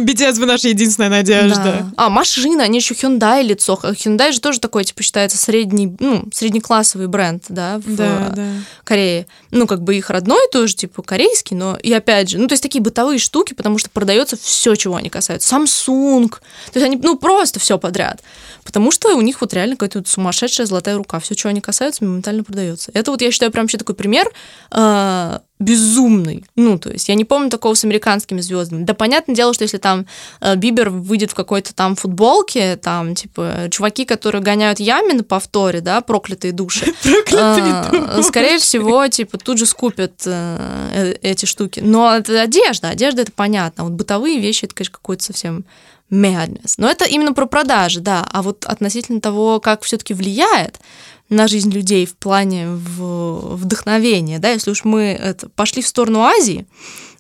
BTS 0.05 0.39
вы 0.39 0.45
наша 0.45 0.69
единственная 0.69 1.09
надежда. 1.09 1.63
Да. 1.65 1.93
А, 1.97 2.11
машины, 2.11 2.61
они 2.61 2.79
еще 2.79 2.93
Hyundai 2.93 3.43
лицо. 3.43 3.81
Hyundai 3.83 4.33
же 4.33 4.41
тоже 4.41 4.61
такой, 4.61 4.85
типа, 4.85 5.03
считается 5.03 5.39
средний, 5.39 5.97
ну, 5.99 6.29
среднеклассовый 6.31 7.09
бренд, 7.09 7.45
да, 7.49 7.79
в 7.79 7.97
Да, 7.97 8.31
да. 8.37 8.49
Корее. 8.85 9.27
Ну, 9.51 9.67
как 9.67 9.83
бы 9.83 9.97
их 9.97 10.11
родной 10.11 10.47
тоже, 10.53 10.77
типа, 10.77 11.03
корейский, 11.03 11.57
но 11.57 11.77
и 11.77 11.91
опять 11.91 12.29
же, 12.29 12.39
ну, 12.39 12.49
то 12.49 12.53
есть 12.53 12.63
такие 12.63 12.83
бытовые 12.83 13.19
штуки, 13.19 13.55
потому 13.55 13.79
что 13.79 13.89
продается 13.89 14.37
все, 14.37 14.75
чего 14.75 14.97
они 14.97 15.09
касаются. 15.09 15.57
Samsung. 15.57 16.29
То 16.29 16.79
есть 16.79 16.85
они, 16.85 17.01
ну, 17.03 17.17
просто 17.17 17.61
все 17.61 17.79
подряд. 17.79 18.21
Потому 18.63 18.91
что 18.91 19.17
у 19.17 19.23
них 19.23 19.41
вот 19.41 19.55
реально 19.55 19.77
какая-то 19.77 20.01
вот 20.01 20.09
сумасшедшая 20.09 20.67
золотая 20.67 20.97
рука. 20.97 21.14
Все, 21.21 21.35
чего 21.35 21.51
они 21.51 21.61
касаются, 21.61 22.05
моментально 22.05 22.45
продается. 22.45 22.91
Это 22.95 23.11
вот, 23.11 23.23
я 23.23 23.31
считаю, 23.31 23.53
прям 23.53 23.65
вообще 23.65 23.79
такой 23.79 23.95
пример 23.95 24.31
э, 24.71 25.39
безумный. 25.61 26.45
Ну, 26.57 26.79
то 26.79 26.91
есть 26.91 27.09
я 27.09 27.15
не 27.15 27.25
помню 27.25 27.49
такого 27.49 27.75
с 27.75 27.85
американскими 27.85 28.41
звездами. 28.41 28.85
Да, 28.85 28.95
понятное 28.95 29.35
дело, 29.35 29.55
что 29.55 29.63
если 29.63 29.79
там 29.79 30.07
э, 30.41 30.57
Бибер 30.57 30.91
выйдет 30.91 31.31
в 31.31 31.35
какой-то 31.35 31.75
там 31.75 31.97
футболке, 31.97 32.77
там, 32.77 33.15
типа, 33.15 33.69
чуваки, 33.71 34.05
которые 34.05 34.43
гоняют 34.43 34.81
ями 34.81 35.13
на 35.13 35.23
повторе, 35.23 35.81
да, 35.81 36.01
проклятые 36.01 36.53
души, 36.53 36.93
э, 37.05 38.23
скорее 38.23 38.59
всего, 38.59 39.07
типа, 39.09 39.39
тут 39.39 39.59
же 39.59 39.67
скупят 39.67 40.23
э, 40.27 40.89
э, 40.93 41.13
эти 41.23 41.47
штуки. 41.47 41.81
Но 41.81 42.15
это 42.15 42.43
одежда, 42.43 42.89
одежда 42.89 43.23
это 43.23 43.33
понятно. 43.33 43.85
А 43.85 43.87
вот 43.87 43.95
бытовые 43.95 44.41
вещи, 44.41 44.65
это, 44.65 44.75
конечно, 44.75 44.95
какой-то 44.95 45.23
совсем 45.23 45.65
madness. 46.11 46.75
Но 46.79 46.89
это 46.89 47.05
именно 47.05 47.33
про 47.33 47.47
продажи, 47.47 48.01
да. 48.01 48.27
А 48.31 48.43
вот 48.43 48.65
относительно 48.67 49.21
того, 49.21 49.61
как 49.61 49.83
все-таки 49.83 50.15
влияет 50.15 50.79
на 51.31 51.49
жизнь 51.49 51.71
людей 51.71 52.07
в 52.07 52.15
плане 52.17 52.69
в- 52.69 53.57
вдохновения, 53.57 54.39
да, 54.39 54.51
если 54.51 54.71
уж 54.71 54.85
мы 54.85 55.05
это, 55.05 55.49
пошли 55.49 55.81
в 55.83 55.87
сторону 55.89 56.21
Азии, 56.23 56.67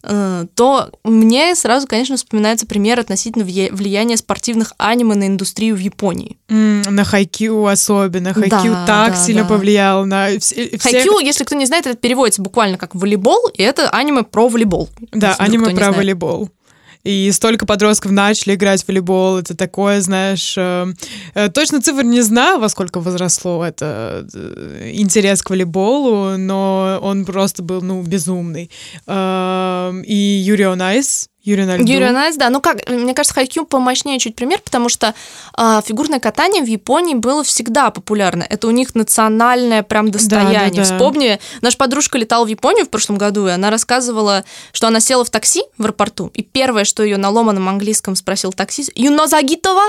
э, 0.02 0.44
то 0.54 0.90
мне 1.04 1.54
сразу, 1.54 1.86
конечно, 1.86 2.16
вспоминается 2.18 2.66
пример 2.66 3.00
относительно 3.00 3.42
влия- 3.44 3.74
влияния 3.74 4.18
спортивных 4.18 4.74
аниме 4.76 5.14
на 5.14 5.26
индустрию 5.26 5.74
в 5.74 5.78
Японии. 5.78 6.36
М, 6.50 6.82
На 6.82 7.04
Хайкю 7.04 7.64
особенно. 7.66 8.34
Хайкю 8.34 8.50
Да, 8.50 8.84
так 8.86 9.12
да, 9.14 9.16
сильно 9.16 9.42
да. 9.44 9.48
повлиял 9.48 10.04
на 10.04 10.38
все... 10.38 10.68
все- 10.68 10.78
Хайкю, 10.78 11.18
если 11.20 11.44
кто 11.44 11.54
не 11.56 11.64
знает, 11.64 11.86
это 11.86 11.96
переводится 11.96 12.42
буквально 12.42 12.76
как 12.76 12.94
волейбол, 12.94 13.48
и 13.54 13.62
это 13.62 13.88
аниме 13.88 14.22
про 14.24 14.48
волейбол. 14.48 14.90
Да, 15.12 15.34
аниме 15.38 15.70
про 15.70 15.76
знает. 15.76 15.96
волейбол. 15.96 16.50
И 17.04 17.30
столько 17.32 17.66
подростков 17.66 18.12
начали 18.12 18.54
играть 18.54 18.82
в 18.82 18.88
волейбол. 18.88 19.38
Это 19.38 19.54
такое, 19.54 20.00
знаешь... 20.00 20.54
э, 20.56 20.86
э, 21.34 21.48
точно 21.50 21.82
цифр 21.82 22.02
не 22.02 22.22
знаю, 22.22 22.58
во 22.58 22.68
сколько 22.68 23.00
возросло 23.00 23.64
это 23.64 24.26
э, 24.32 24.90
интерес 24.94 25.42
к 25.42 25.50
волейболу, 25.50 26.38
но 26.38 26.98
он 27.02 27.26
просто 27.26 27.62
был, 27.62 27.82
ну, 27.82 28.02
безумный. 28.02 28.70
И 29.06 30.42
Yuri 30.46 30.64
on 30.64 30.86
Ice, 30.86 31.28
Юрий 31.44 31.66
на 31.66 31.76
льду. 31.76 31.84
Yuri 31.84 32.10
on 32.10 32.19
Ice, 32.19 32.36
да. 32.36 32.48
Ну 32.48 32.60
как, 32.60 32.88
мне 32.88 33.12
кажется, 33.12 33.34
Хайкю 33.34 33.66
помощнее 33.66 34.18
чуть 34.18 34.34
пример, 34.34 34.60
потому 34.64 34.88
что 34.88 35.14
э, 35.56 35.80
фигурное 35.84 36.18
катание 36.18 36.62
в 36.62 36.66
Японии 36.66 37.14
было 37.14 37.44
всегда 37.44 37.90
популярно. 37.90 38.46
Это 38.48 38.66
у 38.66 38.70
них 38.70 38.94
национальное 38.94 39.82
прям 39.82 40.10
достояние. 40.10 40.70
Да, 40.70 40.82
да, 40.82 40.88
да. 40.88 40.96
Вспомни, 40.96 41.38
наша 41.60 41.76
подружка 41.76 42.16
летала 42.16 42.46
в 42.46 42.48
Японию 42.48 42.86
в 42.86 42.88
прошлом 42.88 43.18
году, 43.18 43.46
и 43.46 43.50
она 43.50 43.70
рассказывала, 43.70 44.44
что 44.72 44.86
она 44.86 45.00
села 45.00 45.24
в 45.24 45.30
такси 45.30 45.62
в 45.76 45.82
аэропорту, 45.82 46.30
и 46.32 46.42
первое, 46.42 46.84
что 46.84 47.02
ее 47.02 47.18
на 47.18 47.28
ломаном 47.28 47.68
английском 47.68 48.16
спросил 48.16 48.52
таксист, 48.52 48.90
«Юно 48.94 49.26
Загитова?» 49.26 49.82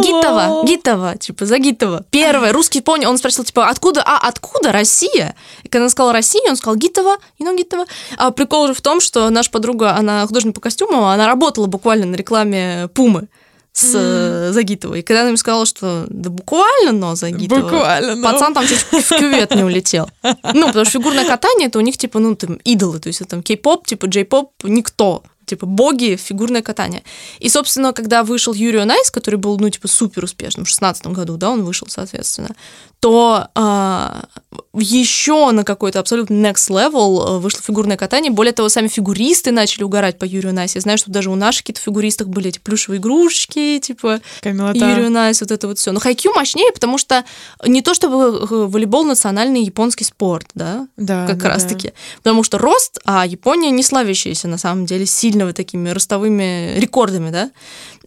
Гитова, 0.00 0.64
Гитова, 0.64 1.16
типа, 1.16 1.46
Загитова. 1.46 2.04
Первое, 2.10 2.52
русский 2.52 2.80
понял, 2.80 3.10
он 3.10 3.18
спросил, 3.18 3.44
типа, 3.44 3.68
откуда, 3.68 4.02
а, 4.04 4.18
откуда 4.26 4.72
Россия? 4.72 5.34
И 5.62 5.68
когда 5.68 5.84
он 5.84 5.90
сказал 5.90 6.12
Россия, 6.12 6.48
он 6.48 6.56
сказал 6.56 6.76
Гитова, 6.76 7.16
you 7.38 7.46
know, 7.46 7.56
Гитова. 7.56 7.86
А 8.16 8.30
прикол 8.30 8.68
же 8.68 8.74
в 8.74 8.80
том, 8.80 9.00
что 9.00 9.28
наша 9.30 9.50
подруга, 9.50 9.96
она 9.96 10.26
художник 10.26 10.54
по 10.54 10.60
костюму, 10.60 11.06
она 11.06 11.26
работала 11.26 11.66
буквально 11.66 12.06
на 12.06 12.14
рекламе 12.16 12.88
Пумы 12.94 13.28
с 13.72 13.94
mm. 13.94 14.52
Загитовой. 14.52 15.00
И 15.00 15.02
когда 15.02 15.22
она 15.22 15.30
мне 15.30 15.38
сказала, 15.38 15.66
что 15.66 16.04
да 16.08 16.30
буквально, 16.30 16.92
но 16.92 17.14
Загитова, 17.14 17.60
Буквально, 17.60 18.14
но. 18.14 18.30
пацан 18.30 18.54
там 18.54 18.66
чуть 18.66 18.80
в 18.80 19.08
кювет 19.08 19.54
не 19.54 19.64
улетел. 19.64 20.08
Ну, 20.22 20.66
потому 20.66 20.84
что 20.84 20.98
фигурное 20.98 21.26
катание, 21.26 21.68
это 21.68 21.78
у 21.78 21.82
них, 21.82 21.96
типа, 21.96 22.18
ну, 22.18 22.34
там, 22.36 22.56
идолы, 22.64 23.00
то 23.00 23.08
есть 23.08 23.20
это 23.20 23.30
там 23.30 23.42
кей-поп, 23.42 23.86
типа, 23.86 24.06
джей-поп, 24.06 24.52
никто 24.64 25.22
типа 25.52 25.66
боги, 25.66 26.16
фигурное 26.16 26.62
катание. 26.62 27.02
И, 27.38 27.50
собственно, 27.50 27.92
когда 27.92 28.22
вышел 28.22 28.54
Yuri 28.54 28.84
on 28.84 28.93
Ice, 28.93 29.10
который 29.10 29.36
был, 29.36 29.58
ну, 29.58 29.68
типа, 29.68 29.86
супер 29.86 30.24
успешным, 30.24 30.64
в 30.64 30.68
16 30.68 31.08
году, 31.08 31.36
да, 31.36 31.50
он 31.50 31.62
вышел, 31.62 31.88
соответственно, 31.90 32.54
то 33.02 33.48
а, 33.56 34.26
еще 34.72 35.50
на 35.50 35.64
какой-то 35.64 35.98
абсолютно 35.98 36.34
next 36.34 36.70
level 36.70 37.40
вышло 37.40 37.60
фигурное 37.60 37.96
катание. 37.96 38.30
Более 38.30 38.52
того, 38.52 38.68
сами 38.68 38.86
фигуристы 38.86 39.50
начали 39.50 39.82
угорать 39.82 40.20
по 40.20 40.24
Юрию 40.24 40.54
on 40.54 40.61
Ice. 40.61 40.76
Я 40.76 40.80
знаю, 40.80 40.98
что 40.98 41.10
даже 41.10 41.28
у 41.28 41.34
наших 41.34 41.62
каких-то 41.62 41.82
фигуристов 41.82 42.28
были 42.28 42.50
эти 42.50 42.60
плюшевые 42.60 43.00
игрушки, 43.00 43.80
типа 43.80 44.20
Камилота. 44.40 44.78
Yuri 44.78 45.10
on 45.10 45.20
Ice, 45.20 45.40
вот 45.40 45.50
это 45.50 45.66
вот 45.66 45.80
все. 45.80 45.90
Но 45.90 45.98
хайкю 45.98 46.32
мощнее, 46.32 46.72
потому 46.72 46.96
что 46.96 47.24
не 47.66 47.82
то 47.82 47.92
чтобы 47.92 48.46
волейбол 48.46 49.04
национальный 49.04 49.64
японский 49.64 50.04
спорт, 50.04 50.46
да, 50.54 50.86
Да, 50.96 51.26
как 51.26 51.38
да, 51.38 51.48
раз 51.48 51.64
да. 51.64 51.90
Потому 52.18 52.44
что 52.44 52.58
рост, 52.58 53.00
а 53.04 53.26
Япония 53.26 53.70
не 53.70 53.82
славящаяся 53.82 54.46
на 54.46 54.58
самом 54.58 54.86
деле 54.86 55.06
сильно 55.06 55.41
вот 55.46 55.56
такими 55.56 55.90
ростовыми 55.90 56.78
рекордами, 56.78 57.30
да. 57.30 57.50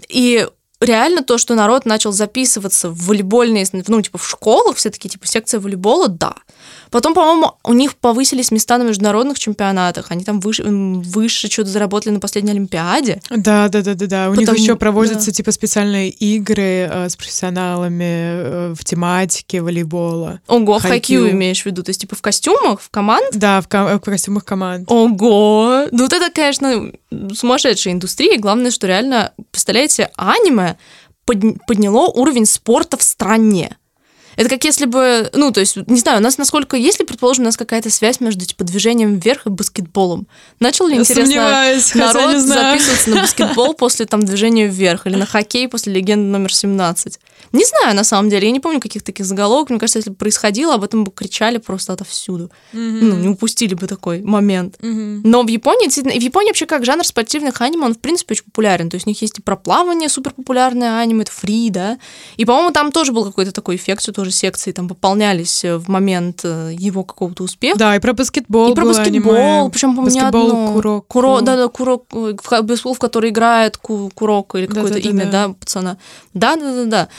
И 0.10 0.48
реально 0.82 1.24
то, 1.24 1.38
что 1.38 1.56
народ 1.56 1.86
начал 1.86 2.12
записываться 2.12 2.90
в 2.90 3.06
волейбольные, 3.08 3.66
ну, 3.88 4.02
типа 4.02 4.18
в 4.18 4.28
школах, 4.28 4.76
все 4.78 4.90
таки 4.90 5.10
типа 5.10 5.28
секция 5.28 5.60
волейбола, 5.60 6.08
да. 6.08 6.34
Потом, 6.92 7.14
по-моему, 7.14 7.54
у 7.64 7.74
них 7.74 7.96
повысились 7.96 8.52
места 8.52 8.78
на 8.78 8.84
международных 8.84 9.38
чемпионатах, 9.40 10.08
они 10.10 10.24
там 10.24 10.40
выше, 10.40 10.64
выше 10.64 11.50
что-то 11.52 11.70
заработали 11.70 12.14
на 12.14 12.20
последней 12.20 12.52
Олимпиаде. 12.52 13.22
Да, 13.30 13.68
да, 13.70 13.82
да, 13.82 13.94
да, 13.96 14.06
да. 14.06 14.30
У 14.30 14.34
них 14.36 14.42
Потому- 14.48 14.58
еще 14.64 14.76
проводятся 14.76 15.28
да. 15.28 15.32
типа 15.32 15.52
специальные 15.52 16.10
игры 16.10 16.90
э, 16.92 17.10
с 17.10 17.16
профессионалами 17.16 18.04
э, 18.04 18.74
в 18.78 18.84
тематике 18.84 19.62
волейбола. 19.62 20.40
Ого, 20.48 20.80
в 20.80 20.82
хайкью 20.84 21.22
Хайкью. 21.22 21.32
имеешь 21.32 21.64
в 21.64 21.66
виду, 21.66 21.84
то 21.84 21.90
есть 21.90 22.02
типа 22.02 22.16
в 22.16 22.22
костюмах, 22.22 22.82
в 22.82 22.90
команд? 22.90 23.26
Да, 23.34 23.62
в, 23.62 23.68
ко- 23.68 23.98
в 23.98 24.00
костюмах 24.00 24.46
команд. 24.46 24.90
Ого! 24.92 25.88
Ну, 25.92 26.04
вот 26.04 26.14
это, 26.14 26.30
конечно, 26.32 26.92
сумасшедшая 27.34 27.94
индустрия. 27.94 28.38
Главное, 28.40 28.72
что 28.72 28.88
реально, 28.88 29.34
представляете, 29.52 30.12
аниме 30.16 30.65
подня- 31.26 31.58
подняло 31.68 32.08
уровень 32.08 32.46
спорта 32.46 32.98
в 32.98 33.04
стране. 33.04 33.78
Это 34.38 34.50
как 34.50 34.66
если 34.66 34.86
бы, 34.86 35.30
ну, 35.34 35.52
то 35.52 35.62
есть, 35.62 35.78
не 35.88 36.00
знаю, 36.00 36.20
у 36.20 36.22
нас 36.22 36.38
насколько, 36.38 36.76
если, 36.76 37.06
предположим, 37.06 37.44
у 37.44 37.46
нас 37.46 37.56
какая-то 37.56 37.90
связь 37.90 38.20
между, 38.20 38.46
типа, 38.46 38.66
движением 38.66 39.18
вверх 39.18 39.46
и 39.46 39.50
баскетболом. 39.50 40.28
Начал 40.60 40.88
ли, 40.88 40.96
Я 40.96 41.02
интересно, 41.02 41.34
народ 41.96 42.36
записываться 42.74 43.10
на 43.12 43.22
баскетбол 43.22 43.74
после, 43.76 44.06
там, 44.06 44.22
движения 44.22 44.68
вверх 44.68 45.08
или 45.08 45.16
на 45.16 45.26
хоккей 45.26 45.70
после 45.70 45.94
легенды 45.94 46.26
номер 46.30 46.54
17? 46.54 47.20
Не 47.56 47.64
знаю, 47.64 47.96
на 47.96 48.04
самом 48.04 48.30
деле, 48.30 48.48
я 48.48 48.52
не 48.52 48.60
помню 48.60 48.82
каких 48.82 49.02
таких 49.02 49.26
заголовок. 49.26 49.70
Мне 49.70 49.80
кажется, 49.80 50.00
если 50.00 50.10
бы 50.10 50.18
происходило, 50.18 50.74
об 50.76 50.84
этом 50.84 51.06
бы 51.06 51.12
кричали 51.12 51.58
просто 51.58 51.94
отовсюду. 51.94 52.52
Ну, 52.74 53.16
не 53.16 53.30
упустили 53.30 53.74
бы 53.76 53.88
такой 53.88 54.22
момент. 54.22 54.76
Мгм. 54.82 55.22
Но 55.24 55.44
в 55.44 55.48
Японии, 55.48 55.86
действительно, 55.86 56.14
и 56.14 56.20
в 56.20 56.24
Японии 56.24 56.50
вообще 56.50 56.66
как 56.66 56.84
жанр 56.84 57.06
спортивных 57.06 57.62
аниме, 57.62 57.86
он, 57.86 57.94
в 57.94 58.00
принципе, 58.00 58.34
очень 58.34 58.44
популярен. 58.44 58.90
То 58.90 58.96
есть 58.96 59.08
у 59.08 59.10
них 59.10 59.22
есть 59.22 59.40
и 59.40 59.42
про 59.42 59.56
плавание 59.56 60.10
супер 60.10 60.34
популярное 60.34 61.00
аниме, 61.00 61.22
это 61.24 61.32
фри, 61.32 61.70
да. 61.70 61.98
И, 62.36 62.44
по-моему, 62.44 62.72
там 62.72 62.92
тоже 62.92 63.14
был 63.14 63.24
какой-то 63.24 63.54
такой 63.54 63.78
эффект, 63.78 64.02
что 64.02 64.12
тоже 64.12 64.32
секции 64.32 64.74
там 64.74 64.90
пополнялись 64.90 65.64
э, 65.64 65.78
в 65.78 65.88
момент 65.88 66.42
э, 66.44 66.72
его 66.78 67.04
какого-то 67.06 67.44
успеха. 67.44 67.78
Да, 67.80 67.96
и 67.96 68.00
про 68.00 68.12
баскетбол 68.14 68.74
И 68.74 68.76
про 68.76 68.86
баскетбол, 68.86 69.34
аниме. 69.36 69.70
причем, 69.72 69.96
по-моему, 69.96 70.14
не 70.14 70.20
одно. 70.20 71.02
Куро, 71.08 71.40
да, 71.42 71.56
да, 71.56 71.68
Курок, 71.70 72.04
э, 72.14 72.36
в 72.44 72.94
в 72.96 73.00
который 73.00 73.30
играет 73.30 73.78
Ку- 73.78 74.12
Куроко 74.14 74.58
или 74.58 74.66
какое-то 74.68 74.96
Да-да-да-да. 74.96 75.24
имя, 75.24 75.32
да, 75.32 75.50
пацана. 75.50 75.98
Да, 76.34 76.56
да, 76.58 76.76
да, 76.76 76.86
да. 76.86 77.10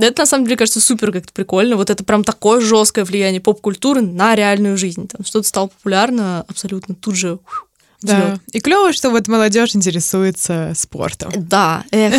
Это 0.00 0.22
на 0.22 0.26
самом 0.26 0.44
деле 0.44 0.56
кажется 0.56 0.80
супер 0.80 1.12
как-то 1.12 1.32
прикольно. 1.32 1.76
Вот 1.76 1.88
это 1.90 2.02
прям 2.04 2.24
такое 2.24 2.60
жесткое 2.60 3.04
влияние 3.04 3.40
поп-культуры 3.40 4.00
на 4.00 4.34
реальную 4.34 4.76
жизнь. 4.76 5.06
Там 5.08 5.24
что-то 5.24 5.46
стало 5.46 5.68
популярно 5.68 6.44
абсолютно 6.48 6.94
тут 6.96 7.14
же. 7.14 7.34
ух, 7.34 7.66
Да. 8.02 8.16
взлёт. 8.20 8.40
И 8.52 8.60
клево, 8.60 8.92
что 8.92 9.10
вот 9.10 9.28
молодежь 9.28 9.76
интересуется 9.76 10.72
спортом. 10.74 11.30
Да, 11.36 11.84
эх. 11.92 12.14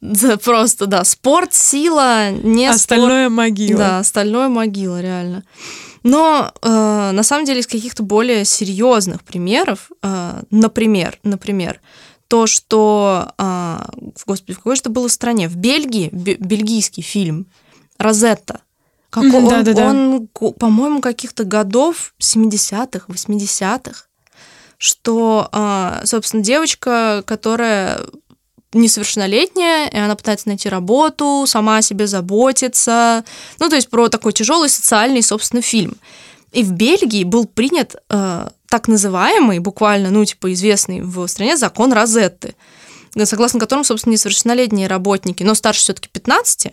Просто, 0.44 0.86
да. 0.86 1.04
Спорт, 1.04 1.54
сила, 1.54 2.30
не 2.30 2.64
спорт. 2.66 2.76
Остальное 2.76 3.28
могила. 3.28 3.78
Да, 3.78 3.98
остальное 4.00 4.48
могила, 4.48 5.00
реально. 5.00 5.44
Но 6.02 6.50
э, 6.62 7.10
на 7.12 7.22
самом 7.22 7.44
деле 7.44 7.60
из 7.60 7.66
каких-то 7.66 8.02
более 8.02 8.44
серьезных 8.46 9.22
примеров, 9.22 9.90
э, 10.02 10.42
например, 10.50 11.18
например, 11.22 11.80
то, 12.30 12.46
что, 12.46 13.32
э, 13.38 13.78
господи, 14.24 14.52
в 14.52 14.58
какой 14.58 14.76
же 14.76 14.82
это 14.82 14.90
было 14.90 15.08
стране? 15.08 15.48
В 15.48 15.56
Бельгии, 15.56 16.10
бе- 16.12 16.36
бельгийский 16.36 17.02
фильм 17.02 17.46
«Розетта». 17.98 18.60
Как 19.10 19.24
Мгм, 19.24 19.46
он, 19.46 19.76
он, 19.76 20.28
по-моему, 20.52 21.00
каких-то 21.00 21.42
годов 21.42 22.14
70-х, 22.20 23.06
80-х, 23.08 24.04
что, 24.78 25.48
э, 25.52 26.02
собственно, 26.04 26.44
девочка, 26.44 27.24
которая 27.26 28.00
несовершеннолетняя, 28.72 29.88
и 29.88 29.96
она 29.96 30.14
пытается 30.14 30.46
найти 30.46 30.68
работу, 30.68 31.42
сама 31.48 31.78
о 31.78 31.82
себе 31.82 32.06
заботиться. 32.06 33.24
Ну, 33.58 33.68
то 33.68 33.74
есть 33.74 33.90
про 33.90 34.08
такой 34.08 34.32
тяжелый 34.32 34.68
социальный, 34.68 35.24
собственно, 35.24 35.62
фильм. 35.62 35.96
И 36.52 36.62
в 36.62 36.70
Бельгии 36.70 37.24
был 37.24 37.46
принят 37.46 37.96
э, 38.08 38.48
так 38.70 38.88
называемый, 38.88 39.58
буквально, 39.58 40.10
ну, 40.10 40.24
типа, 40.24 40.52
известный 40.52 41.02
в 41.02 41.26
стране 41.26 41.56
закон 41.56 41.92
Розетты, 41.92 42.54
согласно 43.24 43.58
которому, 43.60 43.84
собственно, 43.84 44.12
несовершеннолетние 44.12 44.86
работники, 44.86 45.42
но 45.42 45.54
старше 45.54 45.80
все-таки 45.80 46.08
15, 46.08 46.72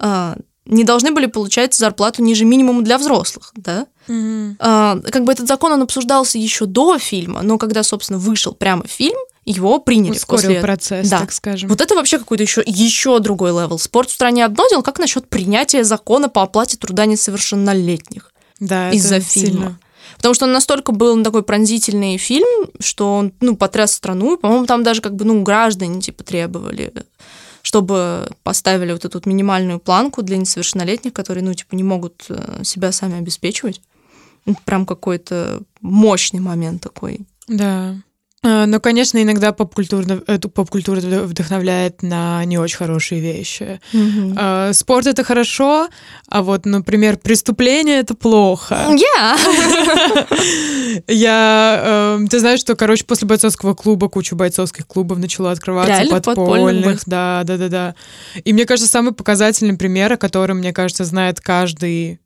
э, 0.00 0.34
не 0.66 0.84
должны 0.84 1.10
были 1.10 1.26
получать 1.26 1.74
зарплату 1.74 2.22
ниже 2.22 2.44
минимума 2.44 2.82
для 2.82 2.98
взрослых, 2.98 3.52
да? 3.56 3.86
Мгм. 4.06 4.56
А, 4.60 4.98
как 5.10 5.24
бы 5.24 5.32
этот 5.32 5.48
закон, 5.48 5.72
он 5.72 5.82
обсуждался 5.82 6.38
еще 6.38 6.66
до 6.66 6.98
фильма, 6.98 7.42
но 7.42 7.58
когда, 7.58 7.82
собственно, 7.82 8.18
вышел 8.18 8.52
прямо 8.52 8.86
фильм, 8.86 9.18
его 9.46 9.78
приняли 9.78 10.16
Ускорил 10.16 10.42
после 10.42 10.60
процесс, 10.60 11.08
Да. 11.08 11.20
так 11.20 11.32
скажем. 11.32 11.70
вот 11.70 11.80
это 11.80 11.94
вообще 11.94 12.18
какой-то 12.18 12.42
еще, 12.42 12.62
еще 12.66 13.18
другой 13.18 13.50
level. 13.50 13.78
Спорт 13.78 14.10
в 14.10 14.12
стране 14.12 14.44
одно 14.44 14.68
дело, 14.68 14.82
как 14.82 14.98
насчет 14.98 15.28
принятия 15.28 15.82
закона 15.82 16.28
по 16.28 16.42
оплате 16.42 16.76
труда 16.76 17.06
несовершеннолетних 17.06 18.32
да, 18.60 18.90
из-за 18.90 19.20
сильно. 19.22 19.78
Потому 20.20 20.34
что 20.34 20.44
он 20.44 20.52
настолько 20.52 20.92
был 20.92 21.16
ну, 21.16 21.24
такой 21.24 21.42
пронзительный 21.42 22.18
фильм, 22.18 22.68
что 22.78 23.16
он, 23.16 23.32
ну, 23.40 23.56
потряс 23.56 23.94
страну. 23.94 24.36
По-моему, 24.36 24.66
там 24.66 24.82
даже 24.82 25.00
как 25.00 25.14
бы, 25.14 25.24
ну, 25.24 25.42
граждане, 25.42 26.02
типа, 26.02 26.22
требовали, 26.24 26.92
чтобы 27.62 28.28
поставили 28.42 28.92
вот 28.92 29.06
эту 29.06 29.16
вот 29.16 29.24
минимальную 29.24 29.80
планку 29.80 30.20
для 30.20 30.36
несовершеннолетних, 30.36 31.14
которые, 31.14 31.42
ну, 31.42 31.54
типа, 31.54 31.74
не 31.74 31.82
могут 31.82 32.26
э, 32.28 32.62
себя 32.64 32.92
сами 32.92 33.18
обеспечивать. 33.18 33.80
Ну, 34.44 34.54
Прям 34.66 34.84
какой-то 34.84 35.62
мощный 35.80 36.40
момент 36.40 36.82
такой. 36.82 37.20
Да. 37.48 37.96
А, 38.42 38.64
Но, 38.66 38.80
конечно, 38.80 39.22
иногда 39.22 39.52
поп-культура, 39.52 40.22
эту 40.26 40.48
поп-культура 40.48 41.00
вдохновляет 41.00 42.02
на 42.02 42.42
не 42.46 42.58
очень 42.58 42.78
хорошие 42.78 43.20
вещи. 43.20 43.80
А, 44.36 44.72
Спорт— 44.72 45.06
это 45.08 45.24
хорошо, 45.24 45.88
а 46.28 46.42
вот, 46.42 46.64
например, 46.64 47.18
преступление— 47.18 47.98
это 48.00 48.14
плохо. 48.14 48.88
Я! 48.96 49.36
Я, 51.06 51.82
эм, 52.16 52.28
ты 52.28 52.40
знаешь, 52.40 52.60
что, 52.60 52.76
короче, 52.76 53.04
после 53.04 53.28
бойцовского 53.28 53.74
клуба 53.74 54.08
куча 54.08 54.34
бойцовских 54.34 54.86
клубов 54.86 55.18
начала 55.18 55.50
открываться 55.50 55.92
Реально? 55.92 56.20
Подпольных 56.20 57.02
да, 57.06 57.42
да, 57.44 57.56
да, 57.56 57.68
да. 57.68 57.94
И 58.44 58.52
мне 58.52 58.64
кажется, 58.64 58.90
самый 58.90 59.12
показательный 59.12 59.76
пример, 59.76 60.12
о 60.12 60.16
котором, 60.16 60.58
мне 60.58 60.72
кажется, 60.72 61.04
знает 61.04 61.40
каждый 61.40 62.14
э, 62.14 62.18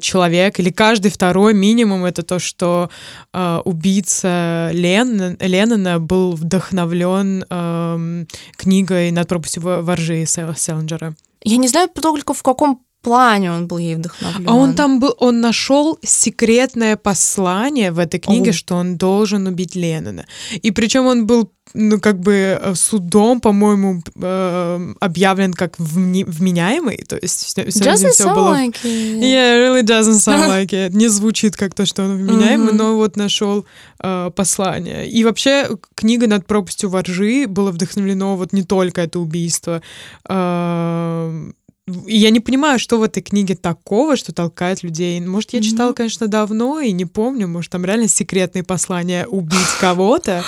человек 0.00 0.58
или 0.60 0.70
каждый 0.70 1.10
второй 1.10 1.54
минимум, 1.54 2.04
это 2.04 2.22
то, 2.22 2.38
что 2.38 2.90
э, 3.32 3.60
убийца 3.64 4.70
Лен, 4.72 5.36
Леннона 5.40 5.98
был 6.00 6.32
вдохновлен 6.32 7.44
эм, 7.50 8.26
книгой 8.56 9.10
«Над 9.10 9.28
пропастью 9.28 9.62
во- 9.62 9.82
воржи» 9.82 10.24
Сел- 10.24 10.56
Селлинджера. 10.56 11.14
Я 11.42 11.58
не 11.58 11.68
знаю 11.68 11.88
только 11.88 12.34
в 12.34 12.42
каком 12.42 12.80
плане 13.06 13.52
он 13.52 13.66
был 13.68 13.78
ей 13.78 13.94
вдохновлен. 13.94 14.48
А 14.48 14.54
он 14.54 14.74
там 14.74 14.98
был, 15.00 15.14
он 15.20 15.40
нашел 15.40 15.98
секретное 16.02 16.96
послание 16.96 17.92
в 17.92 17.98
этой 18.00 18.18
книге, 18.18 18.50
О. 18.50 18.52
что 18.52 18.74
он 18.74 18.96
должен 18.96 19.46
убить 19.46 19.76
Леннона. 19.76 20.24
И 20.64 20.72
причем 20.72 21.06
он 21.06 21.26
был, 21.26 21.50
ну, 21.74 22.00
как 22.00 22.18
бы 22.18 22.32
э, 22.32 22.74
судом, 22.74 23.40
по-моему, 23.40 24.02
э, 24.22 24.94
объявлен 25.00 25.52
как 25.52 25.78
вменяемый. 25.78 26.96
То 27.08 27.16
есть 27.22 27.44
все, 27.44 27.62
Doesn't 27.62 28.10
все 28.10 28.34
было... 28.34 28.54
like 28.54 28.76
it. 28.84 29.20
Yeah, 29.20 29.58
really 29.58 29.82
doesn't 29.82 30.18
sound 30.20 30.48
like 30.56 30.72
it. 30.72 30.90
Не 30.96 31.08
звучит 31.08 31.56
как 31.56 31.74
то, 31.74 31.86
что 31.86 32.02
он 32.04 32.16
вменяемый, 32.16 32.68
Мгм. 32.68 32.76
но 32.76 32.96
вот 32.96 33.16
нашел 33.16 33.64
э, 34.02 34.30
послание. 34.34 35.06
И 35.08 35.24
вообще 35.24 35.68
книга 35.94 36.26
«Над 36.26 36.46
пропастью 36.46 36.90
воржи» 36.90 37.46
было 37.46 37.70
вдохновлено 37.70 38.36
вот 38.36 38.52
не 38.52 38.62
только 38.62 39.00
это 39.02 39.20
убийство. 39.20 39.80
Э, 40.28 41.50
я 41.86 42.30
не 42.30 42.40
понимаю, 42.40 42.78
что 42.78 42.98
в 42.98 43.02
этой 43.02 43.22
книге 43.22 43.54
такого, 43.54 44.16
что 44.16 44.32
толкает 44.32 44.82
людей. 44.82 45.20
Может, 45.20 45.52
я 45.52 45.62
читала, 45.62 45.92
конечно, 45.92 46.26
давно 46.26 46.80
и 46.80 46.90
не 46.92 47.04
помню. 47.04 47.46
Может, 47.48 47.72
там 47.72 47.84
реально 47.84 48.08
секретные 48.08 48.64
послания 48.64 49.26
убить 49.26 49.58
кого-то. 49.80 50.42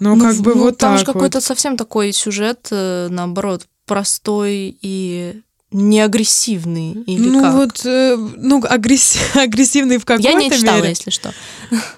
Но 0.00 0.14
Ну, 0.14 0.22
как 0.24 0.36
бы 0.36 0.54
ну, 0.54 0.60
вот 0.62 0.78
там 0.78 0.92
так 0.92 0.98
же 1.00 1.04
вот. 1.06 1.12
какой-то 1.14 1.40
совсем 1.40 1.76
такой 1.76 2.12
сюжет, 2.12 2.68
э, 2.70 3.08
наоборот, 3.10 3.66
простой 3.86 4.78
и 4.80 5.40
не 5.72 6.00
агрессивный. 6.00 6.92
Или 7.06 7.28
Ну 7.28 7.40
как? 7.42 7.54
вот, 7.54 7.86
э, 7.86 8.16
ну 8.36 8.60
агресс- 8.62 9.18
агрессивный 9.34 9.98
в 9.98 10.04
какой-то 10.04 10.28
Я 10.28 10.34
не 10.34 10.50
читала, 10.50 10.76
мере. 10.76 10.90
если 10.90 11.10
что. 11.10 11.32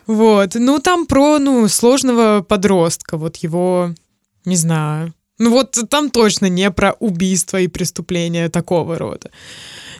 Вот, 0.06 0.54
ну 0.54 0.78
там 0.78 1.06
про, 1.06 1.38
ну, 1.38 1.68
сложного 1.68 2.40
подростка, 2.42 3.16
вот 3.18 3.36
его, 3.36 3.94
не 4.44 4.56
знаю. 4.56 5.12
Ну 5.40 5.50
вот 5.50 5.78
там 5.88 6.10
точно 6.10 6.50
не 6.50 6.70
про 6.70 6.92
убийство 7.00 7.58
и 7.58 7.66
преступления 7.66 8.50
такого 8.50 8.98
рода. 8.98 9.30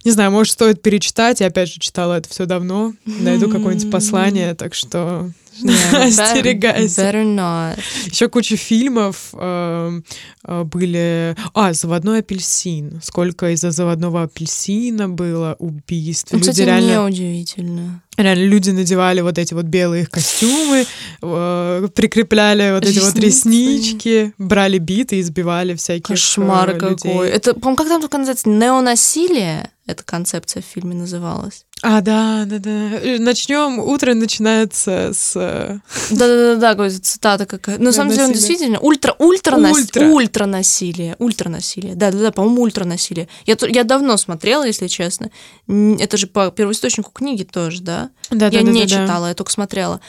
Не 0.05 0.11
знаю, 0.11 0.31
может, 0.31 0.53
стоит 0.53 0.83
перечитать. 0.83 1.40
Я 1.40 1.46
опять 1.46 1.70
же 1.70 1.81
читала 1.81 2.18
это 2.18 2.29
все 2.29 2.44
давно. 2.44 2.92
Найду 3.07 3.48
какое-нибудь 3.48 3.90
послание, 3.90 4.55
так 4.55 4.74
что 4.74 5.31
остерегайся. 5.92 7.02
Better 7.02 7.24
not. 7.24 7.78
Еще 8.06 8.28
куча 8.28 8.56
фильмов 8.56 9.30
э, 9.32 10.00
э, 10.44 10.64
были. 10.64 11.36
А, 11.54 11.72
заводной 11.72 12.20
апельсин. 12.20 13.00
Сколько 13.02 13.50
из-за 13.50 13.70
заводного 13.70 14.22
апельсина 14.22 15.08
было 15.08 15.56
убийств. 15.58 16.32
Ну, 16.32 16.38
Люди 16.38 16.50
кстати, 16.50 16.66
реально 16.66 16.92
неудивительно. 16.92 18.02
Реально, 18.16 18.44
люди 18.44 18.70
надевали 18.70 19.22
вот 19.22 19.38
эти 19.38 19.54
вот 19.54 19.64
белые 19.64 20.04
костюмы, 20.04 20.84
э, 21.22 21.88
прикрепляли 21.94 22.72
вот 22.72 22.84
эти 22.84 22.98
вот 22.98 23.16
реснички, 23.18 24.34
брали 24.36 24.78
биты 24.78 25.16
и 25.16 25.20
избивали 25.20 25.74
всяких 25.74 26.06
Кошмар 26.06 26.70
э, 26.70 26.72
людей. 26.74 26.96
какой. 26.96 27.28
Это, 27.28 27.54
по-моему, 27.54 27.76
как 27.76 27.88
там 27.88 28.00
только 28.00 28.18
называется? 28.18 28.48
Неонасилие? 28.48 29.70
Эта 29.86 30.04
концепция 30.04 30.62
в 30.62 30.66
фильме 30.66 30.94
называлась. 30.94 31.64
А, 31.82 32.00
да, 32.00 32.44
да, 32.46 32.58
да. 32.58 32.70
Начнем. 33.18 33.78
Утро 33.78 34.14
начинается 34.14 35.12
с... 35.14 35.32
э, 35.36 35.78
Да-да-да, 36.10 36.70
какая-то 36.72 37.00
цитата 37.00 37.46
какая. 37.46 37.78
Но 37.78 37.84
на 37.86 37.92
самом 37.92 38.12
деле 38.14 38.32
действительно 38.32 38.78
ультра, 38.80 39.14
ультра, 39.18 39.56
нас- 39.56 39.72
Ультра. 39.72 40.06
ультра 40.06 40.46
насилие, 40.46 41.16
ультра 41.18 41.48
насилие. 41.48 41.94
Да-да-да, 41.94 42.32
по-моему, 42.32 42.62
ультра 42.62 42.84
насилие. 42.84 43.28
Я, 43.46 43.56
я 43.68 43.84
давно 43.84 44.16
смотрела, 44.16 44.66
если 44.66 44.88
честно. 44.88 45.30
Это 45.68 46.16
же 46.16 46.26
по 46.26 46.50
первоисточнику 46.50 47.10
книги 47.12 47.44
тоже, 47.44 47.80
да? 47.82 48.10
Да, 48.30 48.46
я 48.46 48.60
да, 48.60 48.66
да, 48.66 48.70
не 48.70 48.84
да, 48.86 48.96
да. 48.96 49.02
читала, 49.02 49.26
я 49.28 49.34
только 49.34 49.50
смотрела. 49.50 50.00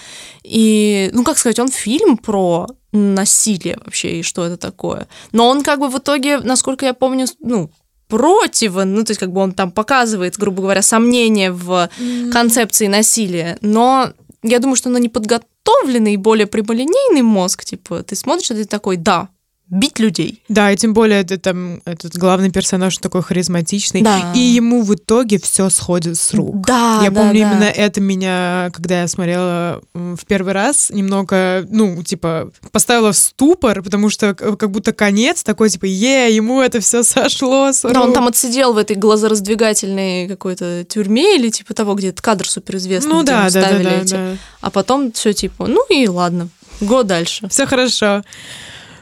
И, 0.44 1.10
ну, 1.14 1.24
как 1.24 1.38
сказать, 1.38 1.60
он 1.60 1.70
фильм 1.70 2.18
про 2.18 2.68
насилие 2.92 3.78
вообще 3.86 4.20
и 4.20 4.24
что 4.24 4.46
это 4.46 4.58
такое. 4.58 5.08
Но 5.32 5.48
он 5.48 5.64
как 5.64 5.80
бы 5.80 5.88
в 5.88 5.98
итоге, 5.98 6.40
насколько 6.40 6.86
я 6.86 6.94
помню, 6.94 7.26
ну, 7.40 7.72
противен, 8.12 8.94
ну, 8.94 9.04
то 9.04 9.12
есть 9.12 9.20
как 9.20 9.32
бы 9.32 9.40
он 9.40 9.54
там 9.54 9.72
показывает, 9.72 10.38
грубо 10.38 10.62
говоря, 10.62 10.82
сомнения 10.82 11.52
в 11.52 11.90
концепции 12.34 12.88
насилия, 12.88 13.58
но 13.62 14.12
я 14.44 14.60
думаю, 14.60 14.76
что 14.76 14.90
на 14.90 14.98
неподготовленный, 14.98 16.18
более 16.18 16.46
прямолинейный 16.46 17.22
мозг, 17.22 17.64
типа, 17.64 18.04
ты 18.04 18.16
смотришь, 18.16 18.52
и 18.52 18.56
ты 18.56 18.66
такой, 18.66 18.98
да, 18.98 19.30
бить 19.72 20.00
людей. 20.00 20.44
Да, 20.50 20.72
и 20.72 20.76
тем 20.76 20.94
более 20.94 21.22
это 21.22 21.38
там 21.40 21.82
этот 21.86 22.16
главный 22.18 22.52
персонаж 22.52 22.98
такой 22.98 23.24
харизматичный, 23.24 24.02
Да. 24.02 24.32
и 24.36 24.40
ему 24.40 24.84
в 24.84 24.94
итоге 24.94 25.40
все 25.40 25.70
сходит 25.70 26.18
с 26.18 26.34
рук. 26.34 26.66
Да, 26.68 27.00
я 27.04 27.10
да, 27.10 27.22
помню, 27.22 27.42
да. 27.42 27.52
именно 27.52 27.64
это 27.64 28.02
меня, 28.02 28.70
когда 28.74 29.02
я 29.02 29.08
смотрела 29.08 29.82
в 29.94 30.20
первый 30.28 30.54
раз, 30.54 30.90
немного, 30.90 31.66
ну, 31.70 32.04
типа, 32.04 32.52
поставила 32.72 33.12
в 33.14 33.18
ступор, 33.18 33.82
потому 33.82 34.10
что 34.10 34.36
как 34.36 34.70
будто 34.72 34.92
конец 34.94 35.42
такой, 35.44 35.70
типа, 35.70 35.86
е, 35.86 36.36
ему 36.36 36.62
это 36.62 36.80
все 36.82 37.02
сошло 37.04 37.72
с 37.72 37.82
Да, 37.84 38.02
он 38.02 38.08
рук». 38.08 38.14
там 38.14 38.28
отсидел 38.28 38.74
в 38.74 38.78
этой 38.78 38.96
глазораздвигательной 38.98 40.28
какой-то 40.28 40.84
тюрьме 40.84 41.36
или 41.38 41.50
типа 41.50 41.74
того, 41.74 41.96
где 41.96 42.10
этот 42.10 42.22
кадр 42.22 42.48
суперизвестный, 42.48 43.12
Ну 43.14 43.24
да, 43.24 43.50
да, 43.50 43.62
да, 43.72 43.80
да, 43.80 43.92
эти. 44.02 44.12
да. 44.12 44.38
А 44.60 44.70
потом 44.70 45.12
все 45.14 45.34
типа, 45.34 45.68
ну 45.68 45.86
и 45.90 46.08
ладно, 46.08 46.50
го 46.82 47.04
дальше. 47.04 47.48
Все 47.50 47.66
хорошо. 47.66 48.24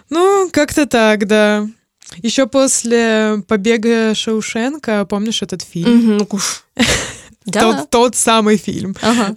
Ну, 0.10 0.50
как-то 0.52 0.86
так, 0.86 1.28
да. 1.28 1.67
Еще 2.24 2.48
после 2.48 3.43
побега 3.48 4.13
Шоушенка, 4.15 5.06
помнишь 5.06 5.41
этот 5.41 5.62
фильм? 5.62 6.17
Ну. 6.17 6.28
Да. 7.45 7.62
Тот, 7.62 7.89
тот 7.89 8.15
самый 8.15 8.58
фильм. 8.58 8.95
Ага. 9.02 9.34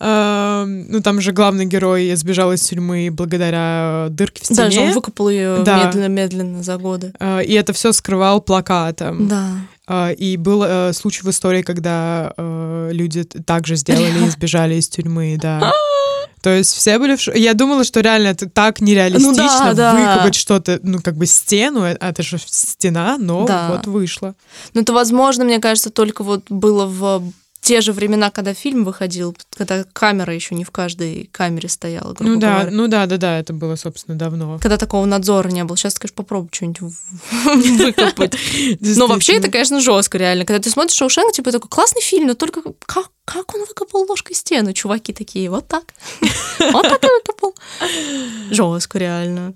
Эм, 0.00 0.90
Ну, 0.90 1.00
там 1.00 1.20
же 1.22 1.32
главный 1.32 1.64
герой 1.64 2.14
сбежал 2.16 2.52
из 2.52 2.60
тюрьмы 2.62 3.08
благодаря 3.10 4.08
дырке 4.10 4.42
в 4.44 4.48
Даже 4.48 4.62
он 4.66 4.72
стене. 4.72 4.92
выкопал 4.92 5.30
ее 5.30 5.62
Да. 5.64 5.84
медленно-медленно 5.86 6.62
за 6.62 6.76
годы. 6.76 7.12
Э, 7.18 7.42
И 7.42 7.54
это 7.54 7.72
все 7.72 7.92
скрывал 7.92 8.42
плакатом. 8.42 9.26
Да. 9.26 9.48
Э, 9.88 10.12
И 10.14 10.36
был 10.36 10.62
э, 10.66 10.92
случай 10.92 11.22
в 11.22 11.30
истории, 11.30 11.62
когда 11.62 12.32
люди 12.90 13.22
также 13.24 13.76
сделали 13.76 14.26
и 14.26 14.30
сбежали 14.30 14.74
из 14.74 14.88
тюрьмы, 14.88 15.38
да. 15.40 15.72
То 16.48 16.54
есть 16.56 16.72
все 16.74 16.98
были 16.98 17.14
в 17.14 17.20
ш- 17.20 17.32
Я 17.36 17.52
думала, 17.52 17.84
что 17.84 18.00
реально 18.00 18.28
это 18.28 18.48
так 18.48 18.80
нереалистично 18.80 19.32
Ну 19.32 19.36
да, 19.36 19.74
да. 19.74 19.92
выкопать 19.92 20.34
что-то, 20.34 20.80
ну, 20.82 20.98
как 21.02 21.14
бы 21.14 21.26
стену, 21.26 21.84
э, 21.84 21.94
это 22.00 22.22
же 22.22 22.38
стена, 22.46 23.18
но 23.18 23.46
Да. 23.46 23.68
вот 23.72 23.86
вышло. 23.86 24.34
Но 24.72 24.80
это, 24.80 24.94
возможно, 24.94 25.44
мне 25.44 25.58
кажется, 25.58 25.90
только 25.90 26.24
вот 26.24 26.44
было 26.48 26.86
в 26.86 27.22
те 27.68 27.82
же 27.82 27.92
времена, 27.92 28.30
когда 28.30 28.54
фильм 28.54 28.82
выходил, 28.82 29.36
когда 29.54 29.84
камера 29.92 30.34
еще 30.34 30.54
не 30.54 30.64
в 30.64 30.70
каждой 30.70 31.28
камере 31.30 31.68
стояла, 31.68 32.16
Ну 32.18 32.38
да, 32.40 32.60
говоря. 32.60 32.70
ну 32.74 32.88
да, 32.88 33.04
да, 33.04 33.18
да, 33.18 33.38
это 33.38 33.52
было, 33.52 33.76
собственно, 33.76 34.16
давно. 34.16 34.58
Когда 34.58 34.78
такого 34.78 35.04
надзора 35.04 35.48
не 35.48 35.62
было. 35.64 35.76
Сейчас, 35.76 35.98
конечно, 35.98 36.14
попробуй 36.16 36.48
что-нибудь 36.50 36.94
выкопать. 37.78 38.34
Но 38.80 39.06
вообще 39.06 39.34
это, 39.36 39.50
конечно, 39.50 39.80
жестко, 39.82 40.16
реально. 40.16 40.46
Когда 40.46 40.62
ты 40.62 40.70
смотришь 40.70 40.96
Шоушенк, 40.96 41.32
типа 41.32 41.52
такой 41.52 41.68
классный 41.68 42.00
фильм, 42.00 42.28
но 42.28 42.32
только 42.34 42.62
как, 42.86 43.10
как 43.26 43.54
он 43.54 43.66
выкопал 43.66 44.06
ложкой 44.08 44.34
стену? 44.34 44.72
Чуваки 44.72 45.12
такие, 45.12 45.50
вот 45.50 45.68
так. 45.68 45.84
Вот 46.72 46.82
так 46.84 47.04
и 47.04 47.06
выкопал. 47.06 47.54
Жестко, 48.50 48.98
реально. 48.98 49.52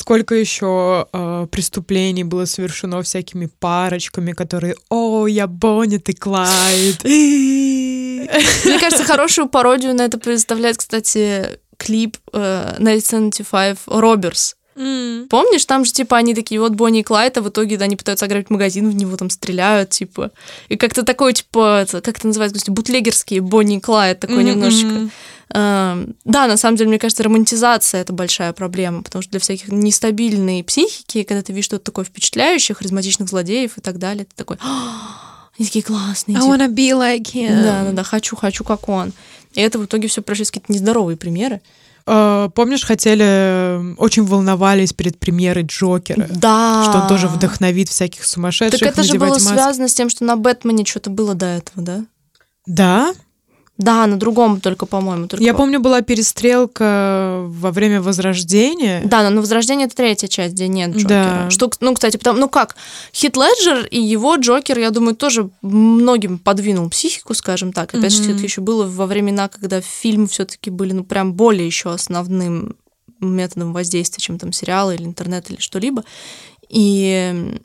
Сколько 0.00 0.34
еще 0.34 1.06
э, 1.12 1.46
преступлений 1.52 2.24
было 2.24 2.46
совершено 2.46 3.02
всякими 3.02 3.50
парочками, 3.58 4.32
которые 4.32 4.74
«О, 4.88 5.26
я 5.26 5.46
Бонни, 5.46 5.98
ты 5.98 6.14
Клайд». 6.14 7.04
Мне 7.04 8.78
кажется, 8.80 9.04
хорошую 9.04 9.50
пародию 9.50 9.94
на 9.94 10.06
это 10.06 10.16
представляет, 10.18 10.78
кстати, 10.78 11.60
клип 11.76 12.16
э, 12.32 12.76
1975 12.78 13.78
«Роберс». 13.88 14.56
М. 14.76 15.26
Помнишь, 15.28 15.64
там 15.64 15.84
же, 15.84 15.92
типа, 15.92 16.16
они 16.16 16.34
такие, 16.34 16.60
вот 16.60 16.72
Бонни 16.72 17.00
и 17.00 17.02
Клайд, 17.02 17.36
а 17.38 17.42
в 17.42 17.48
итоге 17.48 17.76
да, 17.76 17.84
они 17.86 17.96
пытаются 17.96 18.24
ограбить 18.26 18.50
магазин, 18.50 18.88
в 18.88 18.94
него 18.94 19.16
там 19.16 19.28
стреляют, 19.30 19.90
типа. 19.90 20.30
И 20.68 20.76
как-то 20.76 21.02
такой, 21.02 21.32
типа, 21.32 21.82
это, 21.82 22.00
как 22.00 22.18
это 22.18 22.26
называется, 22.28 22.70
бутлегерские 22.70 23.40
Бонни 23.40 23.76
и 23.78 23.80
Клайд, 23.80 24.20
такой 24.20 24.36
Мгм, 24.36 24.46
немножечко. 24.46 25.10
Эм, 25.52 26.14
Да, 26.24 26.46
на 26.46 26.56
самом 26.56 26.76
деле, 26.76 26.88
мне 26.90 26.98
кажется, 27.00 27.24
романтизация— 27.24 28.00
это 28.02 28.12
большая 28.12 28.52
проблема, 28.52 29.02
потому 29.02 29.22
что 29.22 29.32
для 29.32 29.40
всяких 29.40 29.68
нестабильной 29.68 30.62
психики, 30.62 31.24
когда 31.24 31.42
ты 31.42 31.52
видишь 31.52 31.64
что-то 31.64 31.84
такое 31.86 32.04
впечатляющее, 32.04 32.76
харизматичных 32.76 33.28
злодеев 33.28 33.76
и 33.76 33.80
так 33.80 33.98
далее, 33.98 34.24
ты 34.24 34.30
такой, 34.36 34.58
«А, 34.62 35.48
они 35.58 35.66
такие 35.66 35.82
классные. 35.82 36.38
I 36.38 36.40
типа. 36.40 36.54
wanna 36.54 36.68
be 36.68 36.90
like 36.92 37.32
him. 37.34 37.62
Да, 37.62 37.84
да, 37.84 37.92
да, 37.92 38.02
хочу, 38.04 38.36
хочу, 38.36 38.62
как 38.62 38.88
он. 38.88 39.12
И 39.54 39.60
это 39.60 39.80
в 39.80 39.84
итоге 39.84 40.06
все 40.06 40.22
пришли 40.22 40.44
какие-то 40.44 40.72
нездоровые 40.72 41.16
примеры. 41.16 41.60
Э, 42.06 42.48
Помнишь, 42.54 42.84
хотели, 42.84 43.24
э, 43.24 43.94
очень 43.98 44.24
волновались 44.24 44.92
перед 44.92 45.18
премьерой 45.18 45.64
Джокера, 45.64 46.26
Да. 46.30 46.84
что 46.88 47.00
он 47.02 47.08
тоже 47.08 47.28
вдохновит 47.28 47.88
всяких 47.88 48.24
сумасшедших 48.24 48.80
Так 48.80 48.88
это 48.90 49.02
же 49.02 49.18
было 49.18 49.28
маски. 49.30 49.42
связано 49.48 49.88
с 49.88 49.94
тем, 49.94 50.08
что 50.10 50.24
на 50.24 50.36
Бэтмене 50.36 50.84
что-то 50.84 51.10
было 51.10 51.34
до 51.34 51.46
этого, 51.46 51.82
да? 51.84 52.04
Да? 52.66 53.12
Да, 53.80 54.06
на 54.06 54.18
другом 54.18 54.60
только, 54.60 54.84
по-моему. 54.84 55.26
Только... 55.26 55.42
Я 55.42 55.54
помню, 55.54 55.80
была 55.80 56.02
перестрелка 56.02 57.40
во 57.46 57.72
время 57.72 58.02
Возрождения. 58.02 59.00
Да, 59.06 59.22
но 59.22 59.30
на 59.30 59.40
Возрождение 59.40 59.86
это 59.86 59.96
третья 59.96 60.28
часть, 60.28 60.52
где 60.52 60.68
нет 60.68 60.90
Джокера. 60.90 61.08
Да. 61.44 61.50
Что, 61.50 61.70
ну, 61.80 61.94
кстати, 61.94 62.18
потому, 62.18 62.38
ну 62.38 62.48
как, 62.50 62.76
Хит 63.14 63.36
Леджер 63.36 63.86
и 63.86 63.98
его 63.98 64.36
Джокер, 64.36 64.78
я 64.78 64.90
думаю, 64.90 65.16
тоже 65.16 65.48
многим 65.62 66.38
подвинул 66.38 66.90
психику, 66.90 67.32
скажем 67.32 67.72
так. 67.72 67.94
Опять 67.94 68.12
же, 68.12 68.30
это 68.30 68.42
еще 68.42 68.60
было 68.60 68.84
во 68.84 69.06
времена, 69.06 69.48
когда 69.48 69.80
фильмы 69.80 70.26
все-таки 70.26 70.68
были, 70.68 70.92
ну, 70.92 71.02
прям 71.02 71.32
более 71.32 71.66
еще 71.66 71.90
основным 71.90 72.76
методом 73.18 73.72
воздействия, 73.72 74.20
чем 74.22 74.38
там 74.38 74.52
сериалы 74.52 74.94
или 74.94 75.04
интернет 75.04 75.50
или 75.50 75.58
что-либо. 75.58 76.04
И 76.68 77.58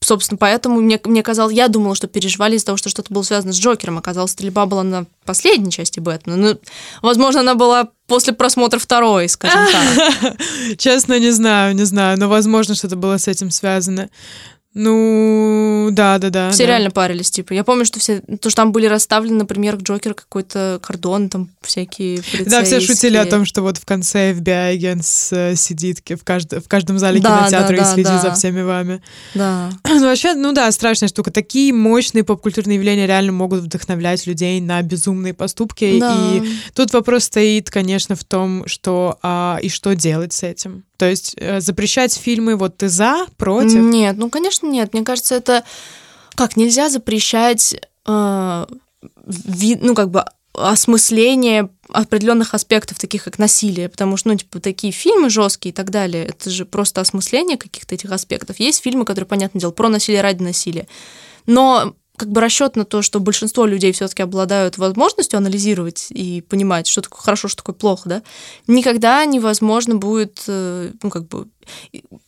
собственно, 0.00 0.38
поэтому 0.38 0.80
мне, 0.80 1.00
мне 1.04 1.22
казалось, 1.22 1.54
я 1.54 1.68
думала, 1.68 1.94
что 1.94 2.06
переживали 2.06 2.56
из-за 2.56 2.66
того, 2.66 2.78
что 2.78 2.88
что-то 2.88 3.12
было 3.12 3.22
связано 3.22 3.52
с 3.52 3.58
Джокером. 3.58 3.98
Оказалось, 3.98 4.32
стрельба 4.32 4.66
была 4.66 4.82
на 4.82 5.06
последней 5.24 5.70
части 5.70 6.00
Бэтмена. 6.00 6.36
Ну, 6.36 6.58
возможно, 7.02 7.40
она 7.40 7.54
была 7.54 7.88
после 8.06 8.32
просмотра 8.32 8.78
второй, 8.78 9.28
скажем 9.28 9.60
так. 9.72 10.36
Честно, 10.78 11.18
не 11.18 11.30
знаю, 11.30 11.74
не 11.74 11.84
знаю, 11.84 12.18
но 12.18 12.28
возможно, 12.28 12.74
что-то 12.74 12.96
было 12.96 13.18
с 13.18 13.28
этим 13.28 13.50
связано. 13.50 14.10
Ну, 14.74 15.90
да, 15.92 16.18
да, 16.18 16.30
да. 16.30 16.50
Все 16.50 16.64
да. 16.64 16.70
реально 16.70 16.90
парились, 16.90 17.30
типа. 17.30 17.52
Я 17.52 17.62
помню, 17.62 17.84
что 17.84 18.00
все, 18.00 18.20
то, 18.20 18.48
что 18.48 18.56
там 18.56 18.72
были 18.72 18.86
расставлены, 18.86 19.38
например, 19.38 19.76
Джокер 19.76 20.14
какой-то 20.14 20.78
кордон, 20.82 21.28
там 21.28 21.50
всякие 21.60 22.22
Да, 22.46 22.64
все 22.64 22.80
шутили 22.80 23.18
о 23.18 23.26
том, 23.26 23.44
что 23.44 23.60
вот 23.60 23.76
в 23.76 23.84
конце 23.84 24.32
FBI 24.32 24.72
агент 24.72 25.04
сидит 25.04 26.00
в, 26.00 26.24
кажд... 26.24 26.52
в 26.52 26.68
каждом 26.68 26.98
зале 26.98 27.20
да, 27.20 27.40
кинотеатра 27.40 27.76
да, 27.76 27.82
да, 27.82 27.90
и 27.90 27.94
следит 27.94 28.12
да. 28.12 28.20
за 28.20 28.32
всеми 28.32 28.62
вами. 28.62 29.02
Да. 29.34 29.70
Ну, 29.92 30.08
вообще, 30.08 30.34
ну 30.34 30.52
да, 30.52 30.72
страшная 30.72 31.08
штука. 31.08 31.30
Такие 31.30 31.72
мощные 31.72 32.24
поп-культурные 32.24 32.76
явления 32.76 33.06
реально 33.06 33.32
могут 33.32 33.60
вдохновлять 33.60 34.26
людей 34.26 34.58
на 34.60 34.80
безумные 34.82 35.34
поступки. 35.34 36.00
Да. 36.00 36.16
И 36.32 36.42
тут 36.74 36.92
вопрос 36.94 37.24
стоит, 37.24 37.70
конечно, 37.70 38.16
в 38.16 38.24
том, 38.24 38.66
что 38.66 39.18
а, 39.22 39.58
и 39.62 39.68
что 39.68 39.94
делать 39.94 40.32
с 40.32 40.42
этим. 40.42 40.84
То 41.02 41.10
есть 41.10 41.34
э, 41.36 41.60
запрещать 41.60 42.14
фильмы, 42.14 42.54
вот 42.54 42.76
ты 42.76 42.88
за, 42.88 43.26
против? 43.36 43.80
Нет, 43.80 44.16
ну, 44.16 44.30
конечно, 44.30 44.68
нет. 44.68 44.92
Мне 44.92 45.02
кажется, 45.02 45.34
это 45.34 45.64
как 46.36 46.56
нельзя 46.56 46.88
запрещать, 46.88 47.74
э, 48.06 48.66
ви, 49.26 49.78
ну, 49.82 49.96
как 49.96 50.10
бы 50.12 50.24
осмысление 50.54 51.70
определенных 51.88 52.54
аспектов, 52.54 53.00
таких 53.00 53.24
как 53.24 53.40
насилие, 53.40 53.88
потому 53.88 54.16
что, 54.16 54.28
ну, 54.28 54.36
типа, 54.36 54.60
такие 54.60 54.92
фильмы 54.92 55.28
жесткие 55.28 55.72
и 55.72 55.74
так 55.74 55.90
далее, 55.90 56.24
это 56.24 56.50
же 56.50 56.66
просто 56.66 57.00
осмысление 57.00 57.56
каких-то 57.56 57.96
этих 57.96 58.12
аспектов. 58.12 58.60
Есть 58.60 58.80
фильмы, 58.80 59.04
которые, 59.04 59.26
понятное 59.26 59.58
дело, 59.58 59.72
про 59.72 59.88
насилие 59.88 60.20
ради 60.20 60.40
насилия. 60.40 60.86
Но 61.46 61.96
как 62.16 62.30
бы 62.30 62.40
расчет 62.40 62.76
на 62.76 62.84
то, 62.84 63.02
что 63.02 63.20
большинство 63.20 63.66
людей 63.66 63.92
все-таки 63.92 64.22
обладают 64.22 64.78
возможностью 64.78 65.38
анализировать 65.38 66.08
и 66.10 66.42
понимать, 66.42 66.86
что 66.86 67.00
такое 67.00 67.20
хорошо, 67.20 67.48
что 67.48 67.58
такое 67.58 67.74
плохо, 67.74 68.08
да, 68.08 68.22
никогда 68.66 69.24
невозможно 69.24 69.96
будет, 69.96 70.44
э, 70.46 70.92
ну, 71.02 71.10
как 71.10 71.26
бы, 71.28 71.48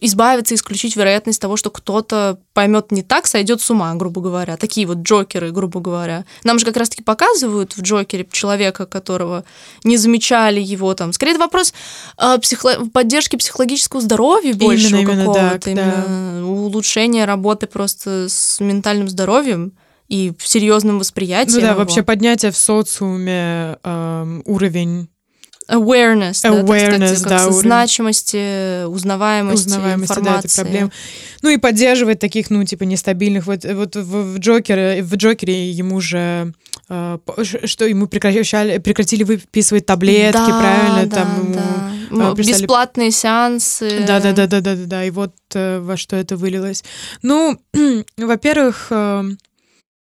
избавиться, 0.01 0.55
исключить 0.55 0.97
вероятность 0.97 1.40
того, 1.40 1.57
что 1.57 1.70
кто-то 1.70 2.38
поймет 2.53 2.92
не 2.92 3.03
так, 3.03 3.27
сойдет 3.27 3.61
с 3.61 3.70
ума, 3.70 3.94
грубо 3.94 4.20
говоря. 4.20 4.57
Такие 4.57 4.87
вот 4.87 4.99
Джокеры, 4.99 5.51
грубо 5.51 5.81
говоря. 5.81 6.25
Нам 6.44 6.59
же 6.59 6.64
как 6.66 6.77
раз-таки 6.77 7.03
показывают 7.03 7.77
в 7.77 7.83
Джокере 7.83 8.27
человека, 8.31 8.87
которого 8.87 9.44
не 9.83 9.97
замечали 9.97 10.61
его 10.61 10.94
там. 10.94 11.12
Скорее, 11.12 11.33
это 11.33 11.40
вопрос 11.40 11.73
э, 12.18 12.38
психо- 12.38 12.88
поддержки 12.90 13.37
психологического 13.37 14.01
здоровья 14.01 14.55
больше 14.55 14.88
именно, 14.88 15.01
именно 15.01 15.25
какого-то, 15.25 15.59
так, 15.59 15.68
именно 15.68 16.05
да. 16.40 16.47
улучшения 16.47 17.25
работы 17.25 17.66
просто 17.66 18.29
с 18.29 18.61
ментальным 18.61 19.09
здоровьем 19.09 19.73
и 20.09 20.33
серьезным 20.38 20.99
восприятием. 20.99 21.57
Ну 21.57 21.61
да, 21.62 21.70
его. 21.70 21.79
вообще 21.79 22.03
поднятие 22.03 22.51
в 22.51 22.57
социуме 22.57 23.79
эм, 23.83 24.42
уровень 24.44 25.09
awareness, 25.68 26.44
awareness 26.44 27.22
да, 27.22 27.46
да, 27.46 27.50
значимости, 27.50 28.85
узнаваемости, 28.85 29.66
узнаваемости 29.68 30.12
информации. 30.12 30.48
Да, 30.48 30.62
это 30.62 30.62
проблем. 30.62 30.92
Ну 31.42 31.50
и 31.50 31.57
поддерживать 31.57 32.18
таких, 32.18 32.50
ну 32.50 32.64
типа 32.64 32.85
нестабильных. 32.85 33.46
Вот, 33.46 33.64
вот 33.64 33.96
в, 33.96 34.35
в 34.35 34.38
Джокере, 34.38 35.03
в 35.03 35.14
Джокере 35.16 35.70
ему 35.70 36.00
же 36.00 36.53
э, 36.88 37.18
что 37.64 37.87
ему 37.87 38.07
прекращали, 38.07 38.79
прекратили 38.79 39.24
выписывать 39.24 39.87
таблетки, 39.87 40.33
да, 40.33 40.59
правильно, 40.59 41.07
да, 41.07 41.16
там 41.16 41.44
ему 41.44 41.55
да. 41.55 42.33
э, 42.33 42.35
прислали... 42.35 42.61
бесплатные 42.62 43.11
сеансы. 43.11 44.05
Да, 44.07 44.20
да, 44.20 44.33
да, 44.33 44.46
да, 44.46 44.61
да, 44.61 44.74
да, 44.77 44.85
да. 44.87 45.05
И 45.05 45.11
вот 45.11 45.35
э, 45.55 45.81
во 45.81 45.96
что 45.96 46.16
это 46.16 46.37
вылилось. 46.37 46.85
Ну, 47.22 47.59
во-первых. 48.16 48.88
Э, 48.90 49.24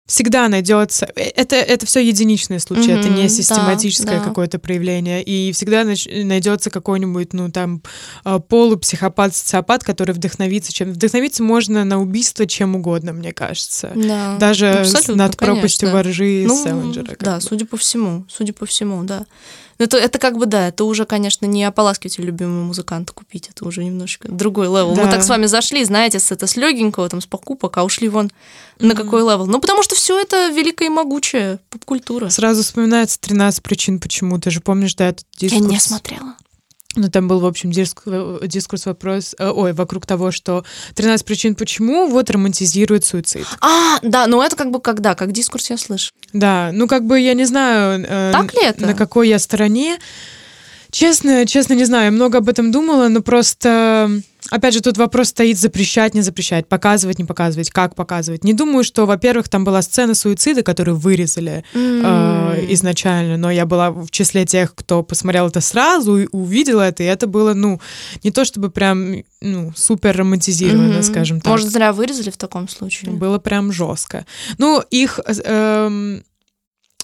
всегда 0.07 0.47
найдется. 0.47 1.07
Это, 1.15 1.57
это 1.57 1.85
все 1.85 1.99
единичные 1.99 2.59
случаи, 2.59 2.89
mm-hmm, 2.89 2.99
это 2.99 3.09
не 3.09 3.29
систематическое 3.29 4.19
да, 4.19 4.23
какое-то 4.23 4.57
проявление. 4.57 5.21
И 5.21 5.51
всегда 5.51 5.83
найдется 5.83 6.69
какой-нибудь, 6.69 7.33
ну, 7.33 7.51
там, 7.51 7.83
а, 8.23 8.39
полупсихопат, 8.39 9.35
социопат, 9.35 9.83
который 9.83 10.13
вдохновится 10.13 10.73
чем. 10.73 10.93
Вдохновиться 10.93 11.43
можно 11.43 11.83
на 11.83 11.99
убийство 12.01 12.47
чем 12.47 12.75
угодно, 12.75 13.11
мне 13.11 13.33
кажется. 13.33 13.91
Да, 13.95 14.37
Даже 14.37 14.69
абсолютно, 14.69 15.15
над 15.15 15.37
пропастью 15.37 15.89
конечно. 15.89 16.09
воржи 16.09 16.45
ну, 16.47 16.63
Селлинджера. 16.63 17.15
Да, 17.19 17.35
бы. 17.35 17.41
судя 17.41 17.65
по 17.65 17.75
всему, 17.75 18.25
судя 18.29 18.53
по 18.53 18.65
всему, 18.65 19.03
да. 19.03 19.25
Это, 19.77 19.97
это 19.97 20.17
как 20.17 20.37
бы, 20.37 20.45
да, 20.45 20.69
это 20.69 20.85
уже, 20.85 21.05
конечно, 21.05 21.45
не 21.45 21.63
ополаскиватель 21.63 22.23
любимого 22.23 22.63
музыканта 22.63 23.13
купить, 23.13 23.49
это 23.49 23.67
уже 23.67 23.83
немножко 23.83 24.27
другой 24.29 24.67
level. 24.67 24.95
Да. 24.95 25.03
Мы 25.03 25.11
так 25.11 25.23
с 25.23 25.29
вами 25.29 25.45
зашли, 25.45 25.83
знаете, 25.83 26.19
с 26.19 26.31
это 26.31 26.47
с 26.47 26.55
легенького, 26.55 27.07
там, 27.09 27.21
с 27.21 27.27
покупок, 27.27 27.77
а 27.77 27.83
ушли 27.83 28.09
вон 28.09 28.27
mm-hmm. 28.27 28.85
на 28.85 28.95
какой 28.95 29.21
level. 29.21 29.45
Ну, 29.45 29.59
потому 29.59 29.83
что 29.83 29.95
все 29.95 30.19
это 30.19 30.49
великая 30.49 30.85
и 30.85 30.89
могучая 30.89 31.59
поп-культура. 31.69 32.29
Сразу 32.29 32.63
вспоминается 32.63 33.19
13 33.21 33.61
причин, 33.61 33.99
почему. 33.99 34.39
Ты 34.39 34.49
же 34.49 34.61
помнишь, 34.61 34.95
да, 34.95 35.09
этот 35.09 35.25
дискурс? 35.37 35.61
Я 35.61 35.67
не 35.67 35.79
смотрела. 35.79 36.35
Ну, 36.97 37.09
там 37.09 37.27
был, 37.27 37.39
в 37.39 37.45
общем, 37.45 37.71
дискурс, 37.71 38.41
дискурс 38.47 38.87
вопрос, 38.87 39.35
э, 39.37 39.49
ой, 39.49 39.73
вокруг 39.73 40.05
того, 40.05 40.31
что 40.31 40.65
13 40.95 41.25
причин 41.25 41.55
почему 41.55 42.07
вот 42.07 42.29
романтизирует 42.31 43.05
суицид. 43.05 43.45
А, 43.61 43.99
да, 44.01 44.25
ну 44.25 44.41
это 44.41 44.55
как 44.55 44.71
бы 44.71 44.81
когда, 44.81 45.13
как 45.13 45.31
дискурс 45.31 45.69
я 45.69 45.77
слышу. 45.77 46.11
Да, 46.33 46.71
ну 46.73 46.87
как 46.87 47.05
бы 47.05 47.19
я 47.19 47.35
не 47.35 47.45
знаю, 47.45 48.03
э, 48.07 48.31
так 48.33 48.53
ли 48.53 48.63
это? 48.63 48.85
на 48.85 48.93
какой 48.95 49.29
я 49.29 49.37
стороне. 49.37 49.99
Честно, 50.91 51.45
честно 51.45 51.73
не 51.73 51.85
знаю, 51.85 52.05
я 52.05 52.11
много 52.11 52.37
об 52.37 52.49
этом 52.49 52.71
думала, 52.71 53.07
но 53.07 53.21
просто 53.21 54.09
опять 54.49 54.73
же, 54.73 54.81
тут 54.81 54.97
вопрос 54.97 55.29
стоит 55.29 55.57
запрещать, 55.57 56.13
не 56.13 56.21
запрещать, 56.21 56.67
показывать, 56.67 57.19
не 57.19 57.25
показывать, 57.25 57.69
как 57.69 57.95
показывать. 57.95 58.43
Не 58.43 58.53
думаю, 58.53 58.83
что, 58.83 59.05
во-первых, 59.05 59.49
там 59.49 59.63
была 59.63 59.81
сцена 59.81 60.15
суицида, 60.15 60.63
которую 60.63 60.97
вырезали 60.97 61.63
mm. 61.73 62.01
э, 62.03 62.73
изначально, 62.73 63.37
но 63.37 63.51
я 63.51 63.65
была 63.65 63.91
в 63.91 64.09
числе 64.09 64.45
тех, 64.45 64.73
кто 64.75 65.03
посмотрел 65.03 65.47
это 65.47 65.61
сразу 65.61 66.17
и 66.17 66.27
увидел 66.31 66.79
это, 66.79 67.03
и 67.03 67.07
это 67.07 67.27
было, 67.27 67.53
ну, 67.53 67.81
не 68.23 68.31
то 68.31 68.45
чтобы 68.45 68.69
прям, 68.69 69.23
ну, 69.41 69.73
супер 69.75 70.15
романтизировано, 70.17 70.99
mm-hmm. 70.99 71.03
скажем 71.03 71.41
так. 71.41 71.51
Может, 71.51 71.69
зря 71.69 71.93
вырезали 71.93 72.29
в 72.29 72.37
таком 72.37 72.67
случае? 72.69 73.11
Было 73.11 73.39
прям 73.39 73.71
жестко. 73.71 74.25
Ну, 74.57 74.83
их... 74.89 75.19
Э, 75.25 76.21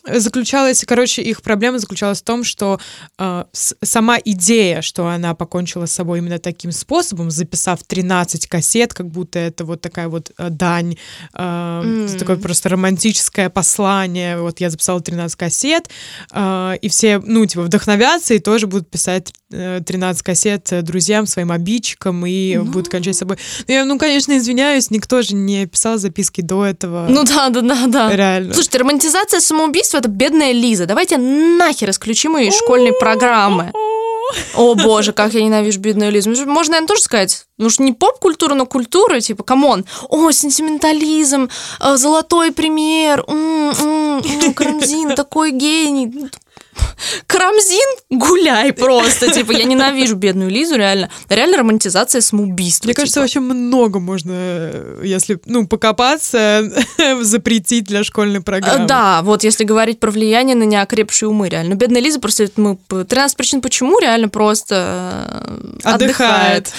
заключалась, 0.06 0.84
короче, 0.86 1.22
их 1.22 1.42
проблема 1.42 1.80
заключалась 1.80 2.22
в 2.22 2.24
том, 2.24 2.44
что 2.44 2.80
э, 3.18 3.46
с, 3.52 3.76
сама 3.82 4.18
идея, 4.24 4.82
что 4.82 5.08
она 5.08 5.34
покончила 5.34 5.86
с 5.86 5.92
собой 5.94 6.20
именно 6.20 6.40
таким 6.40 6.72
способом, 6.72 7.32
записав 7.32 7.84
13 7.84 8.48
кассет, 8.48 8.94
как 8.94 9.08
будто 9.08 9.40
это 9.40 9.66
вот 9.66 9.82
такая 9.82 10.10
вот 10.10 10.32
э, 10.38 10.50
дань, 10.50 10.98
э, 11.34 11.38
mm. 11.38 12.18
такое 12.18 12.36
просто 12.36 12.70
романтическое 12.70 13.50
послание. 13.50 14.40
Вот 14.40 14.60
я 14.60 14.70
записала 14.70 15.02
13 15.02 15.38
кассет, 15.38 15.90
э, 16.32 16.76
и 16.82 16.90
все, 16.90 17.20
ну, 17.26 17.46
типа, 17.46 17.64
вдохновятся 17.64 18.34
и 18.34 18.40
тоже 18.40 18.68
будут 18.68 18.90
писать 18.90 19.34
13 19.50 20.24
кассет 20.24 20.84
друзьям, 20.84 21.28
своим 21.28 21.52
обидчикам 21.52 22.26
и 22.26 22.56
ну... 22.58 22.66
будут 22.66 22.90
кончать 22.90 23.16
с 23.16 23.20
собой. 23.20 23.38
Ну, 23.68 23.74
я, 23.74 23.86
ну, 23.86 24.00
конечно, 24.00 24.36
извиняюсь, 24.38 24.90
никто 24.90 25.22
же 25.22 25.36
не 25.36 25.68
писал 25.68 25.98
записки 26.00 26.42
до 26.42 26.66
этого. 26.66 27.06
Ну 27.08 27.24
да, 27.24 27.50
да, 27.50 27.62
да, 27.62 27.88
да. 27.88 28.16
Реально. 28.16 28.54
Слушайте, 28.54 28.80
романтизация 28.80 29.40
самоубийства 29.94 29.98
это 29.98 30.10
бедная 30.10 30.52
Лиза. 30.52 30.86
Давайте 30.86 31.18
нахер 31.18 31.90
исключим 31.90 32.38
ее 32.38 32.50
из 32.50 32.58
школьной 32.58 32.94
программы. 32.94 33.72
О 34.56 34.74
боже, 34.74 35.14
как 35.14 35.34
я 35.34 35.44
ненавижу 35.44 35.80
бедную 35.80 36.12
Лизу. 36.12 36.30
Можно, 36.30 36.72
наверное, 36.72 36.88
тоже 36.88 37.02
сказать, 37.02 37.46
ну 37.58 37.70
что 37.70 37.84
не 37.84 37.94
поп-культура, 37.94 38.56
но 38.56 38.66
культура, 38.66 39.20
типа, 39.20 39.44
come 39.44 39.68
on. 39.68 39.86
О, 40.10 40.32
сентиментализм, 40.32 41.50
золотой 41.96 42.52
пример, 42.52 43.24
м-м-м, 43.28 44.54
Карамзин, 44.54 45.16
такой 45.16 45.52
гений. 45.52 46.30
Карамзин, 47.28 47.98
гуляй 48.10 48.74
просто. 48.74 49.32
Типа, 49.32 49.52
я 49.52 49.64
ненавижу 49.64 50.16
бедную 50.16 50.50
Лизу, 50.50 50.76
реально. 50.76 51.10
Реально 51.30 51.58
романтизация 51.58 52.22
самоубийства. 52.22 52.88
Мне 52.88 52.94
типа. 52.94 53.02
кажется, 53.02 53.20
вообще 53.22 53.40
много 53.40 54.00
можно, 54.00 54.72
если, 55.04 55.40
ну, 55.46 55.68
покопаться, 55.68 56.72
запретить 57.22 57.86
для 57.86 58.04
школьной 58.04 58.42
программы. 58.42 58.88
Да, 58.88 59.22
вот 59.24 59.44
если 59.44 59.64
говорить 59.64 60.00
про 60.00 60.12
влияние 60.12 60.56
на 60.56 60.64
неокрепшие 60.64 61.30
умы, 61.30 61.50
реально. 61.50 61.76
Бедная 61.76 62.02
Лиза 62.02 62.20
просто, 62.20 62.48
мы 62.58 62.78
13 62.88 63.38
причин 63.38 63.62
почему 63.62 64.00
реально 64.00 64.30
просто 64.30 65.28
э, 65.84 65.90
отдыхает. 65.90 66.72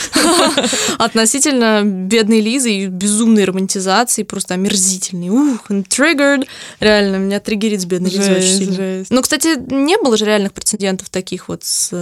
Относительно 0.99 1.83
бедной 1.85 2.41
Лизы 2.41 2.73
и 2.73 2.87
безумной 2.87 3.45
романтизации, 3.45 4.23
просто 4.23 4.55
омерзительной. 4.55 5.29
Ух, 5.29 5.71
triggered. 5.71 6.47
Реально, 6.81 7.17
меня 7.17 7.41
триггерит 7.41 7.81
с 7.81 7.85
бедной 7.85 8.11
Лизой 8.11 8.37
очень 8.37 8.59
сильно. 8.59 9.05
Ну, 9.11 9.23
кстати, 9.23 9.57
не 9.85 9.97
было 9.99 10.17
же 10.17 10.25
реальных 10.25 10.53
прецедентов 10.53 11.11
таких 11.11 11.49
вот 11.49 11.65
с 11.65 11.93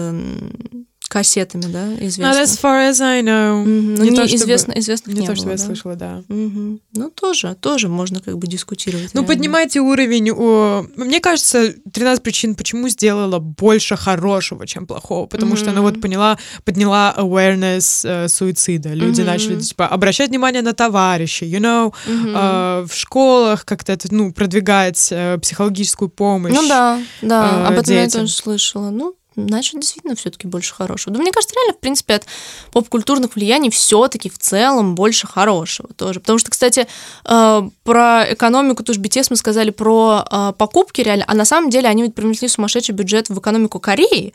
кассетами, 1.13 1.63
да, 1.63 1.85
Not 1.89 2.07
известно. 2.07 2.41
as 2.43 2.59
far 2.61 2.91
as 2.91 3.01
I 3.03 3.21
know. 3.23 3.61
Мгм. 3.63 3.95
Ну, 3.97 4.05
Не 4.05 4.11
не 4.11 4.17
то, 4.17 4.27
чтобы- 4.27 4.43
известно, 4.45 4.73
Не 5.11 5.21
не 5.21 5.21
то, 5.21 5.27
было, 5.27 5.37
что 5.37 5.51
я 5.51 5.57
да. 5.57 5.63
слышала, 5.65 5.95
да. 5.95 6.23
Мгм. 6.29 6.81
Ну, 6.95 7.11
тоже, 7.11 7.55
тоже 7.61 7.89
можно 7.89 8.21
как 8.21 8.39
бы 8.39 8.47
дискутировать. 8.47 9.11
Ну, 9.13 9.21
реально. 9.21 9.35
поднимайте 9.35 9.81
уровень. 9.81 10.31
о, 10.33 10.87
Мне 10.97 11.21
кажется, 11.21 11.75
13 11.93 12.23
причин, 12.23 12.55
почему 12.55 12.89
сделала 12.89 13.39
больше 13.39 13.97
хорошего, 13.97 14.67
чем 14.67 14.87
плохого. 14.87 15.27
Потому 15.27 15.57
что 15.57 15.67
она 15.71 15.83
Мгм. 15.83 15.91
вот 15.91 16.01
поняла, 16.01 16.39
подняла 16.65 17.15
awareness 17.19 18.05
э, 18.09 18.29
суицида. 18.29 18.95
Люди 18.95 19.21
Мгм. 19.21 19.31
начали, 19.31 19.61
типа, 19.61 19.87
обращать 19.89 20.31
внимание 20.31 20.63
на 20.63 20.73
товарищей, 20.73 21.47
you 21.47 21.61
know, 21.61 21.93
Мгм. 22.07 22.33
э, 22.35 22.87
в 22.89 22.95
школах 22.95 23.65
как-то, 23.67 23.93
это, 23.93 24.09
ну, 24.11 24.33
продвигать 24.33 25.09
э, 25.11 25.39
психологическую 25.39 26.09
помощь. 26.09 26.55
Ну 26.55 26.67
да, 26.69 26.99
да, 27.21 27.65
э, 27.65 27.67
об 27.67 27.79
этом 27.79 27.95
я 27.95 28.05
детям. 28.07 28.23
тоже 28.23 28.33
слышала. 28.33 28.91
Ну, 28.91 29.15
значит, 29.37 29.81
действительно 29.81 30.15
все-таки 30.15 30.47
больше 30.47 30.75
хорошего. 30.75 31.15
Да, 31.15 31.21
мне 31.21 31.33
кажется, 31.33 31.55
реально, 31.57 31.75
в 31.75 31.81
принципе, 31.81 32.15
от 32.15 32.27
поп-культурных 32.73 33.35
влияний 33.35 33.71
все-таки 33.71 34.29
в 34.29 34.39
целом 34.39 34.95
больше 34.95 35.27
хорошего 35.27 35.89
тоже. 35.95 36.21
Потому 36.21 36.39
что, 36.39 36.51
кстати, 36.51 36.87
э, 37.25 37.63
про 37.85 38.33
экономику, 38.33 38.83
тоже 38.83 39.01
BTS 39.01 39.29
мы 39.31 39.37
сказали 39.37 39.71
про 39.71 40.25
э, 40.31 40.53
покупки 40.57 41.01
реально, 41.01 41.25
а 41.29 41.35
на 41.35 41.45
самом 41.45 41.71
деле 41.71 41.89
они 41.89 42.03
ведь 42.03 42.15
привнесли 42.15 42.49
сумасшедший 42.49 42.95
бюджет 42.95 43.29
в 43.29 43.39
экономику 43.39 43.81
Кореи. 43.81 44.33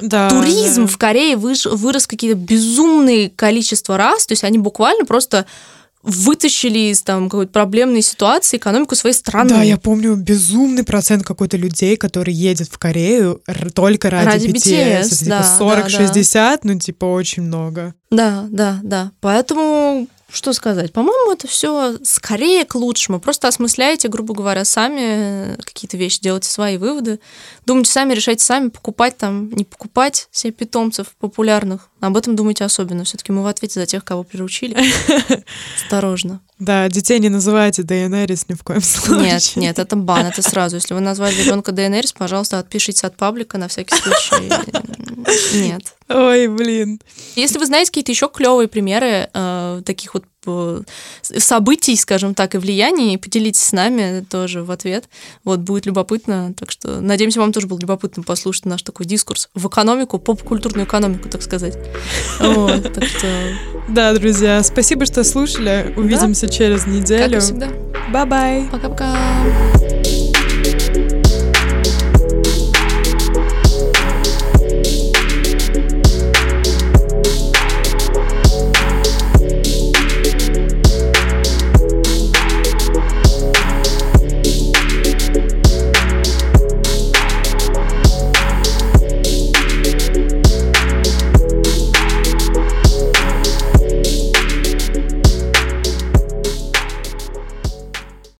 Да, 0.00 0.30
Туризм 0.30 0.86
да. 0.86 0.92
в 0.92 0.98
Корее 0.98 1.36
выш- 1.36 1.68
вырос 1.68 2.06
какие-то 2.06 2.38
безумные 2.38 3.30
количество 3.30 3.96
раз, 3.96 4.26
то 4.26 4.32
есть 4.32 4.44
они 4.44 4.58
буквально 4.58 5.04
просто 5.04 5.46
вытащили 6.02 6.90
из 6.90 7.02
там 7.02 7.28
какой-то 7.28 7.52
проблемной 7.52 8.02
ситуации 8.02 8.56
экономику 8.56 8.94
своей 8.94 9.14
страны. 9.14 9.50
Да, 9.50 9.62
я 9.62 9.76
помню 9.76 10.16
безумный 10.16 10.82
процент 10.84 11.24
какой-то 11.24 11.56
людей, 11.56 11.96
который 11.96 12.32
едет 12.32 12.68
в 12.70 12.78
Корею 12.78 13.42
р- 13.46 13.70
только 13.72 14.08
ради, 14.08 14.26
Ради 14.26 14.46
BTS. 14.48 14.52
BTS, 14.52 15.06
Это, 15.06 15.24
да, 15.28 15.42
типа 15.42 15.56
да, 15.58 16.12
40-60, 16.14 16.60
ну, 16.64 16.78
типа, 16.78 17.04
очень 17.04 17.42
много. 17.42 17.94
Да, 18.10 18.46
да, 18.50 18.80
да. 18.82 19.12
Поэтому 19.20 20.08
что 20.32 20.52
сказать? 20.52 20.92
По-моему, 20.92 21.32
это 21.32 21.46
все 21.48 21.96
скорее 22.02 22.64
к 22.64 22.74
лучшему. 22.74 23.20
Просто 23.20 23.48
осмысляйте, 23.48 24.08
грубо 24.08 24.34
говоря, 24.34 24.64
сами 24.64 25.56
какие-то 25.62 25.96
вещи, 25.96 26.20
делайте 26.20 26.48
свои 26.48 26.76
выводы. 26.76 27.20
Думайте 27.66 27.90
сами, 27.90 28.14
решайте 28.14 28.44
сами, 28.44 28.68
покупать 28.68 29.16
там, 29.16 29.50
не 29.50 29.64
покупать 29.64 30.28
себе 30.30 30.52
питомцев 30.52 31.08
популярных. 31.18 31.88
Об 32.00 32.16
этом 32.16 32.36
думайте 32.36 32.64
особенно. 32.64 33.04
Все-таки 33.04 33.32
мы 33.32 33.42
в 33.42 33.46
ответе 33.46 33.80
за 33.80 33.86
тех, 33.86 34.04
кого 34.04 34.22
приручили. 34.22 34.76
Осторожно. 35.76 36.40
Да, 36.58 36.88
детей 36.88 37.18
не 37.18 37.28
называйте 37.28 37.82
Дейенерис 37.82 38.48
ни 38.48 38.54
в 38.54 38.62
коем 38.62 38.82
случае. 38.82 39.32
Нет, 39.32 39.52
нет, 39.56 39.78
это 39.78 39.96
бан, 39.96 40.26
это 40.26 40.42
сразу. 40.42 40.76
Если 40.76 40.94
вы 40.94 41.00
назвали 41.00 41.34
ребенка 41.34 41.72
ДНР, 41.72 42.04
пожалуйста, 42.16 42.58
отпишитесь 42.58 43.04
от 43.04 43.16
паблика 43.16 43.58
на 43.58 43.68
всякий 43.68 43.96
случай. 43.96 44.50
Нет. 45.54 45.94
Ой, 46.10 46.48
блин. 46.48 47.00
Если 47.36 47.58
вы 47.58 47.66
знаете 47.66 47.90
какие-то 47.90 48.10
еще 48.10 48.28
клевые 48.28 48.66
примеры 48.66 49.30
э, 49.32 49.82
таких 49.86 50.14
вот 50.14 50.24
э, 50.44 50.82
событий, 51.22 51.96
скажем 51.96 52.34
так, 52.34 52.56
и 52.56 52.58
влияний, 52.58 53.16
поделитесь 53.16 53.62
с 53.62 53.72
нами 53.72 54.24
тоже 54.28 54.64
в 54.64 54.72
ответ. 54.72 55.08
Вот, 55.44 55.60
будет 55.60 55.86
любопытно. 55.86 56.52
Так 56.58 56.72
что, 56.72 57.00
надеемся, 57.00 57.38
вам 57.38 57.52
тоже 57.52 57.68
было 57.68 57.78
любопытно 57.78 58.24
послушать 58.24 58.66
наш 58.66 58.82
такой 58.82 59.06
дискурс 59.06 59.50
в 59.54 59.68
экономику, 59.68 60.18
поп-культурную 60.18 60.84
экономику, 60.84 61.28
так 61.28 61.42
сказать. 61.42 61.78
Вот, 62.40 62.92
так 62.92 63.04
что, 63.04 63.28
Да, 63.88 64.12
друзья, 64.12 64.62
спасибо, 64.64 65.06
что 65.06 65.22
слушали. 65.22 65.94
Увидимся 65.96 66.48
через 66.48 66.82
как 66.82 66.92
неделю. 66.92 67.40
всегда. 67.40 67.68
Bye-bye. 68.12 68.68
Пока-пока. 68.72 69.16